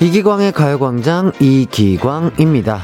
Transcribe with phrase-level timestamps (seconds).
[0.00, 2.80] 이기광의 가요광장 이기광입니다.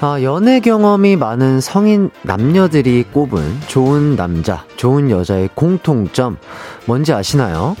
[0.00, 6.38] 아, 연애 경험이 많은 성인 남녀들이 꼽은 좋은 남자, 좋은 여자의 공통점
[6.86, 7.76] 뭔지 아시나요?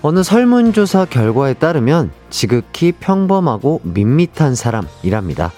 [0.00, 5.52] 어느 설문조사 결과에 따르면 지극히 평범하고 밋밋한 사람이랍니다.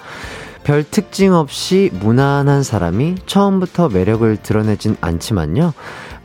[0.65, 5.73] 별 특징 없이 무난한 사람이 처음부터 매력을 드러내진 않지만요.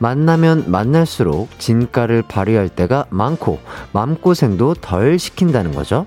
[0.05, 3.59] 만나면 만날수록 진가를 발휘할 때가 많고
[3.93, 6.05] 마음고생도 덜 시킨다는 거죠.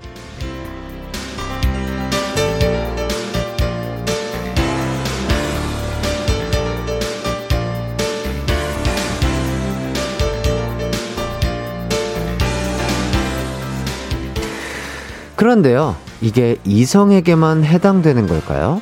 [15.34, 18.80] 그런데요, 이게 이성에게만 해당되는 걸까요?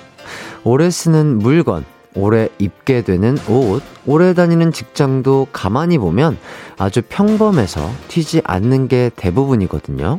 [0.63, 6.39] 오래 쓰는 물건, 오래 입게 되는 옷, 오래 다니는 직장도 가만히 보면
[6.79, 10.19] 아주 평범해서 튀지 않는 게 대부분이거든요.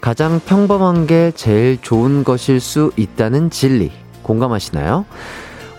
[0.00, 3.90] 가장 평범한 게 제일 좋은 것일 수 있다는 진리,
[4.22, 5.04] 공감하시나요?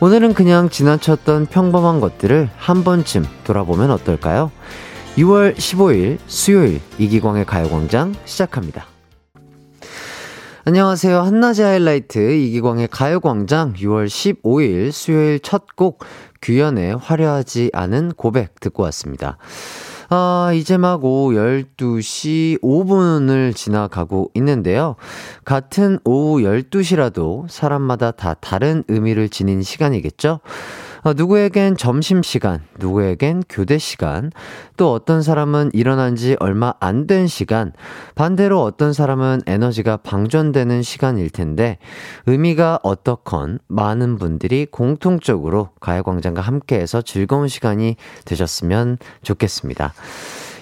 [0.02, 4.52] 오늘은 그냥 지나쳤던 평범한 것들을 한 번쯤 돌아보면 어떨까요?
[5.18, 8.89] 6월 15일 수요일 이기광의 가요광장 시작합니다.
[10.66, 11.22] 안녕하세요.
[11.22, 16.04] 한낮의 하이라이트 이기광의 가요광장 6월 15일 수요일 첫 곡
[16.42, 19.38] 규현의 화려하지 않은 고백 듣고 왔습니다.
[20.10, 24.96] 아, 이제 막 오후 12시 5분을 지나가고 있는데요.
[25.46, 30.40] 같은 오후 12시라도 사람마다 다 다른 의미를 지닌 시간이겠죠?
[31.04, 34.32] 어, 누구에겐 점심시간, 누구에겐 교대시간,
[34.78, 37.72] 또 어떤 사람은 일어난 지 얼마 안 된 시간,
[38.16, 41.78] 반대로 어떤 사람은 에너지가 방전되는 시간일 텐데,
[42.28, 49.94] 의미가 어떻건 많은 분들이 공통적으로 가요광장과 함께해서 즐거운 시간이 되셨으면 좋겠습니다.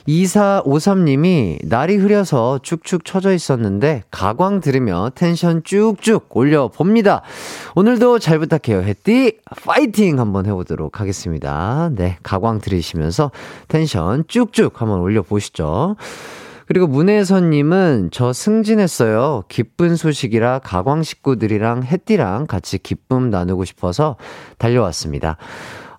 [0.07, 7.23] 2453님이 날이 흐려서 축축 처져 있었는데 가광 들으며 텐션 쭉쭉 올려봅니다.
[7.75, 8.81] 오늘도 잘 부탁해요.
[8.83, 11.89] 해띠 파이팅 한번 해보도록 하겠습니다.
[11.93, 13.31] 네, 가광 들으시면서
[13.67, 15.97] 텐션 쭉쭉 한번 올려보시죠.
[16.67, 19.45] 그리고 문혜선님은 저 승진했어요.
[19.47, 24.17] 기쁜 소식이라 가광 식구들이랑 해띠랑 같이 기쁨 나누고 싶어서
[24.57, 25.37] 달려왔습니다.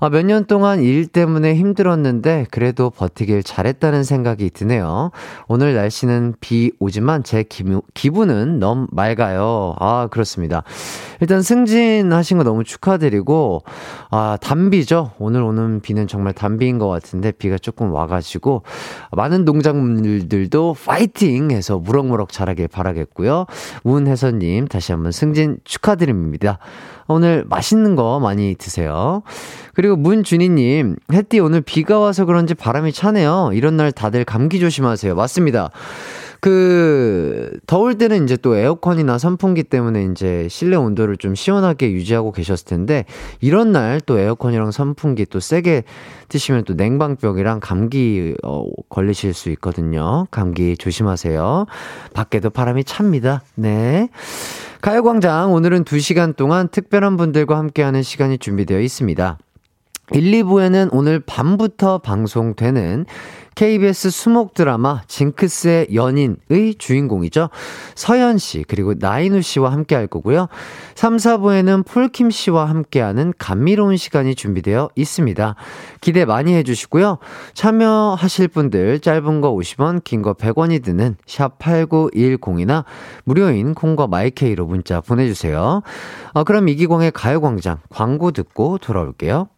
[0.01, 5.11] 아, 몇 년 동안 일 때문에 힘들었는데 그래도 버티길 잘했다는 생각이 드네요.
[5.49, 9.75] 오늘 날씨는 비 오지만 제 기분, 기분은 너무 맑아요.
[9.81, 10.63] 아, 그렇습니다.
[11.21, 13.65] 일단 승진하신 거 너무 축하드리고,
[14.11, 15.13] 아, 단비죠.
[15.19, 18.63] 오늘 오는 비는 정말 단비인 것 같은데 비가 조금 와가지고
[19.13, 23.47] 많은 농작물들도 파이팅 해서 무럭무럭 자라길 바라겠고요.
[23.83, 26.59] 문혜선님 다시 한번 승진 축하드립니다.
[27.09, 29.23] 오늘 맛있는 거 많이 드세요.
[29.75, 33.51] 그리고 문준희님, 햇띠 오늘 비가 와서 그런지 바람이 차네요.
[33.55, 35.15] 이런 날 다들 감기 조심하세요.
[35.15, 35.71] 맞습니다.
[36.41, 42.65] 그, 더울 때는 이제 또 에어컨이나 선풍기 때문에 이제 실내 온도를 좀 시원하게 유지하고 계셨을
[42.67, 43.05] 텐데,
[43.41, 45.83] 이런 날 또 에어컨이랑 선풍기 또 세게
[46.29, 50.27] 드시면 또 냉방병이랑 감기, 어, 걸리실 수 있거든요.
[50.31, 51.67] 감기 조심하세요.
[52.15, 53.43] 밖에도 바람이 찹니다.
[53.57, 54.09] 네.
[54.81, 59.39] 가요광장 오늘은 2시간 동안 특별한 분들과 함께하는 시간이 준비되어 있습니다.
[60.13, 63.05] 1, 2부에는 오늘 밤부터 방송되는
[63.55, 67.49] KBS 수목 드라마 징크스의 연인의 주인공이죠.
[67.95, 70.49] 서현 씨, 그리고 나인우 씨와 함께 할 거고요.
[70.95, 75.55] 3, 4부에는 폴킴 씨와 함께하는 감미로운 시간이 준비되어 있습니다.
[76.01, 77.19] 기대 많이 해주시고요.
[77.55, 82.85] 참여하실 분들 짧은 거 50원, 긴 거 100원이 드는 샵8910이나
[83.25, 85.83] 무료인 콩과 마이케이로 문자 보내주세요.
[86.33, 89.49] 어, 그럼 이기광의 가요광장 광고 듣고 돌아올게요.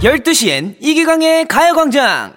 [0.00, 2.34] 12시엔 이기광의 가요광장!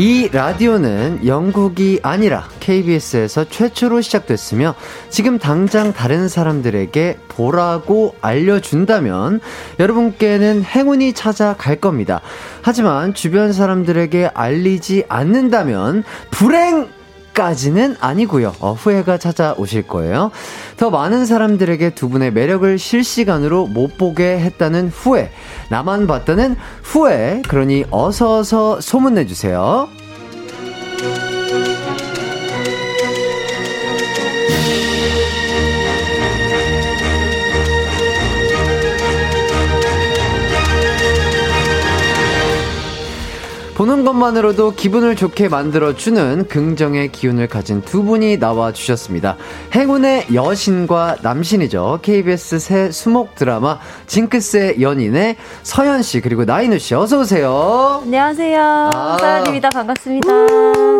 [0.00, 4.74] 이 라디오는 영국이 아니라 KBS에서 최초로 시작됐으며
[5.10, 9.40] 지금 당장 다른 사람들에게 보라고 알려준다면
[9.78, 12.22] 여러분께는 행운이 찾아갈 겁니다.
[12.62, 16.88] 하지만 주변 사람들에게 알리지 않는다면 불행!
[17.34, 18.54] 까지는 아니고요.
[18.60, 20.30] 어, 후회가 찾아오실 거예요.
[20.76, 25.30] 더 많은 사람들에게 두 분의 매력을 실시간으로 못 보게 했다는 후회,
[25.68, 27.42] 나만 봤다는 후회.
[27.48, 29.88] 그러니 어서 어서 소문내 주세요.
[43.80, 49.38] 보는 것만으로도 기분을 좋게 만들어주는 긍정의 기운을 가진 두 분이 나와주셨습니다.
[49.74, 52.00] 행운의 여신과 남신이죠.
[52.02, 58.02] KBS 새 수목 드라마 징크스의 연인의 서현 씨 그리고 나인우 씨 어서 오세요.
[58.04, 58.90] 안녕하세요.
[58.92, 59.16] 아.
[59.18, 59.70] 서현입니다.
[59.70, 60.28] 반갑습니다.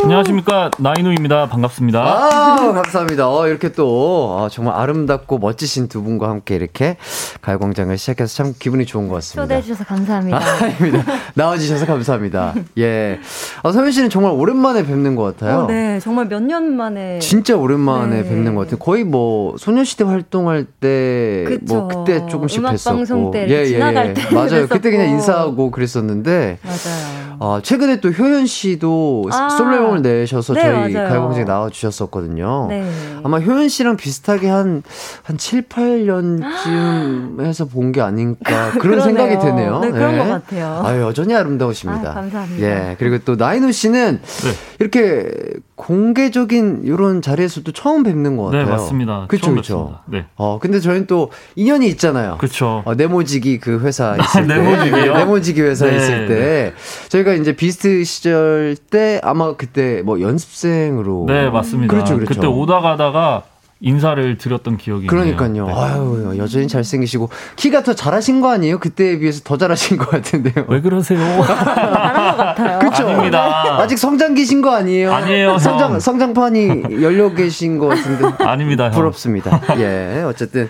[0.03, 0.71] 안녕하십니까.
[0.79, 1.51] 나인우입니다.
[1.51, 2.01] 반갑습니다.
[2.01, 3.31] 아, 감사합니다.
[3.31, 6.97] 어, 이렇게 또 어, 정말 아름답고 멋지신 두 분과 함께 이렇게
[7.43, 9.43] 가요광장을 시작해서 참 기분이 좋은 것 같습니다.
[9.43, 10.39] 초대해 주셔서 감사합니다.
[10.39, 11.05] 아, 아닙니다.
[11.35, 12.55] 나와주셔서 감사합니다.
[12.79, 13.19] 예.
[13.63, 15.61] 아, 서현 씨는 정말 오랜만에 뵙는 것 같아요.
[15.61, 17.19] 어, 네, 정말 몇 년 만에.
[17.21, 18.29] 진짜 오랜만에 네.
[18.29, 18.79] 뵙는 것 같아요.
[18.79, 21.75] 거의 뭐 소녀시대 활동할 때, 뭐 그쵸.
[21.75, 23.33] 뭐 그때 조금씩 뵀었고.
[23.33, 24.15] 때 예, 예, 지나갈 예.
[24.15, 24.67] 때 맞아요.
[24.69, 26.59] 그때 그냥 인사하고 그랬었는데.
[26.63, 27.21] 맞아요.
[27.43, 29.49] 아, 최근에 또 효연 씨도 아.
[29.49, 32.67] 솔로 앨범을 내셔서 네, 저희 가요광장에 나와 주셨었거든요.
[32.69, 32.87] 네.
[33.23, 34.83] 아마 효연 씨랑 비슷하게 한,
[35.23, 39.81] 한 7, 8년쯤 해서 본 게 아닌가 그런 생각이 드네요.
[39.81, 40.83] 네, 그런 것 같아요.
[40.85, 42.11] 아, 여전히 아름다우십니다.
[42.11, 42.60] 아, 감사합니다.
[42.67, 42.97] 예.
[42.99, 44.51] 그리고 또 나인우 씨는 네.
[44.79, 45.31] 이렇게
[45.75, 48.65] 공개적인 이런 자리에서도 처음 뵙는 것 네, 같아요.
[48.65, 49.25] 네, 맞습니다.
[49.29, 49.99] 그렇죠, 그렇죠.
[50.07, 50.27] 네.
[50.37, 52.37] 어, 근데 저희는 또 인연이 있잖아요.
[52.39, 52.83] 그렇죠.
[52.85, 55.17] 어, 네모지기 그 회사 있을 때, 네모지기요?
[55.17, 56.75] 네모지기 회사 네, 있을 때 네.
[57.09, 61.93] 저희가 이제 비스트 시절 때 아마 그때 뭐 연습생으로 네, 맞습니다.
[61.93, 62.35] 그렇죠, 그렇죠.
[62.35, 63.43] 그때 오다 가다가
[63.83, 65.67] 인사를 드렸던 기억이 그러니까요.
[65.67, 65.73] 네.
[65.73, 68.79] 아유, 여전히 잘생기시고 키가 더 잘하신 거 아니에요?
[68.79, 70.67] 그때에 비해서 더 잘하신 것 같은데요.
[70.69, 71.19] 왜 그러세요?
[71.43, 72.79] 잘한 것 같아요.
[72.79, 73.09] 그렇죠.
[73.09, 73.79] 아닙니다.
[73.81, 75.11] 아직 성장기신 거 아니에요?
[75.13, 75.57] 아니에요.
[75.59, 78.27] 성장 성장판이 열려 계신 것 같은데.
[78.45, 78.91] 아닙니다.
[78.91, 79.63] 부럽습니다.
[79.79, 80.69] 예, 어쨌든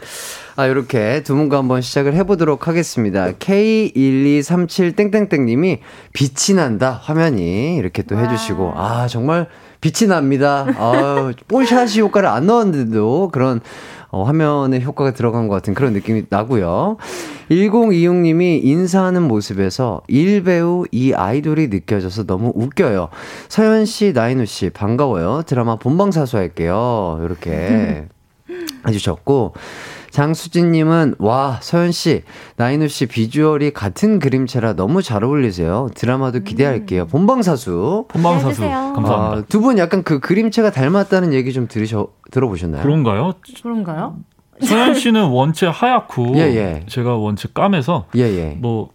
[0.55, 3.33] 아, 이렇게 두 분과 한번 시작을 해보도록 하겠습니다.
[3.33, 5.79] K1237땡땡땡님이
[6.12, 9.49] 빛이 난다 화면이 이렇게 또 해주시고 아 정말
[9.81, 10.67] 빛이 납니다.
[10.77, 13.61] 아, 볼샷이 효과를 안 넣었는데도 그런
[14.12, 16.97] 어, 화면에 효과가 들어간 것 같은 그런 느낌이 나고요.
[17.50, 23.09] 1026님이 인사하는 모습에서 일배우 이 아이돌이 느껴져서 너무 웃겨요.
[23.49, 25.43] 서현 씨, 나인우 씨 반가워요.
[25.47, 27.21] 드라마 본방 사수 할게요.
[27.25, 28.09] 이렇게
[28.87, 29.55] 해주셨고
[30.11, 32.23] 장수진님은 와 서현 씨,
[32.57, 35.89] 나인우 씨 비주얼이 같은 그림체라 너무 잘 어울리세요.
[35.95, 37.03] 드라마도 기대할게요.
[37.03, 37.07] 음.
[37.07, 38.07] 본방사수.
[38.09, 38.61] 본방사수.
[38.61, 39.15] 감사합니다.
[39.15, 42.83] 아, 두분 약간 그 그림체가 닮았다는 얘기 좀 들으셔 들어보셨나요?
[42.83, 43.35] 그런가요?
[43.62, 44.17] 그런가요?
[44.62, 46.87] 서현 씨는 원체 하얗고 예, 예.
[46.87, 48.57] 제가 원체 까매서 예, 예.
[48.61, 48.91] 뭐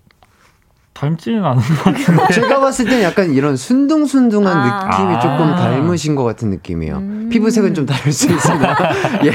[0.96, 2.24] 닮지는 않은 것 같은데.
[2.34, 4.88] 제가 봤을 땐 약간 이런 순둥순둥한 아.
[4.88, 5.56] 느낌이 조금 아.
[5.56, 6.98] 닮으신 것 같은 느낌이에요.
[6.98, 7.30] 음.
[7.30, 8.78] 피부색은 좀 다를 수 있습니다.
[9.28, 9.32] 예.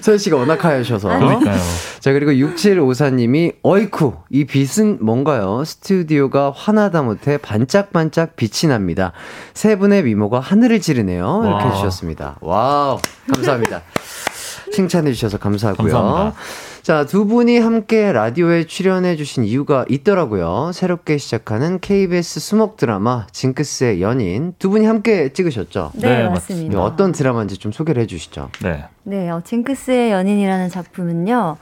[0.00, 1.08] 서현 씨가 워낙 하얘셔서.
[1.08, 1.58] 그러니까요.
[2.00, 5.62] 자, 그리고 6754님이, 어이쿠, 이 빛은 뭔가요?
[5.64, 9.12] 스튜디오가 환하다 못해 반짝반짝 빛이 납니다.
[9.52, 11.42] 세 분의 미모가 하늘을 찌르네요.
[11.44, 11.70] 이렇게 와.
[11.70, 12.36] 해주셨습니다.
[12.40, 12.98] 와우.
[13.32, 13.82] 감사합니다.
[14.72, 15.92] 칭찬해주셔서 감사하고요.
[15.92, 16.40] 감사합니다.
[16.84, 20.70] 자, 두 분이 함께 라디오에 출연해주신 이유가 있더라고요.
[20.74, 25.92] 새롭게 시작하는 KBS 수목 드라마 징크스의 연인 두 분이 함께 찍으셨죠?
[25.94, 26.82] 네, 네 맞습니다.
[26.82, 28.50] 어떤 드라마인지 좀 소개를 해주시죠.
[28.62, 28.84] 네.
[29.04, 31.56] 네, 어, 징크스의 연인이라는 작품은요.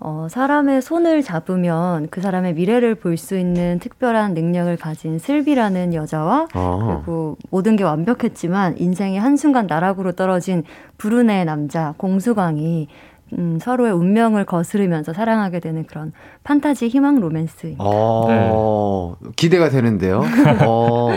[0.00, 6.46] 어, 사람의 손을 잡으면 그 사람의 미래를 볼 수 있는 특별한 능력을 가진 슬비라는 여자와
[6.54, 7.02] 어.
[7.04, 10.62] 그리고 모든 게 완벽했지만 인생의 한순간 나락으로 떨어진
[10.98, 12.86] 불운의 남자 공수광이
[13.36, 16.12] 음, 서로의 운명을 거스르면서 사랑하게 되는 그런
[16.44, 17.84] 판타지 희망 로맨스입니다.
[17.84, 19.30] 어, 네.
[19.36, 20.22] 기대가 되는데요.
[20.66, 21.10] 어,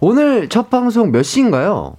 [0.00, 1.96] 오늘 첫 방송 몇 시인가요?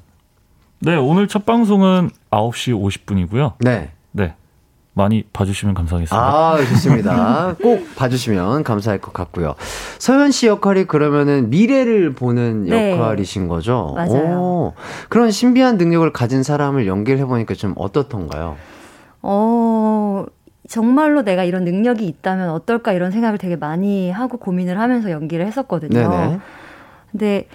[0.82, 3.54] 네, 오늘 첫 방송은 9시 50분이고요.
[3.60, 3.92] 네.
[4.12, 4.34] 네.
[4.94, 6.18] 많이 봐주시면 감사하겠습니다.
[6.18, 7.56] 아, 좋습니다.
[7.62, 9.56] 꼭 봐주시면 감사할 것 같고요.
[9.98, 12.92] 서현 씨 역할이 그러면은 미래를 보는 네.
[12.92, 13.94] 역할이신 거죠?
[13.96, 14.40] 맞아요.
[14.40, 14.74] 오,
[15.08, 18.58] 그런 신비한 능력을 가진 사람을 연기해보니까 좀 어떻던가요?
[19.22, 20.26] 어,
[20.68, 25.90] 정말로 내가 이런 능력이 있다면 어떨까 이런 생각을 되게 많이 하고 고민을 하면서 연기를 했었거든요.
[25.90, 26.40] 네네.
[27.12, 27.48] 근데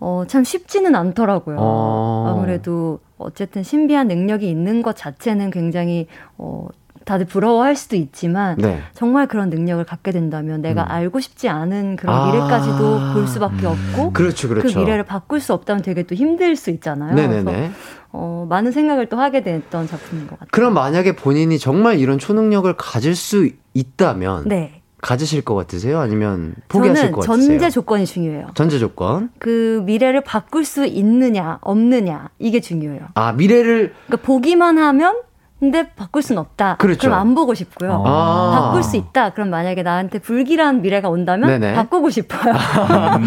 [0.00, 1.56] 어, 참 쉽지는 않더라고요.
[1.60, 2.26] 어...
[2.28, 6.66] 아무래도 어쨌든 신비한 능력이 있는 것 자체는 굉장히 어,
[7.04, 8.80] 다들 부러워할 수도 있지만 네.
[8.94, 10.90] 정말 그런 능력을 갖게 된다면 내가 음.
[10.90, 14.72] 알고 싶지 않은 그런 아~ 미래까지도 볼 수밖에 없고 그렇죠, 그렇죠.
[14.72, 17.14] 그 미래를 바꿀 수 없다면 되게 또 힘들 수 있잖아요.
[17.14, 17.44] 네네네.
[17.44, 17.72] 그래서
[18.12, 20.50] 어, 많은 생각을 또 하게 됐던 작품인 것 같아요.
[20.52, 24.82] 그럼 만약에 본인이 정말 이런 초능력을 가질 수 있다면 네.
[25.02, 25.98] 가지실 것 같으세요?
[25.98, 27.48] 아니면 포기하실 것 같으세요?
[27.48, 28.48] 전제 조건이 중요해요.
[28.54, 29.30] 전제 조건?
[29.38, 33.08] 그 미래를 바꿀 수 있느냐 없느냐 이게 중요해요.
[33.14, 35.16] 아 미래를 그러니까 보기만 하면
[35.62, 36.74] 근데 바꿀 수는 없다.
[36.80, 37.02] 그렇죠.
[37.02, 38.02] 그럼 안 보고 싶고요.
[38.04, 38.50] 아.
[38.64, 39.30] 바꿀 수 있다.
[39.30, 41.74] 그럼 만약에 나한테 불길한 미래가 온다면 네네.
[41.74, 42.52] 바꾸고 싶어요.
[42.52, 43.26] 음.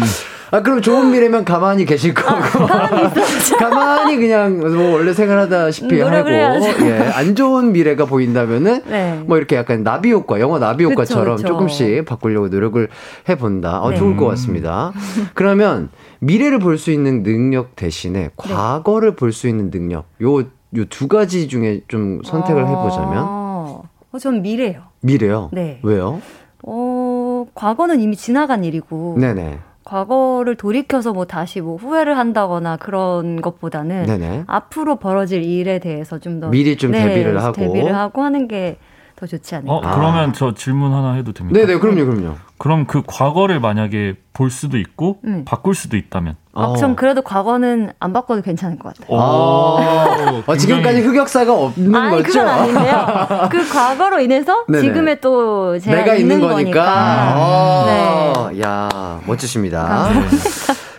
[0.50, 2.64] 아, 그럼 좋은 미래면 가만히 계실 아, 거고.
[2.64, 3.10] 아, 가만히,
[3.58, 6.28] 가만히 그냥 뭐 원래 생활하다시피 음, 하고.
[6.30, 9.22] 예, 안 좋은 미래가 보인다면은 네.
[9.26, 11.48] 뭐 이렇게 약간 나비 효과, 영화 나비 효과처럼 그쵸, 그쵸.
[11.54, 12.86] 조금씩 바꾸려고 노력을
[13.30, 13.80] 해 본다.
[13.80, 13.96] 어, 네.
[13.96, 14.92] 좋을 것 같습니다.
[15.32, 15.88] 그러면
[16.18, 18.30] 미래를 볼 수 있는 능력 대신에 네.
[18.36, 20.04] 과거를 볼 수 있는 능력.
[20.22, 20.42] 요
[20.76, 23.82] 요 두 가지 중에 좀 선택을 해 보자면 어,
[24.20, 24.82] 전 미래요.
[25.02, 25.50] 미래요?
[25.52, 25.78] 네.
[25.82, 26.20] 왜요?
[26.62, 29.16] 어, 과거는 이미 지나간 일이고.
[29.18, 29.58] 네네.
[29.84, 34.44] 과거를 돌이켜서 뭐 다시 뭐 후회를 한다거나 그런 것보다는 네네.
[34.48, 38.78] 앞으로 벌어질 일에 대해서 좀 더 미리 좀 네, 대비를 하고 대비를 하고 하는 게
[39.16, 39.72] 더 좋지 않을까.
[39.74, 40.32] 어, 그러면 아.
[40.32, 41.58] 저 질문 하나 해도 됩니까?
[41.58, 42.34] 네네, 그럼요, 그럼요.
[42.58, 45.44] 그럼 그 과거를 만약에 볼 수도 있고 음.
[45.44, 46.96] 바꿀 수도 있다면 아, 전 어.
[46.96, 49.18] 그래도 과거는 안 바꿔도 괜찮을 것 같아요.
[49.18, 52.40] 아, 아 지금까지 흑역사가 없는 아니, 거죠?
[52.40, 53.48] 그건 아닌데요.
[53.50, 56.84] 그 과거로 인해서 지금의 또 제가 내가 있는, 있는 거니까.
[56.86, 58.60] 아, 네.
[58.62, 60.08] 야 멋지십니다.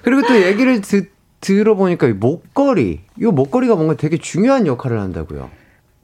[0.03, 1.11] 그리고 또 얘기를 듣,
[1.41, 5.49] 들어보니까 목걸이, 이 목걸이가 뭔가 되게 중요한 역할을 한다고요.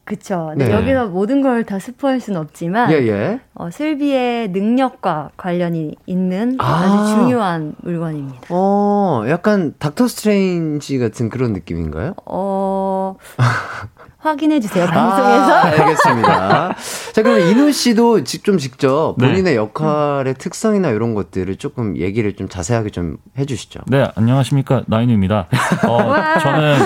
[0.05, 0.53] 그쵸.
[0.57, 0.69] 네.
[0.71, 3.39] 여기서 모든 걸 다 스포할 수는 없지만, 예, 예.
[3.55, 7.05] 어, 슬비의 능력과 관련이 있는 아.
[7.07, 8.41] 주 중요한 물건입니다.
[8.49, 12.15] 어, 약간 닥터 스트레인지 같은 그런 느낌인가요?
[12.25, 13.15] 어,
[14.19, 15.53] 확인해 주세요 방송에서.
[15.53, 16.75] 아, 알겠습니다.
[17.13, 19.27] 자 그럼 이누 씨도 좀 직접 네.
[19.27, 19.55] 본인의 네.
[19.57, 23.81] 역할의 특성이나 이런 것들을 조금 얘기를 좀 자세하게 좀 해주시죠.
[23.87, 25.47] 네 안녕하십니까 나인우입니다.
[25.87, 26.77] 어, 저는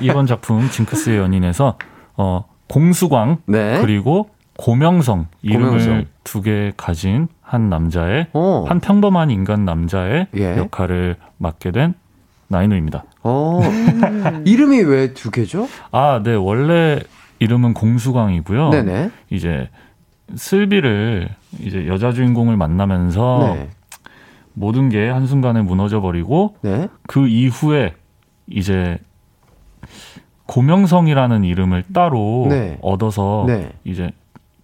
[0.00, 1.76] 이번 작품 징크스의 연인에서
[2.18, 3.80] 어, 공수광 네.
[3.80, 8.38] 그리고 고명성 이름을 두개 가진 한 남자의 오.
[8.40, 8.64] 어.
[8.68, 10.56] 한 평범한 인간 남자의 예.
[10.58, 11.94] 역할을 맡게 된
[12.48, 13.04] 나인우입니다.
[13.22, 13.60] 어.
[14.44, 15.68] 이름이 왜 두 개죠?
[15.92, 16.34] 아, 네.
[16.34, 16.98] 원래
[17.38, 18.70] 이름은 공수광이고요.
[18.70, 19.10] 네네.
[19.30, 19.70] 이제
[20.34, 21.28] 슬비를
[21.60, 23.70] 이제 여자 주인공을 만나면서 네.
[24.54, 26.88] 모든 게 한순간에 무너져 버리고 네.
[27.06, 27.94] 그 이후에
[28.48, 28.98] 이제
[30.48, 32.78] 고명성이라는 이름을 따로 네.
[32.80, 33.70] 얻어서 네.
[33.84, 34.10] 이제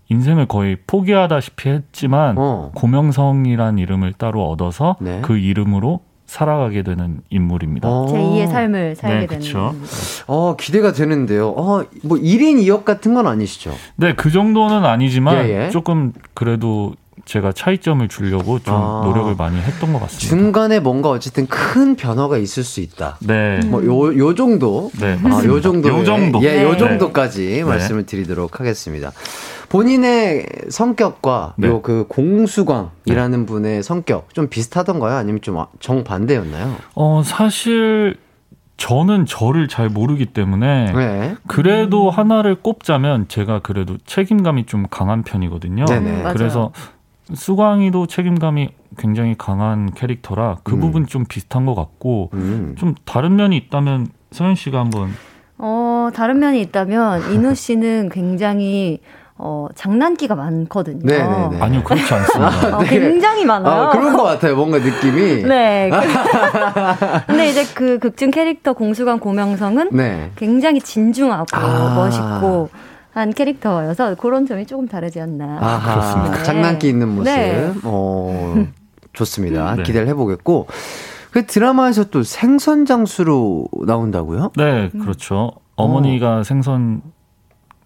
[0.09, 2.71] 인생을 거의 포기하다시피 했지만 어.
[2.75, 5.21] 고명성이라는 이름을 따로 얻어서 네.
[5.23, 7.87] 그 이름으로 살아가게 되는 인물입니다.
[7.89, 8.07] 어.
[8.07, 9.43] 제2의 삶을 살게 네, 되는.
[9.43, 9.75] 그렇죠.
[10.27, 11.51] 어, 기대가 되는데요.
[11.51, 13.73] 어, 뭐 1인 2역 같은 건 아니시죠?
[13.97, 15.71] 네, 그 정도는 아니지만 예, 예.
[15.71, 16.95] 조금 그래도
[17.25, 20.29] 제가 차이점을 주려고 좀 아, 노력을 많이 했던 것 같습니다.
[20.29, 23.17] 중간에 뭔가 어쨌든 큰 변화가 있을 수 있다.
[23.21, 23.61] 네.
[23.67, 24.91] 뭐요 요 정도.
[25.01, 25.19] 네.
[25.25, 25.89] 아, 요 정도.
[25.89, 26.43] 요 정도.
[26.43, 26.77] 예, 요 네.
[26.77, 27.65] 정도까지 네.
[27.65, 29.13] 말씀을 드리도록 하겠습니다.
[29.69, 31.69] 본인의 성격과 네.
[31.69, 33.47] 요그 공수광이라는 네.
[33.47, 35.17] 분의 성격 좀 비슷하던가요?
[35.17, 36.77] 아니면 좀 정반대였나요?
[36.95, 38.17] 어, 사실
[38.77, 41.35] 저는 저를 잘 모르기 때문에 네.
[41.47, 45.85] 그래도 하나를 꼽자면 제가 그래도 책임감이 좀 강한 편이거든요.
[45.87, 46.33] 네네.
[46.33, 46.73] 그래서
[47.33, 50.81] 수광이도 책임감이 굉장히 강한 캐릭터라 그 음.
[50.81, 52.75] 부분 좀 비슷한 것 같고 음.
[52.77, 55.11] 좀 다른 면이 있다면 서현 씨가 한번
[55.57, 59.01] 어 다른 면이 있다면 이누 씨는 굉장히
[59.37, 61.01] 어, 장난기가 많거든요.
[61.05, 61.37] 네 네네.
[61.37, 61.61] 네, 네.
[61.61, 62.79] 아니요, 그렇지 않습니다.
[62.79, 63.83] 어, 굉장히 많아요.
[63.83, 65.43] 아, 그런 것 같아요, 뭔가 느낌이.
[65.49, 65.91] 네.
[67.27, 70.31] 근데 이제 그 극중 캐릭터 공수관 고명성은 네.
[70.37, 71.95] 굉장히 진중하고 아.
[71.97, 72.71] 멋있고
[73.15, 75.59] 한 캐릭터여서 그런 점이 조금 다르지 않나.
[75.61, 76.39] 아하, 그렇습니다.
[76.39, 76.43] 네.
[76.43, 77.25] 장난기 있는 모습.
[77.25, 77.73] 네.
[77.85, 78.67] 어,
[79.15, 79.77] 좋습니다.
[79.77, 79.83] 네.
[79.85, 80.67] 기대를 해보겠고.
[81.31, 84.53] 그 드라마에서 또 생선 장수로 나온다고요?
[84.57, 85.53] 네, 그렇죠.
[85.77, 86.43] 어머니가 어.
[86.43, 87.03] 생선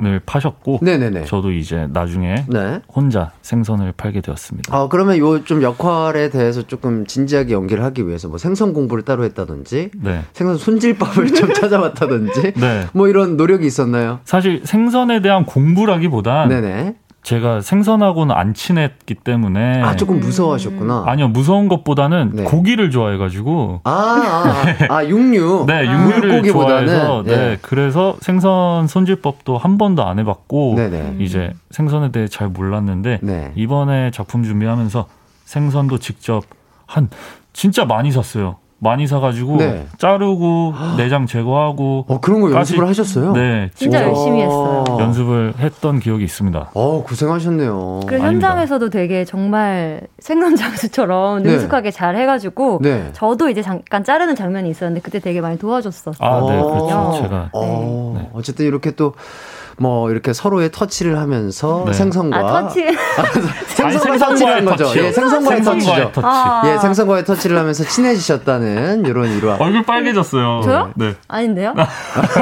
[0.00, 1.24] 을 파셨고 네네네.
[1.24, 2.80] 저도 이제 나중에 네.
[2.94, 4.72] 혼자 생선을 팔게 되었습니다.
[4.76, 9.24] 아 그러면 요 좀 역할에 대해서 조금 진지하게 연기를 하기 위해서 뭐 생선 공부를 따로
[9.24, 10.20] 했다든지 네.
[10.34, 12.86] 생선 손질법을 좀 찾아봤다든지 네.
[12.92, 14.20] 뭐 이런 노력이 있었나요?
[14.24, 16.94] 사실 생선에 대한 공부라기보단 네네.
[17.22, 21.04] 제가 생선하고는 안 친했기 때문에 아 조금 무서워하셨구나.
[21.06, 22.44] 아니요 무서운 것보다는 네.
[22.44, 27.37] 고기를 좋아해가지고 아, 아, 아 육류 네 육류를 아, 좋아해서 네.
[27.37, 27.58] 네.
[27.60, 31.16] 그래서 생선 손질법도 한 번도 안 해봤고 네네.
[31.18, 33.52] 이제 생선에 대해 잘 몰랐는데 네.
[33.56, 35.06] 이번에 작품 준비하면서
[35.44, 36.44] 생선도 직접
[36.87, 37.10] 한
[37.52, 38.56] 진짜 많이 샀어요.
[38.80, 39.87] 많이 사가지고 네.
[39.99, 43.32] 자르고 내장 제거하고 어 그런 거 연습을 하셨어요?
[43.32, 44.85] 네, 진짜 열심히 했어요.
[44.88, 46.70] 연습을 했던 기억이 있습니다.
[46.75, 48.00] 어 고생하셨네요.
[48.06, 51.50] 그 현장에서도 되게 정말 생선 장수처럼 네.
[51.50, 53.11] 능숙하게 잘 해가지고 네.
[53.14, 56.14] 저도 이제 잠깐 자르는 장면이 있었는데 그때 되게 많이 도와줬었어요.
[56.20, 57.18] 아, 네, 그렇죠.
[57.23, 58.30] 제가 어, 네.
[58.32, 59.14] 어쨌든 이렇게 또
[59.78, 61.92] 뭐 이렇게 서로의 터치를 하면서 네.
[61.92, 62.85] 생선과 아, 터치
[63.76, 64.85] 생선과 터치를 한 거죠.
[64.85, 64.99] 터치.
[64.99, 66.12] 예, 생선과의 터치죠.
[66.12, 66.26] 터치.
[66.26, 66.62] 아.
[66.66, 69.56] 예, 생선과의 터치를 하면서 친해지셨다는 이런 일화.
[69.58, 70.62] 얼굴 빨개졌어요.
[70.64, 70.92] 저요?
[70.97, 71.14] 네.
[71.28, 71.75] 아닌데요?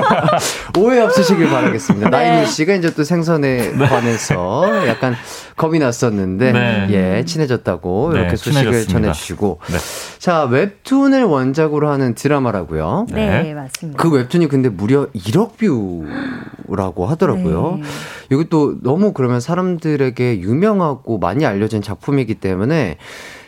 [0.78, 2.11] 오해 없으시길 바라겠습니다.
[2.11, 2.16] 네.
[2.31, 3.87] 나인희 씨가 이제 또 생선에 네.
[3.87, 5.14] 관해서 약간
[5.56, 6.86] 겁이 났었는데 네.
[6.90, 8.92] 예 친해졌다고 네, 이렇게 소식을 친해졌습니다.
[8.92, 9.76] 전해주시고 네.
[10.18, 13.06] 자 웹툰을 원작으로 하는 드라마라고요.
[13.10, 13.54] 네, 네.
[13.54, 14.02] 맞습니다.
[14.02, 17.78] 그 웹툰이 근데 무려 1억 뷰라고 하더라고요.
[17.80, 18.36] 네.
[18.36, 22.98] 이게 또 너무 그러면 사람들에게 유명하고 많이 알려진 작품이기 때문에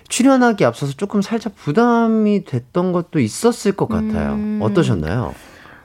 [0.08, 4.32] 출연하기 앞서서 조금 살짝 부담이 됐던 것도 있었을 것 같아요.
[4.32, 4.60] 음.
[4.62, 5.34] 어떠셨나요?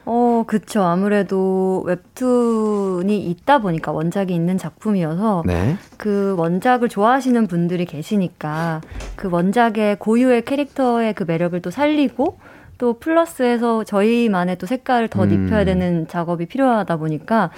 [0.06, 0.84] 어, 그쵸.
[0.84, 5.78] 아무래도 웹툰이 있다 보니까 원작이 있는 작품이어서 네.
[5.98, 8.82] 그 원작을 좋아하시는 분들이 계시니까
[9.16, 12.38] 그 원작의 고유의 캐릭터의 그 매력을 또 살리고
[12.78, 15.32] 또 플러스해서 저희만의 또 색깔을 더 음.
[15.46, 17.50] 입혀야 되는 작업이 필요하다 보니까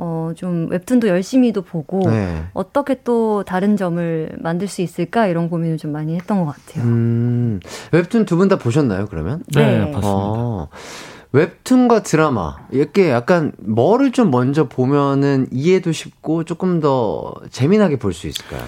[0.00, 2.44] 어, 좀 웹툰도 열심히도 보고 네.
[2.52, 6.84] 어떻게 또 다른 점을 만들 수 있을까 이런 고민을 좀 많이 했던 것 같아요.
[6.84, 7.58] 음,
[7.90, 9.42] 웹툰 두 분 다 보셨나요, 그러면?
[9.52, 9.90] 네, 네.
[9.90, 10.04] 봤습니다.
[10.06, 10.68] 어.
[11.32, 18.26] 웹툰과 드라마 이렇게 약간 뭐를 좀 먼저 보면은 이해도 쉽고 조금 더 재미나게 볼 수
[18.28, 18.62] 있을까요?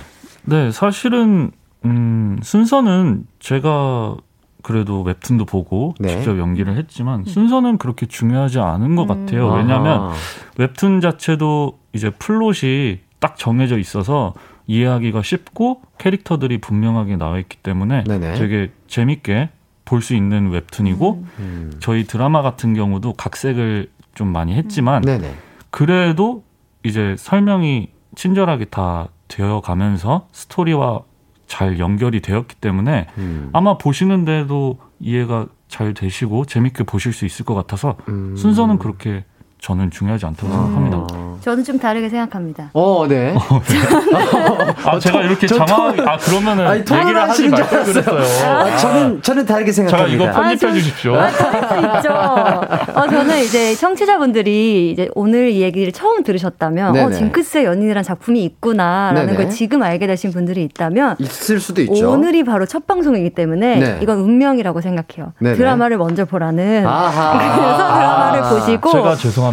[0.45, 1.51] 네, 사실은
[1.85, 4.17] 음, 순서는 제가
[4.63, 6.09] 그래도 웹툰도 보고 네.
[6.09, 9.09] 직접 연기를 했지만 순서는 그렇게 중요하지 않은 것 음.
[9.09, 9.49] 같아요.
[9.55, 10.13] 왜냐하면
[10.59, 14.35] 웹툰 자체도 이제 플롯이 딱 정해져 있어서
[14.67, 18.35] 이해하기가 쉽고 캐릭터들이 분명하게 나와 있기 때문에 네네.
[18.35, 19.49] 되게 재밌게
[19.91, 21.73] 볼 수 있는 웹툰이고 음.
[21.81, 25.35] 저희 드라마 같은 경우도 각색을 좀 많이 했지만 음.
[25.71, 26.45] 그래도
[26.85, 31.01] 이제 설명이 친절하게 다 되어 가면서 스토리와
[31.49, 33.51] 잘 연결이 되었기 때문에 음.
[33.53, 38.37] 아마 보시는데도 이해가 잘 되시고 재밌게 보실 수 있을 것 같아서 음.
[38.37, 39.25] 순서는 그렇게
[39.61, 40.97] 저는 중요하지 않다고 생각합니다.
[41.15, 41.39] 음.
[41.43, 42.71] 저는 좀 다르게 생각합니다.
[42.73, 43.35] 어, 네.
[43.37, 44.75] 어, 네.
[44.85, 48.47] 아, 제가 이렇게 장황, 아, 그러면은 아니, 얘기를 하지 말걸 그랬어요.
[48.47, 50.19] 아, 아, 저는, 저는 다르게 생각합니다.
[50.19, 51.15] 제가 이거 편집해 아, 주십시오.
[51.17, 52.11] 아, 있죠.
[52.13, 57.05] 어, 저는 이제 청취자분들이 이제 오늘 이 얘기를 처음 들으셨다면, 네네.
[57.05, 59.37] 어, 징크스의 연인이란 작품이 있구나라는 네네.
[59.37, 62.11] 걸 지금 알게 되신 분들이 있다면, 있을 수도 있죠.
[62.11, 63.99] 오늘이 바로 첫 방송이기 때문에, 네.
[64.03, 65.33] 이건 운명이라고 생각해요.
[65.39, 65.57] 네네.
[65.57, 66.87] 드라마를 먼저 보라는.
[66.87, 67.37] 아하.
[67.39, 68.91] 그래서 드라마를 보시고.
[68.91, 69.50] 제가 죄송합니다.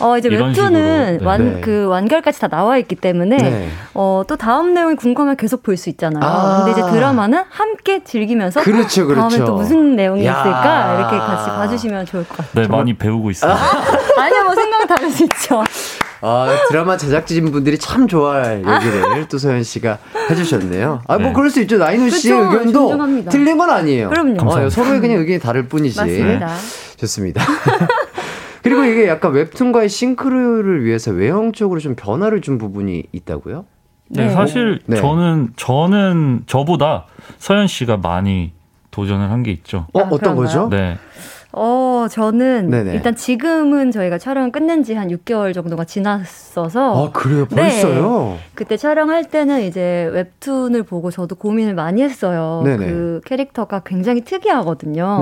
[0.00, 1.24] 어, 이제 웹툰은 네.
[1.24, 1.60] 완, 네.
[1.60, 3.68] 그 완결까지 다 나와 있기 때문에 네.
[3.94, 6.22] 어, 또 다음 내용이 궁금하면 계속 볼 수 있잖아요.
[6.24, 6.64] 아.
[6.64, 9.28] 근데 이제 드라마는 함께 즐기면서 그렇죠, 그렇죠.
[9.28, 10.32] 다음에 또 무슨 내용이 야.
[10.32, 12.62] 있을까 이렇게 같이 봐주시면 좋을 것 같아요.
[12.62, 13.30] 네, 많이 배우고.
[13.42, 13.46] 아,
[14.20, 15.64] 아니요, 뭐 생각은 다를 수 있죠.
[16.20, 19.98] 아, 드라마 제작진 분들이 참 좋아할 얘기를 또 소연 씨가
[20.30, 21.02] 해주셨네요.
[21.06, 21.32] 아, 뭐 네.
[21.34, 21.76] 그럴 수 있죠.
[21.76, 23.30] 나인우 씨의 그쵸, 의견도 존중합니다.
[23.30, 24.08] 틀린 건 아니에요.
[24.08, 24.36] 그럼요.
[24.48, 25.98] 어, 서로의 그냥 의견이 다를 뿐이지.
[26.00, 26.54] 맞습니다.
[26.96, 27.42] 좋습니다.
[28.74, 33.64] 그리고 이게 약간 웹툰과의 싱크로를 위해서 외형적으로 좀 변화를 준 부분이 있다고요?
[34.08, 34.30] 네, 네.
[34.32, 34.96] 사실 네.
[34.96, 37.06] 저는 저는 저보다
[37.38, 38.52] 서현 씨가 많이
[38.90, 39.86] 도전을 한 게 있죠.
[39.92, 40.68] 어, 아, 어떤 거죠?
[40.70, 40.96] 네.
[41.52, 42.94] 어, 저는 네네.
[42.94, 47.46] 일단 지금은 저희가 촬영 끝낸 지 한 6개월 정도가 지났어서 아, 그래요?
[47.46, 48.36] 벌써요?
[48.36, 48.38] 네.
[48.54, 52.62] 그때 촬영할 때는 이제 웹툰을 보고 저도 고민을 많이 했어요.
[52.64, 52.86] 네네.
[52.86, 55.20] 그 캐릭터가 굉장히 특이하거든요.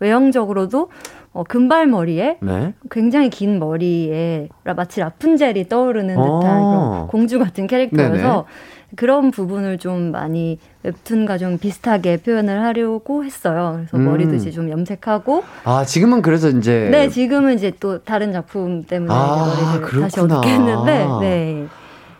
[0.00, 0.90] 외형적으로도
[1.32, 2.74] 어, 금발머리에 네?
[2.90, 6.70] 굉장히 긴 머리에 마치 라푼젤이 떠오르는 듯한 어.
[6.70, 8.44] 그런 공주 같은 캐릭터여서 네네.
[8.96, 13.74] 그런 부분을 좀 많이 웹툰과 좀 비슷하게 표현을 하려고 했어요.
[13.76, 14.06] 그래서 음.
[14.06, 15.44] 머리도 이제 좀 염색하고.
[15.64, 16.88] 아, 지금은 그래서 이제.
[16.90, 20.02] 네, 지금은 이제 또 다른 작품 때문에 아, 머리를 그렇구나.
[20.08, 21.66] 다시 어둡게 했는데, 네.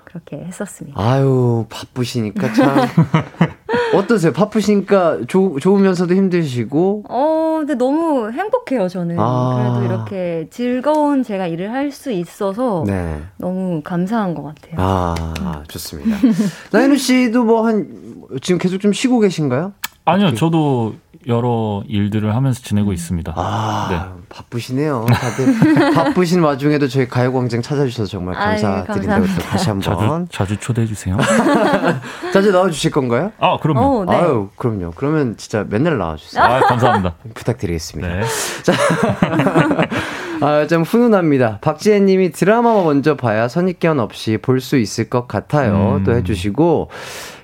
[0.05, 1.01] 그렇게 했었습니다.
[1.01, 2.77] 아유, 바쁘시니까 참.
[3.95, 4.33] 어떠세요?
[4.33, 7.05] 바쁘시니까 조, 좋으면서도 힘드시고?
[7.09, 9.17] 어, 근데 너무 행복해요, 저는.
[9.19, 9.81] 아.
[9.81, 13.21] 그래도 이렇게 즐거운 제가 일을 할 수 있어서 네.
[13.37, 14.75] 너무 감사한 것 같아요.
[14.79, 16.17] 아, 좋습니다.
[16.71, 17.89] 나인우 씨도 뭐 한,
[18.43, 19.73] 지금 계속 좀 쉬고 계신가요?
[20.05, 20.95] 아니요, 저도
[21.27, 23.35] 여러 일들을 하면서 지내고 있습니다.
[23.37, 24.23] 아, 네.
[24.31, 25.07] 바쁘시네요.
[25.13, 25.55] 다들
[25.95, 31.17] 바쁘신 와중에도 저희 가요광장 찾아주셔서 정말 감사드린다고 또 다시 한번 자주, 자주 초대해 주세요.
[32.33, 33.33] 자주 나와주실 건가요?
[33.39, 33.99] 아, 그럼요.
[34.01, 34.17] 오, 네.
[34.17, 34.93] 아유, 그럼요.
[34.97, 36.43] 그러면 진짜 맨날 나와주세요.
[36.43, 37.15] 아, 감사합니다.
[37.35, 38.09] 부탁드리겠습니다.
[38.09, 38.23] 네.
[38.63, 38.73] 자,
[40.41, 41.59] 아, 좀 훈훈합니다.
[41.61, 45.97] 박지혜 님이 드라마 먼저 봐야 선입견 없이 볼 수 있을 것 같아요.
[45.99, 46.05] 음.
[46.05, 46.91] 또 해주시고.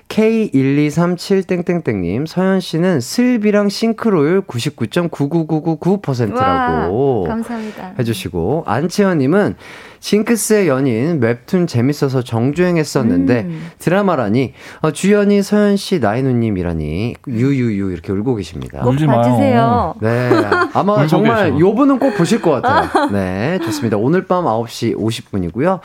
[0.09, 7.25] K12371땡땡땡님, 서현 씨는 슬비랑 싱크로율 99.99999%라고.
[7.27, 7.93] 감사합니다.
[7.99, 9.55] 해주시고, 안채연님은
[9.99, 13.67] 징크스의 연인 웹툰 재밌어서 정주행했었는데 음.
[13.79, 18.81] 드라마라니 어, 주연이 서현 씨 나인우님이라니 유유유 이렇게 울고 계십니다.
[18.81, 19.95] 꼭 봐주세요.
[20.01, 20.29] 네,
[20.73, 23.09] 아마 정말 요 분은 꼭 보실 것 같아요.
[23.11, 23.97] 네, 좋습니다.
[23.97, 25.79] 오늘 밤 9시 50분이고요.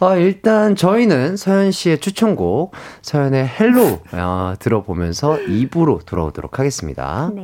[0.00, 7.30] 어, 일단 저희는 서현 씨의 추천곡 서현의 Hello 어, 들어보면서 2부로 돌아오도록 하겠습니다.
[7.34, 7.42] 네.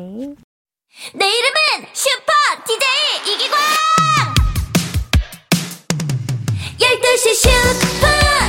[1.15, 2.33] 내 이름은 슈퍼
[2.67, 3.59] DJ 이기광!
[6.79, 8.07] 12시 슈퍼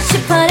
[0.09, 0.50] 슈퍼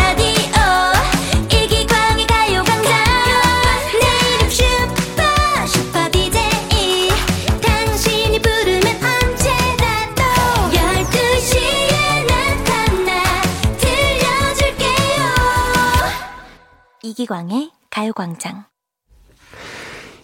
[17.11, 18.67] 이기광의 가요광장.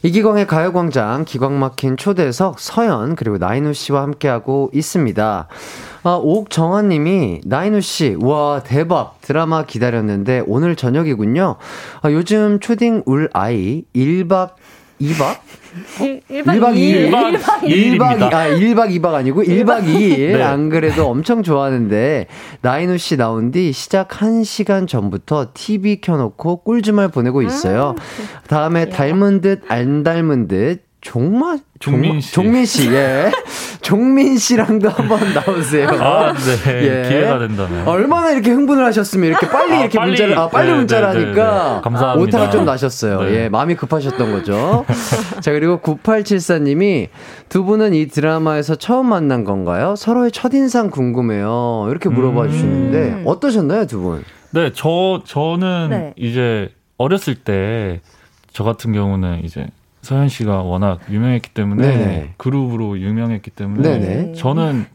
[0.05, 5.49] 이기광의 가요광장 기광 막힌 초대석 서연 그리고 나인우 씨와 함께하고 있습니다.
[6.05, 11.57] 아, 옥정환 님이 나인우 씨, 와 대박 드라마 기다렸는데 오늘 저녁이군요.
[12.03, 14.51] 아, 요즘 초딩 울 아이 1박
[15.01, 15.37] 2박?
[16.01, 17.11] 1, 1박 2일.
[17.11, 17.99] 1박 2일.
[17.99, 20.33] 1박, 아, 1박 2박 아니고 1박 2일.
[20.39, 20.43] 네.
[20.43, 22.27] 안 그래도 엄청 좋아하는데,
[22.63, 27.95] 나인우 씨 나온 뒤 시작 1시간 전부터 TV 켜놓고 꿀주말 보내고 있어요.
[27.99, 32.33] 아, 다음에 닮은 듯 안 닮은 듯 종마 종민 씨.
[32.33, 33.31] 종민 씨, 예.
[33.81, 35.89] 종민 씨랑도 한번 나오세요.
[35.89, 37.05] 아, 네.
[37.05, 37.09] 예.
[37.09, 37.87] 기회가 된다면.
[37.87, 41.15] 얼마나 이렇게 흥분을 하셨으면 이렇게 빨리 아, 이렇게 빨리, 문자를, 아, 빨리 네, 문자를 네,
[41.15, 41.69] 하니까.
[41.69, 41.81] 네, 네.
[41.83, 42.39] 감사합니다.
[42.39, 43.23] 오타가 좀 나셨어요.
[43.23, 43.35] 네.
[43.35, 43.49] 예.
[43.49, 44.85] 마음이 급하셨던 거죠.
[45.41, 47.09] 자, 그리고 9874님이
[47.49, 49.95] 두 분은 이 드라마에서 처음 만난 건가요?
[49.97, 51.87] 서로의 첫인상 궁금해요.
[51.89, 52.51] 이렇게 물어봐 음.
[52.51, 54.25] 주시는데, 어떠셨나요, 두 분?
[54.51, 58.01] 네, 저, 저는 이제 어렸을 때,
[58.53, 59.69] 저 같은 경우는 이제
[60.07, 62.35] 서현 씨가 워낙 유명했기 때문에 네네.
[62.37, 64.33] 그룹으로 유명했기 때문에 네네.
[64.35, 64.87] 저는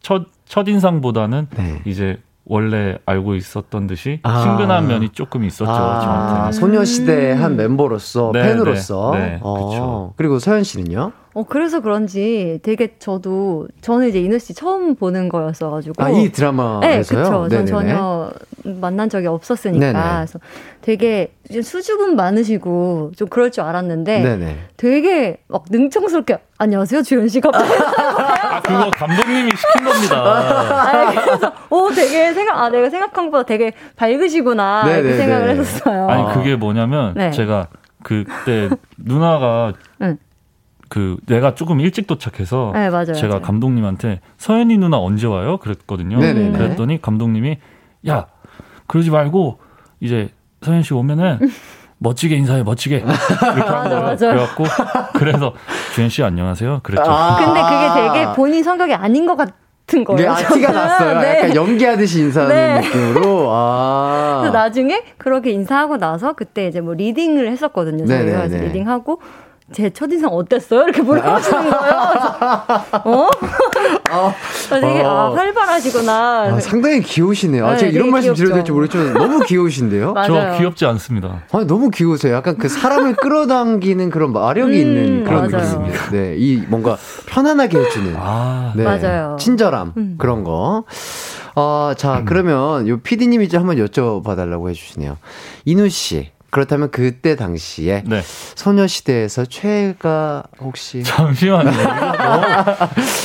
[0.00, 1.82] 첫 첫인상보다는 네.
[1.86, 4.42] 이제 원래 알고 있었던 듯이 아.
[4.42, 6.00] 친근한 면이 조금 있었죠 아.
[6.00, 6.58] 저한테.
[6.58, 7.56] 소녀시대 한 음.
[7.56, 9.12] 멤버로서 네, 팬으로서.
[9.14, 9.38] 네, 네.
[9.42, 10.12] 어.
[10.16, 11.12] 그리고 서현 씨는요?
[11.36, 16.80] 어 그래서 그런지 되게 저도 저는 이제 이누 씨 처음 보는 거였어가지고 아 이 드라마에서요?
[16.90, 17.48] 네, 그렇죠.
[17.50, 18.30] 전 전혀
[18.64, 19.98] 만난 적이 없었으니까 네네.
[20.16, 20.38] 그래서
[20.80, 21.30] 되게
[21.62, 24.56] 수줍음 많으시고 좀 그럴 줄 알았는데 네네.
[24.78, 30.16] 되게 막 능청스럽게 안녕하세요 주현 씨가 아 그거 감독님이 시킨 겁니다.
[30.16, 35.00] 아, 그래서 오 되게 생각 아 내가 생각한 것보다 되게 밝으시구나 네네네.
[35.00, 36.08] 이렇게 생각을 했었어요.
[36.08, 37.30] 아니 그게 뭐냐면 네.
[37.30, 37.66] 제가
[38.02, 40.16] 그때 누나가 응.
[40.88, 43.42] 그 내가 조금 일찍 도착해서 네, 맞아요, 제가 맞아요.
[43.42, 45.58] 감독님한테 서연이 누나 언제 와요?
[45.58, 46.18] 그랬거든요.
[46.18, 46.56] 네네네.
[46.56, 47.58] 그랬더니 감독님이
[48.08, 48.26] 야
[48.86, 49.58] 그러지 말고
[50.00, 50.30] 이제
[50.62, 51.38] 서현 씨 오면은
[51.98, 54.16] 멋지게 인사해 멋지게 이렇게 한 거예요.
[54.16, 54.64] 그래갖고
[55.14, 55.54] 그래서
[55.94, 56.80] 주현 씨 안녕하세요.
[56.82, 57.10] 그랬죠.
[57.10, 59.66] 아~ 근데 그게 되게 본인 성격이 아닌 것 같.
[59.86, 60.20] 같은 거예요.
[60.20, 61.20] 네, 아, 티가 났어요.
[61.20, 61.38] 네.
[61.38, 62.80] 약간 연기하듯이 인사하는 네.
[62.80, 63.48] 느낌으로.
[63.50, 64.38] 아.
[64.40, 68.04] 그래서 나중에 그렇게 인사하고 나서 그때 이제 뭐 리딩을 했었거든요.
[68.06, 69.20] 저희가 리딩하고
[69.72, 70.82] 제 첫인상 어땠어요?
[70.84, 71.96] 이렇게 물어보시는 거예요.
[73.04, 73.28] 어?
[74.10, 74.32] 어,
[74.70, 75.08] 되게 어.
[75.08, 76.42] 아, 활발하시구나.
[76.54, 77.66] 아, 상당히 귀여우시네요.
[77.66, 80.14] 아, 네, 제가 이런 말씀 드려도 될지 모르겠지만 너무 귀여우신데요?
[80.26, 81.42] 저 귀엽지 않습니다.
[81.52, 82.34] 아니, 너무 귀여우세요.
[82.36, 86.10] 약간 그 사람을 끌어당기는 그런 마력이 음, 있는 그런 느낌입니다.
[86.12, 88.14] 네, 이 뭔가 편안하게 해주는.
[88.16, 89.36] 아, 네, 맞아요.
[89.40, 90.14] 친절함 음.
[90.18, 90.84] 그런 거.
[91.56, 92.24] 어, 자, 음.
[92.24, 95.16] 그러면 요 PD님이 좀 한번 여쭤봐달라고 해주시네요.
[95.64, 96.35] 이누 씨.
[96.56, 98.22] 그렇다면 그때 당시에 네.
[98.54, 101.70] 소녀시대에서 최애가 혹시 잠시만요.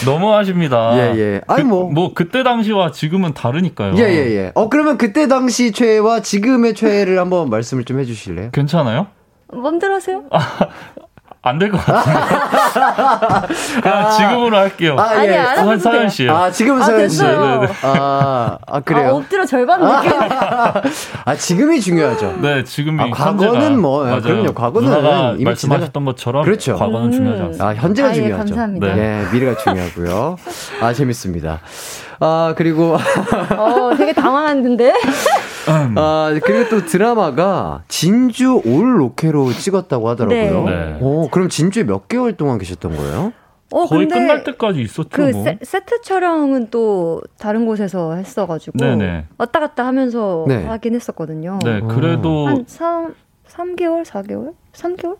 [0.06, 1.41] 너무, 하십니다 예, 예.
[1.48, 1.88] 아니 뭐.
[1.88, 3.94] 그, 뭐 그때 당시와 지금은 다르니까요.
[3.98, 4.52] 예, 예, 예.
[4.54, 8.52] 어 그러면 그때 당시 최애와 지금의 최애를 한번 말씀을 좀 해 주실래요?
[8.52, 9.08] 괜찮아요?
[9.54, 10.24] 맘대로 하세요.
[11.43, 12.19] 안 될 것 같은데.
[13.89, 14.95] 아, 지금으로 할게요.
[14.99, 15.38] 아, 예.
[15.38, 16.30] 아니, 사연 씨.
[16.30, 17.23] 아, 지금은 아, 사연 씨.
[17.23, 17.67] 네, 네.
[17.82, 19.10] 아, 아, 그래요?
[19.10, 20.12] 아, 엎드려 절반 느낌.
[21.25, 22.36] 아, 지금이 중요하죠.
[22.41, 23.01] 네, 지금이.
[23.01, 24.21] 아, 과거는 뭐, 맞아요.
[24.21, 24.54] 그럼요.
[24.54, 26.43] 과거는 이미 말씀하셨던 것처럼.
[26.43, 26.75] 그렇죠.
[26.75, 27.12] 과거는 음.
[27.12, 27.67] 중요하지 않습니다.
[27.67, 28.38] 아, 현재가 아, 예, 중요하죠.
[28.45, 28.88] 감사합니다.
[28.93, 29.01] 네.
[29.01, 30.36] 예, 미래가 중요하고요.
[30.82, 31.60] 아, 재밌습니다.
[32.19, 32.97] 아, 그리고.
[33.58, 34.93] 어, 되게 당황했는데?
[35.69, 35.95] 음.
[35.97, 40.63] 아, 그리고 또 드라마가 진주 올 로케로 찍었다고 하더라고요.
[40.65, 40.76] 네.
[40.93, 40.97] 네.
[41.02, 43.34] 오, 그럼 진주에 몇 개월 동안 계셨던 거예요?
[43.71, 45.10] 어, 거의 끝날 때까지 있었죠.
[45.10, 45.45] 그 뭐.
[45.62, 49.28] 세, 트 촬영은 또 다른 곳에서 했어가지고 네네.
[49.38, 50.65] 왔다 갔다 하면서 네.
[50.65, 51.60] 하긴 했었거든요.
[51.63, 53.13] 네, 그래도 한 3,
[53.47, 55.17] 3개월, 4개월, 3개월?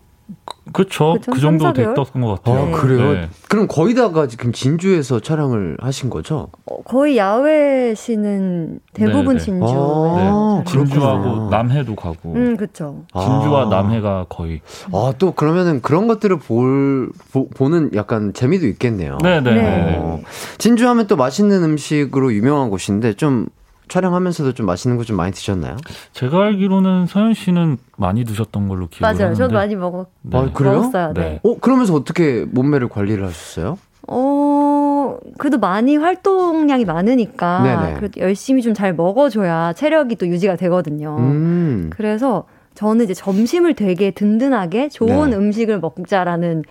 [0.74, 1.18] 그쵸.
[1.32, 2.74] 그 정도 됐던 것 같아요.
[2.74, 3.14] 아, 그래요?
[3.14, 3.30] 네.
[3.50, 6.50] 그럼 거의 다가 지금 진주에서 촬영을 하신 거죠?
[6.66, 9.46] 어, 거의 야외 시는 대부분 네, 네.
[9.46, 9.66] 진주.
[9.68, 10.72] 아, 네.
[10.72, 12.34] 진주하고 남해도 가고.
[12.34, 13.04] 음, 그쵸.
[13.14, 13.70] 진주와 아.
[13.70, 14.62] 남해가 거의.
[14.94, 19.18] 아, 또 그러면은 그런 것들을 볼, 보, 는 약간 재미도 있겠네요.
[19.20, 19.54] 네네.
[19.54, 19.96] 네.
[19.98, 20.20] 어,
[20.58, 23.48] 진주 하면 또 맛있는 음식으로 유명한 곳인데 좀
[23.92, 25.76] 촬영하면서도 좀 맛있는 거 좀 많이 드셨나요?
[26.14, 29.26] 제가 알기로는 서현 씨는 많이 드셨던 걸로 기억을 맞아요.
[29.26, 29.36] 하는데.
[29.38, 30.38] 저도 많이 먹었, 네.
[30.38, 30.74] 아, 그래요?
[30.76, 31.14] 먹었어요.
[31.14, 31.22] 네.
[31.22, 31.40] 네.
[31.44, 33.78] 어, 그러면서 어떻게 몸매를 관리를 하셨어요?
[34.08, 37.94] 어, 그래도 많이 활동량이 많으니까 네네.
[37.98, 41.18] 그래도 열심히 좀 잘 먹어줘야 체력이 또 유지가 되거든요.
[41.20, 41.90] 음.
[41.94, 45.36] 그래서 저는 이제 점심을 되게 든든하게 좋은 네.
[45.36, 46.64] 음식을 먹자라는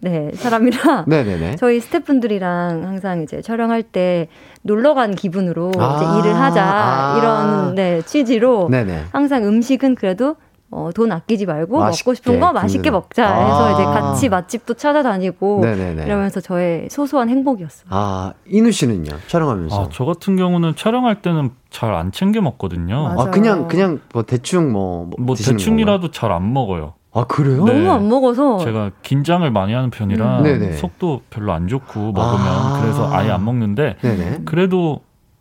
[0.00, 1.56] 네, 사람이라 네네네.
[1.56, 4.28] 저희 스태프분들이랑 항상 이제 촬영할 때
[4.62, 9.04] 놀러 간 기분으로 아~ 이제 일을 하자 아~ 이런 네, 취지로 네네.
[9.12, 10.36] 항상 음식은 그래도
[10.72, 14.74] 어, 돈 아끼지 말고 맛있게, 먹고 싶은 거 맛있게 먹자 해서 아~ 이제 같이 맛집도
[14.74, 16.04] 찾아다니고 네네네.
[16.06, 17.86] 이러면서 저의 소소한 행복이었어요.
[17.90, 19.82] 아 이누 씨는요 촬영하면서?
[19.82, 23.02] 아, 저 같은 경우는 촬영할 때는 잘 안 챙겨 먹거든요.
[23.02, 23.20] 맞아요.
[23.20, 26.94] 아 그냥 그냥 뭐 대충 뭐, 뭐, 뭐 대충이라도 잘 안 먹어요.
[27.12, 27.64] 아 그래요?
[27.64, 27.72] 네.
[27.72, 30.76] 너무 안 먹어서 제가 긴장을 많이 하는 편이라 음.
[30.76, 34.42] 속도 별로 안 좋고 먹으면 아~ 그래서 아예 안 먹는데 네네.
[34.44, 35.00] 그래도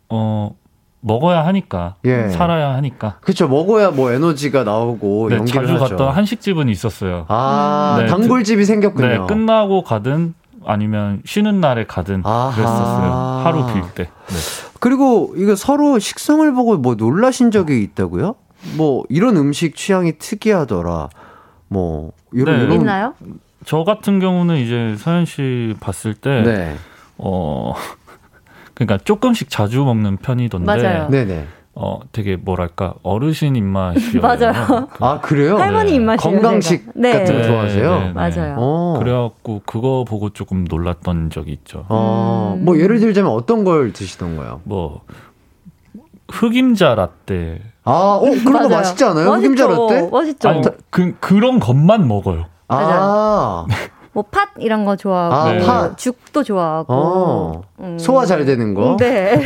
[0.09, 0.55] 어
[1.01, 2.29] 먹어야 하니까 예.
[2.29, 5.79] 살아야 하니까 그렇죠 먹어야 뭐 에너지가 나오고 네, 자주 하죠.
[5.79, 7.25] 갔던 한식집은 있었어요.
[7.27, 9.07] 아 네, 단골집이 생겼군요.
[9.07, 10.33] 네, 끝나고 가든
[10.65, 12.55] 아니면 쉬는 날에 가든 아하.
[12.55, 13.11] 그랬었어요.
[13.43, 14.03] 하루 빌 때.
[14.05, 14.35] 네.
[14.79, 18.35] 그리고 이거 서로 식성을 보고 뭐 놀라신 적이 있다고요?
[18.75, 21.09] 뭐 이런 음식 취향이 특이하더라.
[21.69, 22.63] 뭐 이런, 네.
[22.65, 23.13] 이런 있나요?
[23.65, 26.75] 저 같은 경우는 이제 서현 씨 봤을 때 네.
[27.17, 27.73] 어
[28.73, 30.65] 그러니까 조금씩 자주 먹는 편이던데.
[30.65, 31.09] 맞아요.
[31.09, 31.45] 네네.
[31.81, 34.21] 어, 되게 뭐랄까 어르신 입맛이요.
[34.21, 34.87] 맞아요.
[34.99, 35.57] 아 그래요?
[35.57, 35.95] 할머니 네.
[35.95, 37.13] 입맛이 건강식 네.
[37.13, 37.99] 같은 거 좋아하세요?
[37.99, 38.55] 네, 네, 맞아요.
[38.57, 38.95] 오.
[38.95, 38.99] 어.
[38.99, 41.85] 그래갖고 그거 보고 조금 놀랐던 적이 있죠.
[41.87, 42.65] 어, 음.
[42.65, 44.61] 뭐 예를 들자면 어떤 걸 드시던가요?
[44.65, 45.01] 뭐
[46.29, 47.61] 흑임자 라떼.
[47.85, 48.63] 아, 어 그런.
[48.63, 49.31] 거 맛있지 않아요?
[49.31, 49.47] 맛있죠.
[49.51, 50.09] 흑임자 라떼?
[50.11, 50.49] 맛있죠.
[50.49, 52.45] 아니, 그 그런 것만 먹어요.
[52.67, 53.65] 아.
[54.11, 55.65] 뭐 팥 이런 거 좋아하고 아, 네.
[55.65, 55.97] 팥.
[55.97, 57.97] 죽도 좋아하고 어, 음.
[57.99, 58.97] 소화 잘 되는 거.
[58.99, 59.41] 네.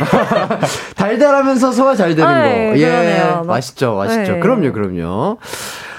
[0.96, 2.48] 달달하면서 소화 잘 되는 아, 거.
[2.48, 3.44] 네, 예, 그러네요.
[3.46, 4.32] 맛있죠, 맛있죠.
[4.32, 4.40] 네.
[4.40, 5.36] 그럼요, 그럼요.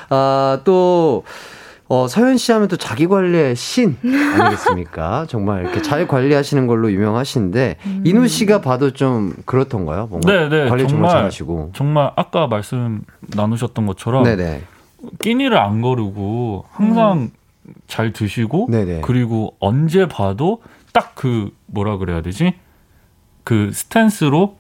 [0.10, 1.24] 아, 또
[1.88, 5.26] 어, 서현 씨 하면 또 자기 관리의 신 아니겠습니까?
[5.30, 8.04] 정말 이렇게 잘 관리하시는 걸로 유명하신데 음.
[8.06, 10.08] 이누 씨가 봐도 좀 그렇던가요?
[10.08, 10.70] 뭔가 네, 네.
[10.70, 11.72] 관리 정말, 정말 잘하시고.
[11.76, 13.04] 정말 아까 말씀
[13.36, 14.64] 나누셨던 것처럼 네네.
[15.20, 17.32] 끼니를 안 거르고 항상 음.
[17.88, 19.02] 잘 드시고 네네.
[19.02, 20.62] 그리고 언제 봐도
[20.94, 22.54] 딱 그 뭐라 그래야 되지?
[23.44, 24.58] 그 스탠스로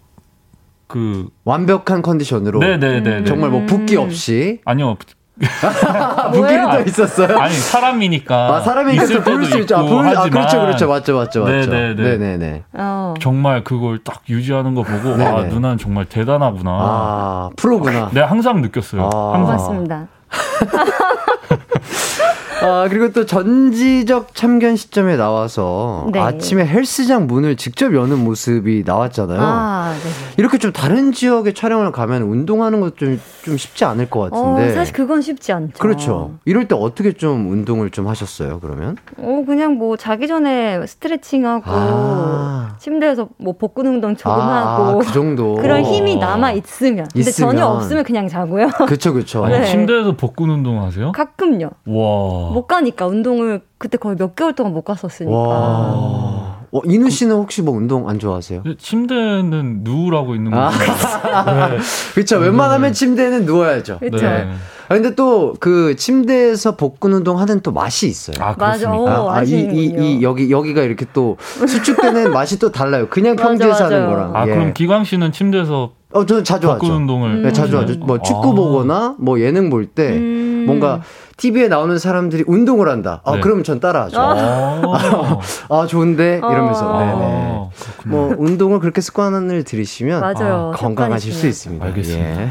[0.87, 3.25] 그 완벽한 컨디션으로 네네네 음.
[3.25, 4.95] 정말 뭐 붓기 없이 아니요
[5.39, 7.37] 붓기는 또 있었어요?
[7.37, 9.77] 아니 사람이니까 아 사람이니까 부를 수 있죠.
[9.77, 11.71] 아, 부를, 아 그렇죠 그렇죠 맞죠 맞죠 맞죠.
[11.71, 12.17] 네네네.
[12.17, 12.63] 네네네.
[12.73, 13.13] 어.
[13.19, 15.25] 정말 그걸 딱 유지하는 거 보고 네네.
[15.25, 16.71] 아 누나는 정말 대단하구나.
[16.71, 18.09] 아 프로구나.
[18.13, 19.09] 네 항상 느꼈어요.
[19.13, 19.33] 아.
[19.33, 19.57] 항상.
[19.57, 20.07] 맞습니다.
[22.61, 26.19] 아, 그리고 또 전지적 참견 시점에 나와서 네.
[26.19, 29.39] 아침에 헬스장 문을 직접 여는 모습이 나왔잖아요.
[29.41, 30.09] 아, 네.
[30.37, 34.71] 이렇게 좀 다른 지역에 촬영을 가면 운동하는 것좀 좀 쉽지 않을 것 같은데.
[34.71, 35.77] 어, 사실 그건 쉽지 않죠.
[35.77, 36.31] 그렇죠.
[36.45, 38.95] 이럴 때 어떻게 좀 운동을 좀 하셨어요, 그러면?
[39.17, 42.75] 어, 그냥 뭐 자기 전에 스트레칭하고 아.
[42.79, 45.55] 침대에서 뭐 복근 운동 조금 아, 하고 그 정도.
[45.61, 47.07] 그런 힘이 남아 있으면.
[47.13, 47.51] 근데 있으면.
[47.51, 48.69] 전혀 없으면 그냥 자고요.
[48.85, 49.45] 그렇죠, 그렇죠.
[49.47, 49.65] 네.
[49.65, 51.11] 침대에서 복근 운동 하세요?
[51.11, 51.69] 가끔요.
[51.85, 52.53] 와.
[52.55, 55.37] 못 가니까 운동을 그때 거의 몇 개월 동안 못 갔었으니까.
[55.37, 56.55] 와.
[56.71, 58.63] 어, 이누 씨는 혹시 뭐 운동 안 좋아하세요?
[58.77, 60.63] 침대는 누우라고 있는 거죠.
[60.63, 61.69] 아.
[61.69, 61.77] 네.
[62.15, 62.37] 그렇죠.
[62.37, 63.99] 웬만하면 침대는 누워야죠.
[63.99, 64.25] 그렇죠.
[64.25, 64.49] 네.
[64.87, 68.35] 아, 근데 또 그 침대에서 복근 운동 하는 또 맛이 있어요.
[68.39, 68.91] 아, 맞아.
[68.91, 73.07] 오, 아, 아 이, 이, 이, 여기, 여기가 이렇게 또 수축되는 맛이 또 달라요.
[73.09, 74.35] 그냥 평지에서 맞아, 하는 거랑.
[74.35, 74.51] 아, 예.
[74.51, 76.85] 그럼 기광 씨는 침대에서 어, 저는 자주 하죠.
[76.85, 77.41] 운동을.
[77.41, 77.97] 네, 자주 하죠.
[77.99, 78.53] 뭐 축구 아.
[78.53, 80.44] 보거나 뭐 예능 볼때 음.
[80.65, 81.01] 뭔가
[81.37, 83.21] TV에 나오는 사람들이 운동을 한다.
[83.25, 83.41] 아, 네.
[83.41, 84.17] 그러면 전 따라하죠.
[84.19, 86.89] 아, 아 좋은데 이러면서.
[86.93, 86.99] 아.
[86.99, 87.69] 네네.
[88.05, 90.71] 뭐 운동을 그렇게 습관을 들이시면 맞아요.
[90.73, 91.85] 아, 건강하실 수 있습니다.
[91.85, 92.41] 알겠습니다.
[92.41, 92.49] 예.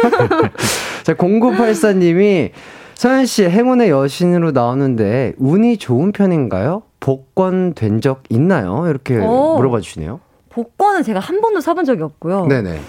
[1.04, 2.50] 자, 0984님이
[2.94, 6.82] 서현 씨 행운의 여신으로 나오는데 운이 좋은 편인가요?
[7.00, 8.84] 복권 된 적 있나요?
[8.88, 9.56] 이렇게 오.
[9.56, 10.20] 물어봐 주시네요.
[10.50, 12.46] 복권은 제가 한 번도 사본 적이 없고요.
[12.46, 12.80] 네네.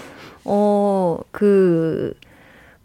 [0.44, 2.12] 어, 그,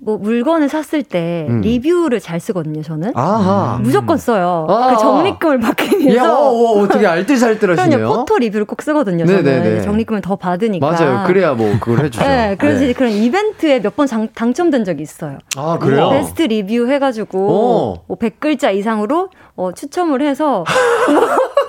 [0.07, 1.59] 뭐 물건을 샀을 때 음.
[1.59, 3.11] 리뷰를 잘 쓰거든요, 저는.
[3.13, 3.77] 아하.
[3.83, 4.65] 무조건 써요.
[4.69, 4.93] 아.
[4.95, 6.23] 그 적립금을 받기 위해서.
[6.25, 8.07] 야, 어, 어, 어떻게 알뜰살뜰하시네요.
[8.07, 9.25] 포토 리뷰를 꼭 쓰거든요.
[9.25, 10.89] 저는 적립금을 더 받으니까.
[10.89, 11.23] 맞아요.
[11.27, 12.23] 그래야 뭐 그걸 해주죠.
[12.25, 12.93] 네, 그래서 네.
[12.93, 15.39] 그런 이벤트에 몇 번 당첨된 적이 있어요.
[15.57, 16.09] 아, 그래요?
[16.11, 20.63] 베스트 리뷰 해가지고 뭐 100글자 이상으로 어, 추첨을 해서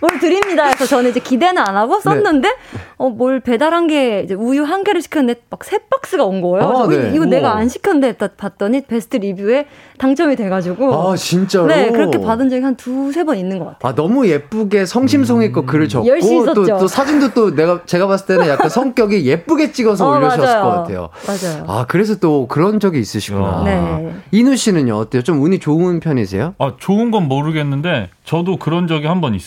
[0.00, 0.66] 뭘 드립니다.
[0.66, 2.54] 해서 저는 이제 기대는 안 하고 썼는데 네.
[2.98, 6.68] 어, 뭘 배달한 게 이제 우유 한 개를 시켰는데 막 세 박스가 온 거예요.
[6.68, 7.12] 아, 네.
[7.14, 9.66] 이거 내가 안 시켰는데 봤더니 베스트 리뷰에
[9.98, 10.92] 당첨이 돼가지고.
[11.10, 11.66] 아 진짜로?
[11.66, 13.90] 네 그렇게 받은 적이 한 두세 번 있는 것 같아요.
[13.90, 15.66] 아 너무 예쁘게 성심성의껏 음.
[15.66, 16.08] 글을 적고
[16.54, 20.68] 또, 또 사진도 또 내가 제가 봤을 때는 약간 성격이 예쁘게 찍어서 어, 올려주셨을 것
[20.70, 21.08] 같아요.
[21.26, 21.64] 맞아요.
[21.68, 23.62] 아 그래서 또 그런 적이 있으시구나.
[23.64, 24.14] 네.
[24.32, 25.22] 이누 씨는요 어때요?
[25.22, 26.54] 좀 운이 좋은 편이세요?
[26.58, 29.41] 아 좋은 건 모르겠는데 저도 그런 적이 한 번 있어요.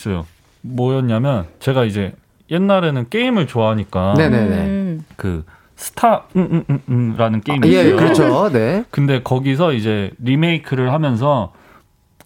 [0.62, 2.12] 뭐였냐면 제가 이제
[2.50, 4.54] 옛날에는 게임을 좋아하니까 네네네.
[4.66, 5.04] 음.
[5.16, 5.44] 그
[5.76, 7.92] 스타 음 음 음 라는 음, 음, 음 게임이 아, 있어요.
[7.92, 8.50] 예, 그렇죠.
[8.50, 8.84] 네.
[8.90, 11.52] 근데 거기서 이제 리메이크를 하면서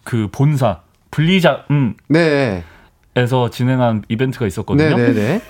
[0.03, 0.81] 그 본사
[1.11, 2.63] 블리자 음 네.
[3.17, 4.95] 에서 진행한 이벤트가 있었거든요.
[4.95, 5.41] 네네네.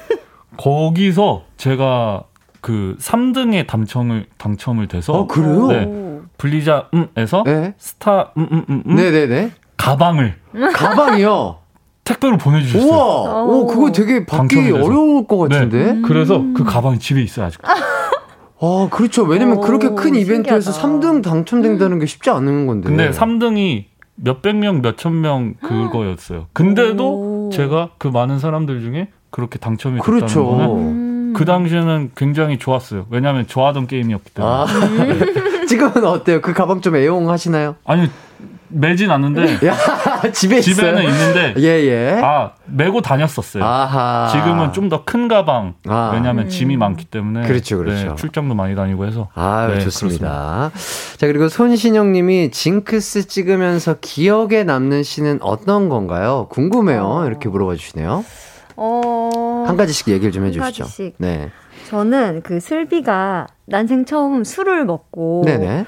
[0.57, 2.23] 거기서 제가
[2.60, 5.67] 그 3등에 당첨을 당첨을 돼서 어, 그래요?
[5.67, 6.19] 네.
[6.38, 7.73] 블리자 음에서 네.
[7.77, 10.36] 스타 음음음 음, 음, 네네네 가방을
[10.73, 11.57] 가방이요.
[12.03, 12.89] 택배로 보내주셨어요.
[12.89, 14.85] 우와, 오, 그거 되게 받기 당첨돼서.
[14.85, 15.55] 어려울 것 네.
[15.55, 15.93] 같은데.
[15.93, 16.01] 네.
[16.03, 17.59] 그래서 그 가방이 집에 있어요 아직.
[18.63, 19.23] 아, 그렇죠.
[19.23, 21.09] 왜냐면 오, 그렇게 큰 이벤트에서 신기하다.
[21.19, 22.89] 3등 당첨된다는 게 쉽지 않은 건데.
[22.89, 23.85] 근데 3등이
[24.15, 26.47] 몇백 명, 몇천 명 그거였어요.
[26.53, 27.49] 근데도 오.
[27.51, 30.45] 제가 그 많은 사람들 중에 그렇게 당첨이 됐다는 그렇죠.
[30.45, 31.33] 거는 음.
[31.35, 33.05] 그 당시에는 굉장히 좋았어요.
[33.09, 34.53] 왜냐하면 좋아하던 게임이었기 때문에.
[34.53, 34.65] 아.
[35.67, 36.41] 지금은 어때요?
[36.41, 37.75] 그 가방 좀 애용하시나요?
[37.85, 38.09] 아니
[38.71, 39.57] 매진 않는데
[40.34, 41.10] 집에 집에는 있어요?
[41.10, 41.63] 있는데 예,
[42.17, 42.21] 예.
[42.23, 43.63] 아 메고 다녔었어요.
[43.63, 44.29] 아하.
[44.31, 46.12] 지금은 좀 더 큰 가방 아.
[46.13, 46.49] 왜냐하면 음.
[46.49, 48.10] 짐이 많기 때문에 그렇죠, 그렇죠.
[48.10, 50.69] 네, 출장도 많이 다니고 해서 아 네, 좋습니다.
[50.69, 51.17] 그렇습니다.
[51.17, 56.47] 자 그리고 손신영님이 징크스 찍으면서 기억에 남는 시는 어떤 건가요?
[56.49, 57.03] 궁금해요.
[57.05, 57.25] 어.
[57.25, 58.23] 이렇게 물어봐 주시네요.
[58.77, 59.63] 어...
[59.67, 60.84] 한 가지씩 얘기를 좀 해주시죠.
[60.84, 61.15] 가지씩.
[61.17, 61.49] 네.
[61.89, 65.86] 저는 그 슬비가 난생 처음 술을 먹고 네네.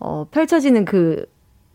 [0.00, 1.24] 어, 펼쳐지는 그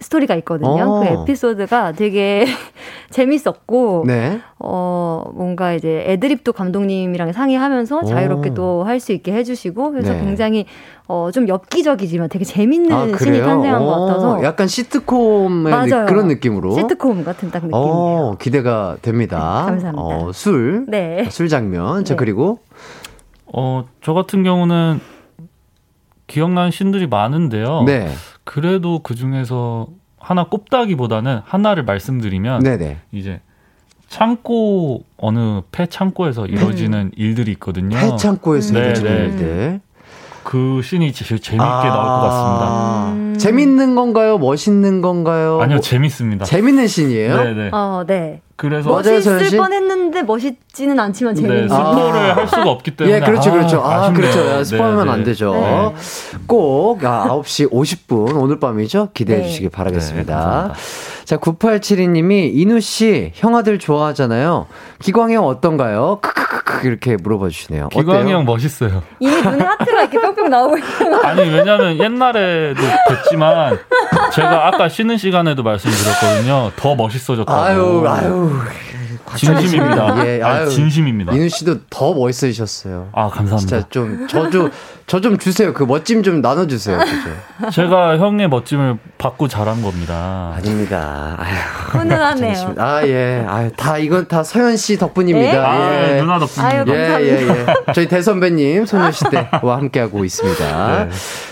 [0.02, 0.70] 스토리가 있거든요.
[0.70, 1.00] 어.
[1.02, 2.46] 그 에피소드가 되게
[3.10, 4.40] 재밌었고, 네.
[4.60, 10.20] 어, 뭔가 이제 애드립도 감독님이랑 상의하면서 자유롭게 또 할 수 있게 해주시고, 그래서 네.
[10.22, 10.66] 굉장히,
[11.08, 14.44] 어, 좀 엽기적이지만 되게 재밌는 아, 신이 탄생한 것 같아서.
[14.44, 16.06] 약간 시트콤의 맞아요.
[16.06, 16.72] 그런 느낌으로.
[16.76, 17.86] 시트콤 같은 딱 느낌이에요.
[17.86, 19.64] 어, 기대가 됩니다.
[19.68, 20.02] 감사합니다.
[20.02, 20.86] 어, 술.
[20.88, 21.28] 네.
[21.30, 22.06] 술 장면.
[22.06, 22.18] 자, 네.
[22.18, 22.60] 그리고.
[23.52, 25.00] 어, 저 같은 경우는
[26.28, 27.84] 기억나는 신들이 많은데요.
[27.86, 28.08] 네.
[28.50, 32.98] 그래도 그 중에서 하나 꼽다기보다는 하나를 말씀드리면 네네.
[33.12, 33.42] 이제
[34.08, 37.12] 창고 어느 폐 창고에서 이루어지는 음.
[37.16, 37.96] 일들이 있거든요.
[37.96, 39.26] 폐 창고에서 네, 이루어지는 네.
[39.26, 39.82] 일들.
[40.50, 43.12] 그 씬이 제일 재밌게 아~ 나올 것 같습니다.
[43.12, 43.38] 음.
[43.38, 44.40] 재밌는 건가요?
[44.40, 45.62] 멋있는 건가요?
[45.62, 46.44] 아니요, 뭐, 재밌습니다.
[46.44, 47.44] 재밌는 씬이에요?
[47.44, 47.70] 네, 네.
[47.72, 48.42] 어, 네.
[48.56, 52.36] 그래서 멋있을 뻔했는데 멋있지는 않지만 네, 재밌는 네, 스포를 아.
[52.36, 55.26] 할 수가 없기 때문에 예 그렇죠 그렇죠 아, 아 그렇죠 스포하면 네, 안 네.
[55.26, 55.94] 되죠 네.
[56.46, 59.48] 꼭 아, 9시 50분 오늘 밤이죠 기대해 네.
[59.48, 60.74] 주시기 바라겠습니다
[61.24, 64.68] 자 9872님이 이누 씨 형아들 좋아하잖아요
[65.00, 66.49] 기광형 어떤가요 크크크크
[66.84, 71.98] 이렇게 물어봐 주시네요 기광이 형 멋있어요 이미 눈에 하트가 이렇게 뿅뿅 나오고 있어요 아니 왜냐면
[71.98, 73.80] 옛날에도 뵀지만
[74.34, 78.52] 제가 아까 쉬는 시간에도 말씀드렸거든요 더 멋있어졌다고 아유, 아유.
[79.36, 80.26] 진심입니다.
[80.26, 81.32] 예, 아유, 진심입니다.
[81.32, 83.10] 민우 씨도 더 멋있으셨어요.
[83.12, 83.58] 아, 감사합니다.
[83.58, 84.72] 진짜 좀, 저 좀,
[85.10, 85.74] 저 좀 주세요.
[85.74, 87.00] 그 멋짐 좀 나눠주세요.
[87.00, 87.72] 그죠?
[87.74, 90.54] 제가 형의 멋짐을 받고 자란 겁니다.
[90.56, 91.36] 아닙니다.
[91.39, 92.00] 아휴.
[92.00, 92.76] 훈훈하네요.
[92.78, 93.43] 아, 예.
[93.48, 95.52] 아유, 다, 이건 다 서현 씨 덕분입니다.
[95.52, 95.58] 예?
[95.58, 96.22] 아, 예.
[96.22, 97.22] 누나 덕분입니다.
[97.22, 97.65] 예, 예, 예.
[97.93, 101.06] 저희 대선배님, 소녀시 대와 함께하고 있습니다.
[101.06, 101.10] 네.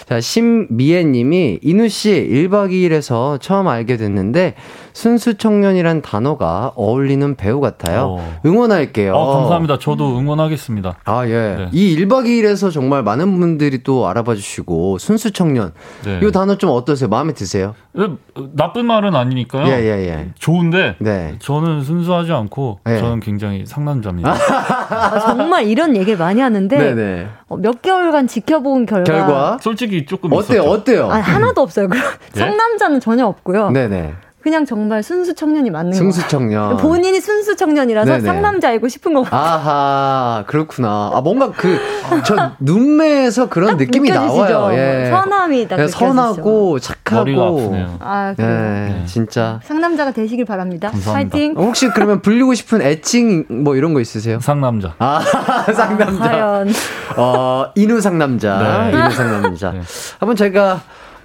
[0.08, 4.54] 자, 심미애 님이 이누 씨 1박 2일에서 처음 알게 됐는데
[4.98, 8.18] 순수 청년이란 단어가 어울리는 배우 같아요.
[8.18, 8.40] 어.
[8.44, 9.14] 응원할게요.
[9.14, 9.78] 어, 감사합니다.
[9.78, 10.96] 저도 응원하겠습니다.
[11.06, 11.56] 아, 예.
[11.56, 11.70] 네.
[11.72, 15.72] 이 1박 2일에서 정말 많은 분들이 또 알아봐 주시고 순수 청년.
[16.04, 16.20] 네.
[16.24, 17.10] 이 단어 좀 어떠세요?
[17.10, 17.76] 마음에 드세요?
[17.94, 18.08] 네,
[18.54, 19.68] 나쁜 말은 아니니까요.
[19.68, 20.30] 예, 예, 예.
[20.40, 21.36] 좋은데 네.
[21.38, 22.98] 저는 순수하지 않고 예.
[22.98, 24.32] 저는 굉장히 상남자입니다.
[24.32, 27.28] 아, 정말 이런 얘기를 많이 하는데 네, 네.
[27.48, 29.58] 어, 몇 개월간 지켜본 결과, 결과?
[29.62, 30.62] 솔직히 조금 어때요?
[30.62, 30.72] 있었죠.
[30.72, 31.10] 어때요?
[31.12, 31.88] 아니, 하나도 없어요.
[31.94, 32.40] 예?
[32.40, 33.70] 상남자는 전혀 없고요.
[33.70, 34.27] 네네.
[34.42, 35.98] 그냥 정말 순수 청년이 맞는 거예요.
[36.12, 36.78] 순수 청년.
[36.78, 38.24] 본인이 순수 청년이라서 네네.
[38.24, 39.42] 상남자이고 싶은 거 같아요.
[39.42, 41.12] 아하, 그렇구나.
[41.14, 41.78] 아, 뭔가 그,
[42.24, 44.44] 저 눈매에서 그런 느낌이 느껴지시죠?
[44.48, 44.78] 나와요.
[44.78, 45.10] 예.
[45.12, 47.26] 선함이 딱 네, 선하고 착하고.
[47.26, 47.98] 머리가 아프네요.
[48.00, 49.60] 아, 그 네, 진짜.
[49.64, 50.92] 상남자가 되시길 바랍니다.
[50.92, 51.30] 감사합니다.
[51.34, 51.56] 파이팅.
[51.58, 54.40] 혹시 그러면 불리고 싶은 애칭 뭐 이런 거 있으세요?
[54.40, 54.94] 상남자.
[55.00, 55.20] 아,
[55.76, 56.24] 상남자.
[56.24, 56.70] 아, 과연.
[57.18, 58.90] 어, 인우 상남자.
[58.92, 58.98] 네.
[58.98, 59.72] 인우 상남자.
[59.72, 59.82] 네.
[60.20, 60.80] 한번 제가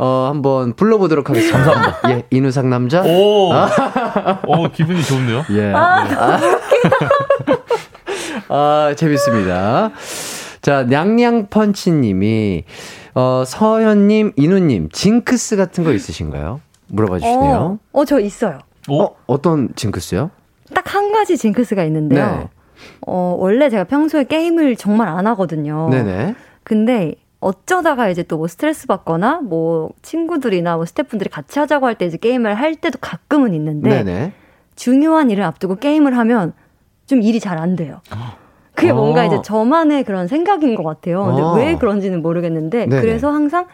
[0.05, 1.63] 어, 한번 불러보도록 하겠습니다.
[1.63, 2.11] 감사합니다.
[2.11, 3.03] 예, 이누상 남자.
[3.05, 3.69] 오, 아.
[4.49, 5.45] 오 기분이 좋은데요?
[5.51, 5.73] 예.
[5.73, 6.05] 아,
[6.41, 6.59] 네.
[8.49, 9.93] 아, 재밌습니다.
[10.61, 12.65] 자, 냥냥펀치님이,
[13.15, 16.61] 어, 서현님, 이누님, 징크스 같은 거 있으신가요?
[16.89, 17.79] 물어봐 주시네요.
[17.93, 18.59] 어, 어, 저 있어요.
[18.89, 20.31] 어, 어떤 징크스요?
[20.75, 22.27] 딱 한 가지 징크스가 있는데요.
[22.27, 22.49] 네.
[23.07, 25.89] 어, 원래 제가 평소에 게임을 정말 안 하거든요.
[25.91, 26.35] 네네.
[26.65, 32.07] 근데 어쩌다가 이제 또 뭐 스트레스 받거나 뭐 친구들이나 뭐 스태프분들이 같이 하자고 할 때
[32.07, 34.33] 이제 게임을 할 때도 가끔은 있는데 네네.
[34.77, 36.53] 중요한 일을 앞두고 게임을 하면
[37.07, 38.01] 좀 일이 잘 안 돼요.
[38.75, 38.95] 그게 어.
[38.95, 41.25] 뭔가 이제 저만의 그런 생각인 것 같아요.
[41.27, 41.53] 근데 어.
[41.55, 43.01] 왜 그런지는 모르겠는데 네네.
[43.03, 43.67] 그래서 항상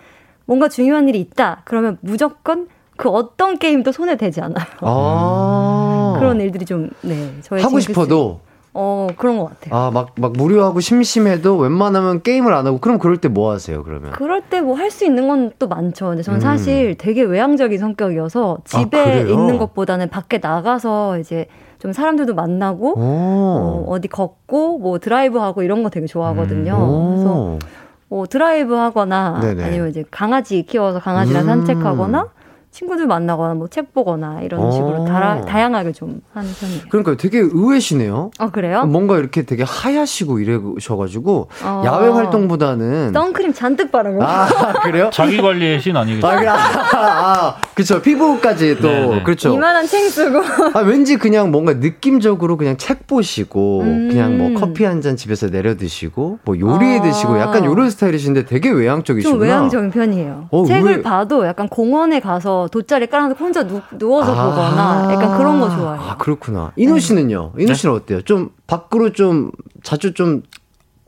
[0.47, 4.67] 뭔가 중요한 일이 있다 그러면 무조건 그 어떤 게임도 손에 대지 않아요.
[4.81, 6.17] 아.
[6.19, 7.33] 그런 일들이 좀, 네.
[7.43, 8.41] 저의 하고 싶어도
[8.75, 9.75] 어, 그런 것 같아요.
[9.75, 14.13] 아, 막, 막 무료하고 심심해도 웬만하면 게임을 안 하고, 그럼 그럴 때 뭐 하세요, 그러면?
[14.13, 16.09] 그럴 때 뭐 할 수 있는 건 또 많죠.
[16.09, 16.41] 근데 저는 음.
[16.41, 21.47] 사실 되게 외향적인 성격이어서 집에 아, 있는 것보다는 밖에 나가서 이제
[21.79, 26.75] 좀 사람들도 만나고, 어, 어디 걷고, 뭐 드라이브 하고 이런 거 되게 좋아하거든요.
[26.75, 27.09] 음.
[27.15, 27.59] 그래서
[28.09, 29.63] 뭐 드라이브 하거나 네네.
[29.65, 31.47] 아니면 이제 강아지 키워서 강아지랑 음.
[31.47, 32.27] 산책하거나
[32.71, 36.81] 친구들 만나거나 뭐 책 보거나 이런 식으로 다, 다양하게 좀 하는 편이에요.
[36.91, 38.31] 그러니까 되게 의외시네요.
[38.39, 38.85] 아 그래요?
[38.87, 41.83] 뭔가 이렇게 되게 하얗시고 이러셔가지고 어.
[41.85, 44.23] 야외 활동보다는 선크림 잔뜩 바르고.
[44.23, 44.47] 아
[44.85, 45.11] 그래요?
[45.13, 46.27] 자기 관리의 신 아니겠죠?
[46.27, 46.33] 아,
[46.95, 48.01] 아, 그렇죠.
[48.03, 49.23] 피부까지 또 네네.
[49.25, 49.53] 그렇죠.
[49.55, 50.39] 이만한 책 쓰고.
[50.75, 54.09] 아 왠지 그냥 뭔가 느낌적으로 그냥 책 보시고 음.
[54.11, 57.03] 그냥 뭐 커피 한 잔 집에서 내려 드시고 뭐 요리해 아.
[57.03, 59.33] 드시고 약간 요런 스타일이신데 되게 외향적이시구나.
[59.33, 60.49] 좀 외향적인 편이에요.
[60.51, 61.03] 어, 책을 왜?
[61.03, 66.03] 봐도 약간 공원에 가서 돗자리 깔아놓고 혼자 누, 누워서 아~ 보거나 약간 그런 거 좋아해요.
[66.03, 66.73] 아, 그렇구나.
[66.77, 67.01] 이노 네.
[67.01, 67.53] 씨는요?
[67.59, 68.01] 이노 씨는 네?
[68.01, 68.23] 어때요?
[68.23, 69.53] 좀 밖으로 좀
[69.83, 70.43] 자주 좀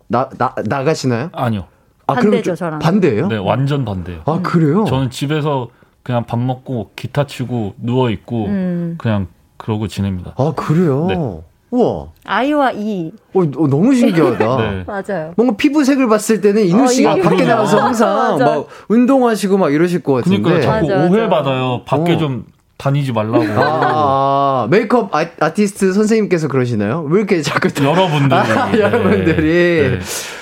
[0.06, 1.30] 나, 나, 나가시나요?
[1.32, 1.64] 아니요.
[2.06, 2.78] 아, 반대죠, 저랑.
[2.80, 3.28] 반대예요?
[3.28, 4.22] 네, 완전 반대예요.
[4.26, 4.84] 아, 그래요?
[4.84, 5.68] 저는 집에서
[6.02, 8.96] 그냥 밥 먹고 기타 치고 누워 있고 음.
[8.98, 10.34] 그냥 그러고 지냅니다.
[10.36, 11.06] 아, 그래요?
[11.06, 11.42] 네.
[11.70, 12.08] 우와.
[12.24, 13.12] 아이와 이.
[13.32, 14.56] 어, 어 너무 신기하다.
[14.56, 14.84] 네.
[14.86, 15.34] 맞아요.
[15.36, 20.02] 뭔가 피부색을 봤을 때는 이누 어, 씨가 어, 밖에 나와서 항상 막 운동하시고 막 이러실
[20.02, 20.42] 것 같은데.
[20.42, 21.82] 그러니까 자꾸 오해 받아요.
[21.84, 22.18] 밖에 어.
[22.18, 22.44] 좀
[22.80, 23.44] 다니지 말라고.
[23.56, 27.06] 아, 메이크업 아, 티스트 선생님께서 그러시나요?
[27.10, 28.80] 왜 이렇게 자꾸 여러분들이 아, 네.
[28.80, 29.98] 여러분들이 네.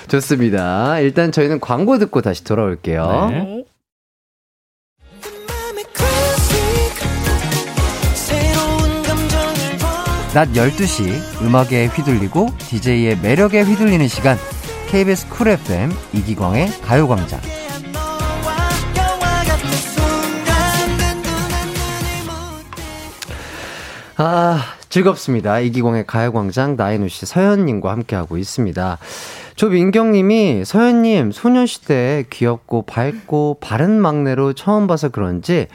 [0.06, 1.00] 좋습니다.
[1.00, 3.57] 일단 저희는 광고 듣고 다시 돌아올게요.
[10.34, 14.36] 낮 12시 음악에 휘둘리고 DJ의 매력에 휘둘리는 시간
[14.88, 17.40] KBS 쿨 FM 이기광의 가요광장
[24.16, 25.60] 아 즐겁습니다.
[25.60, 28.98] 이기광의 가요광장 나인우 씨 서현님과 함께하고 있습니다.
[29.54, 35.68] 조민경님이 서현님 소녀시대 귀엽고 밝고 바른 막내로 처음 봐서 그런지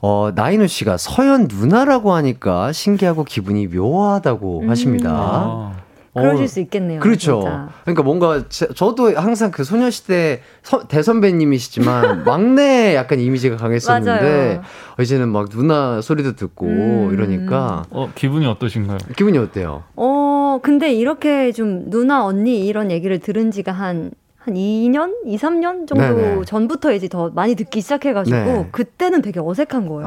[0.00, 4.70] 어, 나인우 씨가 서연 누나라고 하니까 신기하고 기분이 묘하다고 음.
[4.70, 5.10] 하십니다.
[5.12, 5.72] 아.
[6.12, 7.00] 그러실 어, 수 있겠네요.
[7.00, 7.40] 그렇죠.
[7.40, 7.68] 진짜.
[7.84, 14.60] 그러니까 뭔가 제, 저도 항상 그 소녀시대 서, 대선배님이시지만 막내 약간 이미지가 강했었는데
[14.98, 17.10] 어, 이제는 막 누나 소리도 듣고 음.
[17.12, 18.98] 이러니까 어 기분이 어떠신가요?
[19.16, 19.84] 기분이 어때요?
[19.94, 24.10] 어 근데 이렇게 좀 누나 언니 이런 얘기를 들은 지가 한
[24.40, 26.44] 한 2년, 2, 3년 정도 네네.
[26.46, 28.68] 전부터 이제 더 많이 듣기 시작해가지고 네.
[28.72, 30.06] 그때는 되게 어색한 거예요.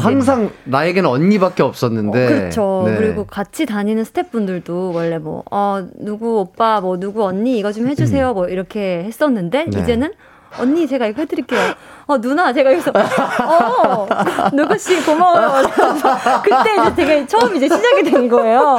[0.00, 2.24] 항상 나에게는 언니밖에 없었는데.
[2.24, 2.84] 어, 그렇죠.
[2.86, 2.96] 네.
[2.96, 8.30] 그리고 같이 다니는 스태프분들도 원래 뭐 어, 누구 오빠, 뭐 누구 언니 이거 좀 해주세요,
[8.30, 8.34] 음.
[8.34, 9.80] 뭐 이렇게 했었는데 네.
[9.80, 10.12] 이제는
[10.58, 11.60] 언니 제가 이거 해드릴게요.
[12.06, 14.06] 어 누나 제가 여기서 어
[14.52, 15.62] 누구 씨 고마워요.
[16.42, 18.78] 그때 이제 되게 처음 이제 시작이 된 거예요.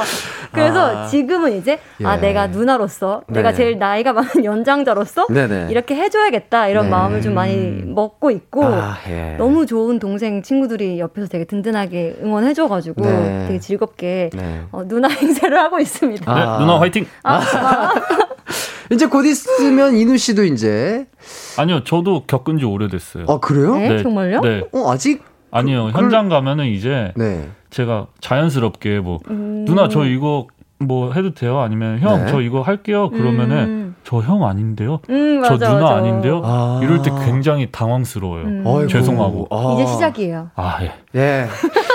[0.52, 1.06] 그래서 아.
[1.06, 2.06] 지금은 이제 아, 예.
[2.06, 3.38] 아 내가 누나로서 네.
[3.40, 5.66] 내가 제일 나이가 많은 연장자로서 네네.
[5.70, 6.90] 이렇게 해줘야겠다 이런 네.
[6.90, 9.34] 마음을 좀 많이 먹고 있고 아, 예.
[9.36, 13.44] 너무 좋은 동생 친구들이 옆에서 되게 든든하게 응원해줘가지고 네.
[13.48, 14.62] 되게 즐겁게 네.
[14.70, 16.30] 어, 누나 행세를 하고 있습니다.
[16.30, 16.58] 아.
[16.58, 17.04] 누나 화이팅.
[18.90, 21.06] 아, 이제 곧 있으면 이누 씨도 이제
[21.58, 23.26] 아니요 저도 겪은 지 오래됐어요.
[23.28, 23.76] 아 그래요?
[23.76, 24.40] 네, 정말요?
[24.40, 24.64] 네.
[24.72, 27.48] 어 아직 아니요 그, 현장 가면은 이제 네.
[27.70, 29.64] 제가 자연스럽게 뭐 음.
[29.66, 31.60] 누나 저 이거 뭐 해도 돼요?
[31.60, 32.44] 아니면 형저 네.
[32.44, 33.10] 이거 할게요.
[33.10, 33.83] 그러면은 음.
[34.04, 35.00] 저 형 아닌데요?
[35.10, 35.94] 음, 맞아, 저 누나 맞아.
[35.96, 36.42] 아닌데요?
[36.44, 36.80] 아.
[36.82, 38.44] 이럴 때 굉장히 당황스러워요.
[38.44, 38.88] 음.
[38.88, 39.48] 죄송하고.
[39.50, 39.74] 아.
[39.80, 40.50] 이제 시작이에요.
[40.54, 40.92] 아 예.
[41.16, 41.46] 예.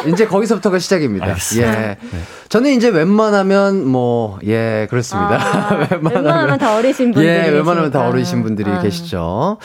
[0.08, 1.26] 이제 거기서부터가 시작입니다.
[1.28, 1.82] 알겠습니다.
[1.84, 1.88] 예.
[1.88, 2.20] 네.
[2.50, 5.36] 저는 이제 웬만하면 뭐 예 그렇습니다.
[5.36, 8.82] 아, 웬만하면, 웬만하면, 다 어리신 분들이 예, 웬만하면 다 어리신 분들이 아.
[8.82, 9.58] 계시죠.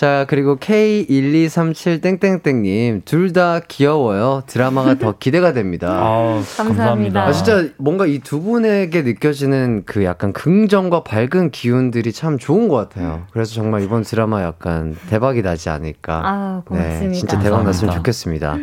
[0.00, 4.42] 자, 그리고 K1237땡땡땡님, 둘 다 귀여워요.
[4.46, 5.88] 드라마가 더 기대가 됩니다.
[6.02, 7.26] 아, 감사합니다.
[7.26, 12.76] 아, 진짜 뭔가 이 두 분에게 느껴지는 그 약간 긍정과 밝은 기운들이 참 좋은 것
[12.76, 13.24] 같아요.
[13.32, 16.22] 그래서 정말 이번 드라마 약간 대박이 나지 않을까.
[16.24, 17.06] 아, 고맙습니다.
[17.08, 18.56] 네, 진짜 대박 났으면 좋겠습니다.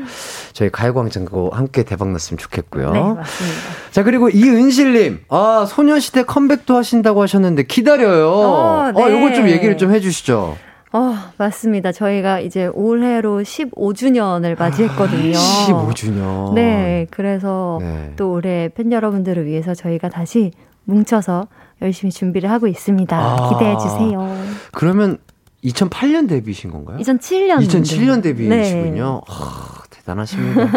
[0.54, 2.92] 저희 가요광장과 함께 대박 났으면 좋겠고요.
[2.94, 3.58] 네, 맞습니다.
[3.92, 8.28] 자, 그리고 이은실님, 아, 소녀시대 컴백도 하신다고 하셨는데 기다려요.
[8.32, 9.04] 어, 네.
[9.04, 10.58] 어, 요거 좀 얘기를 좀 해주시죠.
[10.98, 11.92] 어, 맞습니다.
[11.92, 15.34] 저희가 이제 올해로 15주년을 맞이했거든요.
[15.34, 16.54] 15주년.
[16.56, 18.14] 네, 그래서 네.
[18.16, 20.52] 또 올해 팬 여러분들을 위해서 저희가 다시
[20.86, 21.48] 뭉쳐서
[21.84, 23.16] 열심히 준비를 하고 있습니다.
[23.16, 24.36] 아, 기대해 주세요.
[24.72, 25.18] 그러면
[25.64, 26.98] 2008년 데뷔신 건가요?
[26.98, 27.60] 2007년.
[27.68, 29.22] 2007년 데뷔이시군요.
[29.28, 29.34] 네.
[29.34, 30.68] 아, 대단하십니다.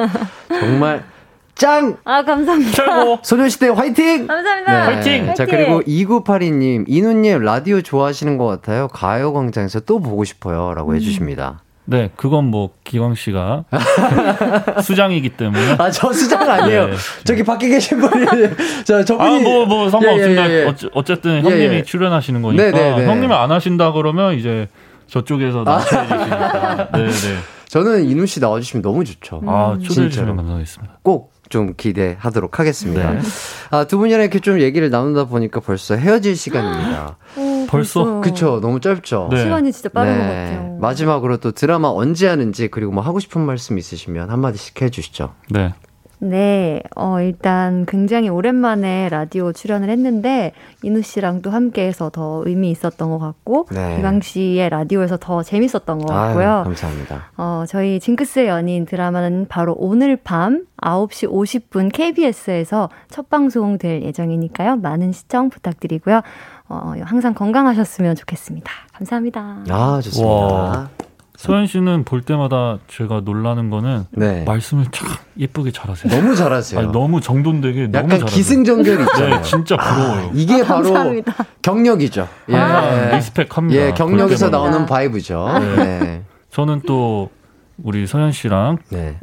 [0.60, 1.02] 정말
[1.60, 1.98] 짱!
[2.04, 2.72] 아, 감사합니다.
[2.72, 3.18] 최고!
[3.22, 4.26] 소녀시대 화이팅!
[4.26, 4.72] 감사합니다.
[4.72, 4.94] 네.
[4.94, 5.34] 화이팅!
[5.34, 8.88] 자, 그리고 2982님, 이누님 라디오 좋아하시는 것 같아요.
[8.88, 10.72] 가요광장에서 또 보고 싶어요.
[10.72, 10.96] 라고 음.
[10.96, 11.60] 해주십니다.
[11.84, 13.64] 네, 그건 뭐 기광 씨가
[14.82, 15.76] 수장이기 때문에.
[15.76, 16.86] 아, 저 수장 아니에요.
[16.86, 16.94] 네.
[17.24, 18.24] 저기 밖에 계신 분이
[18.86, 20.48] 저 저분이 아, 뭐, 뭐 상관없습니다.
[20.48, 20.74] 예, 예, 예.
[20.94, 21.82] 어쨌든 형님이 예, 예.
[21.82, 23.06] 출연하시는 거니까 네, 네, 네.
[23.06, 24.66] 형님이 안 하신다 그러면 이제
[25.08, 26.88] 저쪽에서 나눠주시니까.
[26.94, 27.36] 네, 네.
[27.68, 29.42] 저는 이누 씨 나와 주시면 너무 좋죠.
[29.46, 31.00] 아, 초대해 주시면 감사하겠습니다.
[31.02, 33.12] 꼭 좀 기대하도록 하겠습니다.
[33.12, 33.20] 네.
[33.70, 37.18] 아, 두 분이랑 이렇게 좀 얘기를 나누다 보니까 벌써 헤어질 시간입니다.
[37.68, 39.28] 벌써 그쵸 너무 짧죠.
[39.30, 39.42] 네.
[39.42, 40.18] 시간이 진짜 빠른 네.
[40.18, 40.78] 것 같아요.
[40.80, 45.34] 마지막으로 또 드라마 언제 하는지 그리고 뭐 하고 싶은 말씀 있으시면 한 마디씩 해주시죠.
[45.50, 45.74] 네.
[46.20, 50.52] 네, 어, 일단 굉장히 오랜만에 라디오 출연을 했는데,
[50.82, 53.96] 이누 씨랑 또 함께 해서 더 의미 있었던 것 같고, 네.
[53.98, 56.48] 이광 씨의 라디오에서 더 재밌었던 것 같고요.
[56.48, 57.30] 아유, 감사합니다.
[57.38, 64.76] 어, 저희 징크스의 연인 드라마는 바로 오늘 밤 9시 50분 KBS에서 첫 방송될 예정이니까요.
[64.76, 66.20] 많은 시청 부탁드리고요.
[66.68, 68.70] 어, 항상 건강하셨으면 좋겠습니다.
[68.92, 69.64] 감사합니다.
[69.70, 70.28] 아, 좋습니다.
[70.28, 70.90] 와.
[71.40, 74.44] 소연 씨는 볼 때마다 제가 놀라는 거는 네.
[74.44, 76.14] 말씀을 참 예쁘게 잘하세요.
[76.14, 76.78] 너무 잘하세요.
[76.78, 79.36] 아니, 너무 정돈되게 약간 너무 기승전결 있잖아요.
[79.36, 80.26] 네, 진짜 부러워요.
[80.26, 80.92] 아, 이게 바로
[81.62, 82.28] 경력이죠.
[82.50, 82.56] 예.
[82.56, 83.80] 아, 리스펙합니다.
[83.82, 85.48] 예, 경력에서 나오는 바이브죠.
[85.76, 86.24] 네.
[86.50, 87.30] 저는 또
[87.82, 89.18] 우리 소연 씨랑 네.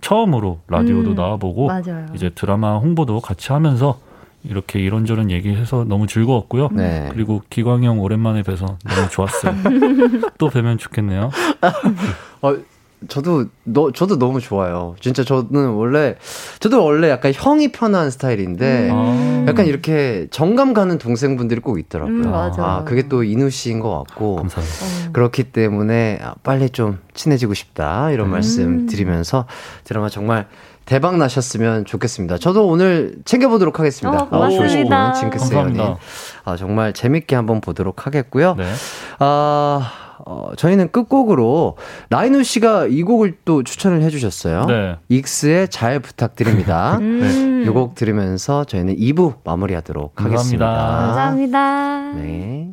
[0.00, 2.06] 처음으로 라디오도 음, 나와보고 맞아요.
[2.14, 4.00] 이제 드라마 홍보도 같이 하면서
[4.44, 6.70] 이렇게 이런저런 얘기해서 너무 즐거웠고요.
[6.72, 7.08] 네.
[7.12, 9.54] 그리고 기광형 오랜만에 뵈서 너무 좋았어요.
[10.38, 11.30] 또 뵈면 좋겠네요.
[12.42, 12.56] 어,
[13.08, 14.94] 저도 너 저도 너무 좋아요.
[15.00, 16.16] 진짜 저는 원래
[16.58, 19.46] 저도 원래 약간 형이 편한 스타일인데 음.
[19.48, 22.14] 약간 이렇게 정감 가는 동생분들이 꼭 있더라고요.
[22.14, 22.62] 음, 맞아.
[22.62, 25.08] 아, 그게 또 이누 씨인 것 같고 감사합니다.
[25.08, 25.12] 어.
[25.12, 28.32] 그렇기 때문에 빨리 좀 친해지고 싶다 이런 음.
[28.32, 29.46] 말씀 드리면서
[29.84, 30.46] 드라마 정말
[30.84, 32.38] 대박 나셨으면 좋겠습니다.
[32.38, 34.22] 저도 오늘 챙겨보도록 하겠습니다.
[34.24, 35.12] 어, 고맙습니다.
[35.12, 35.80] 징크스 연인.
[36.44, 38.54] 아, 정말 재밌게 한번 보도록 하겠고요.
[38.56, 38.72] 네.
[39.20, 39.92] 아,
[40.26, 41.76] 어, 저희는 끝곡으로
[42.10, 44.66] 라이누 씨가 이 곡을 또 추천을 해주셨어요.
[44.66, 44.96] 네.
[45.08, 46.98] 익스의 잘 부탁드립니다.
[47.00, 47.64] 음.
[47.66, 50.66] 이곡 들으면서 저희는 2부 마무리하도록 감사합니다.
[50.66, 51.46] 하겠습니다.
[51.56, 52.12] 감사합니다.
[52.14, 52.72] 네.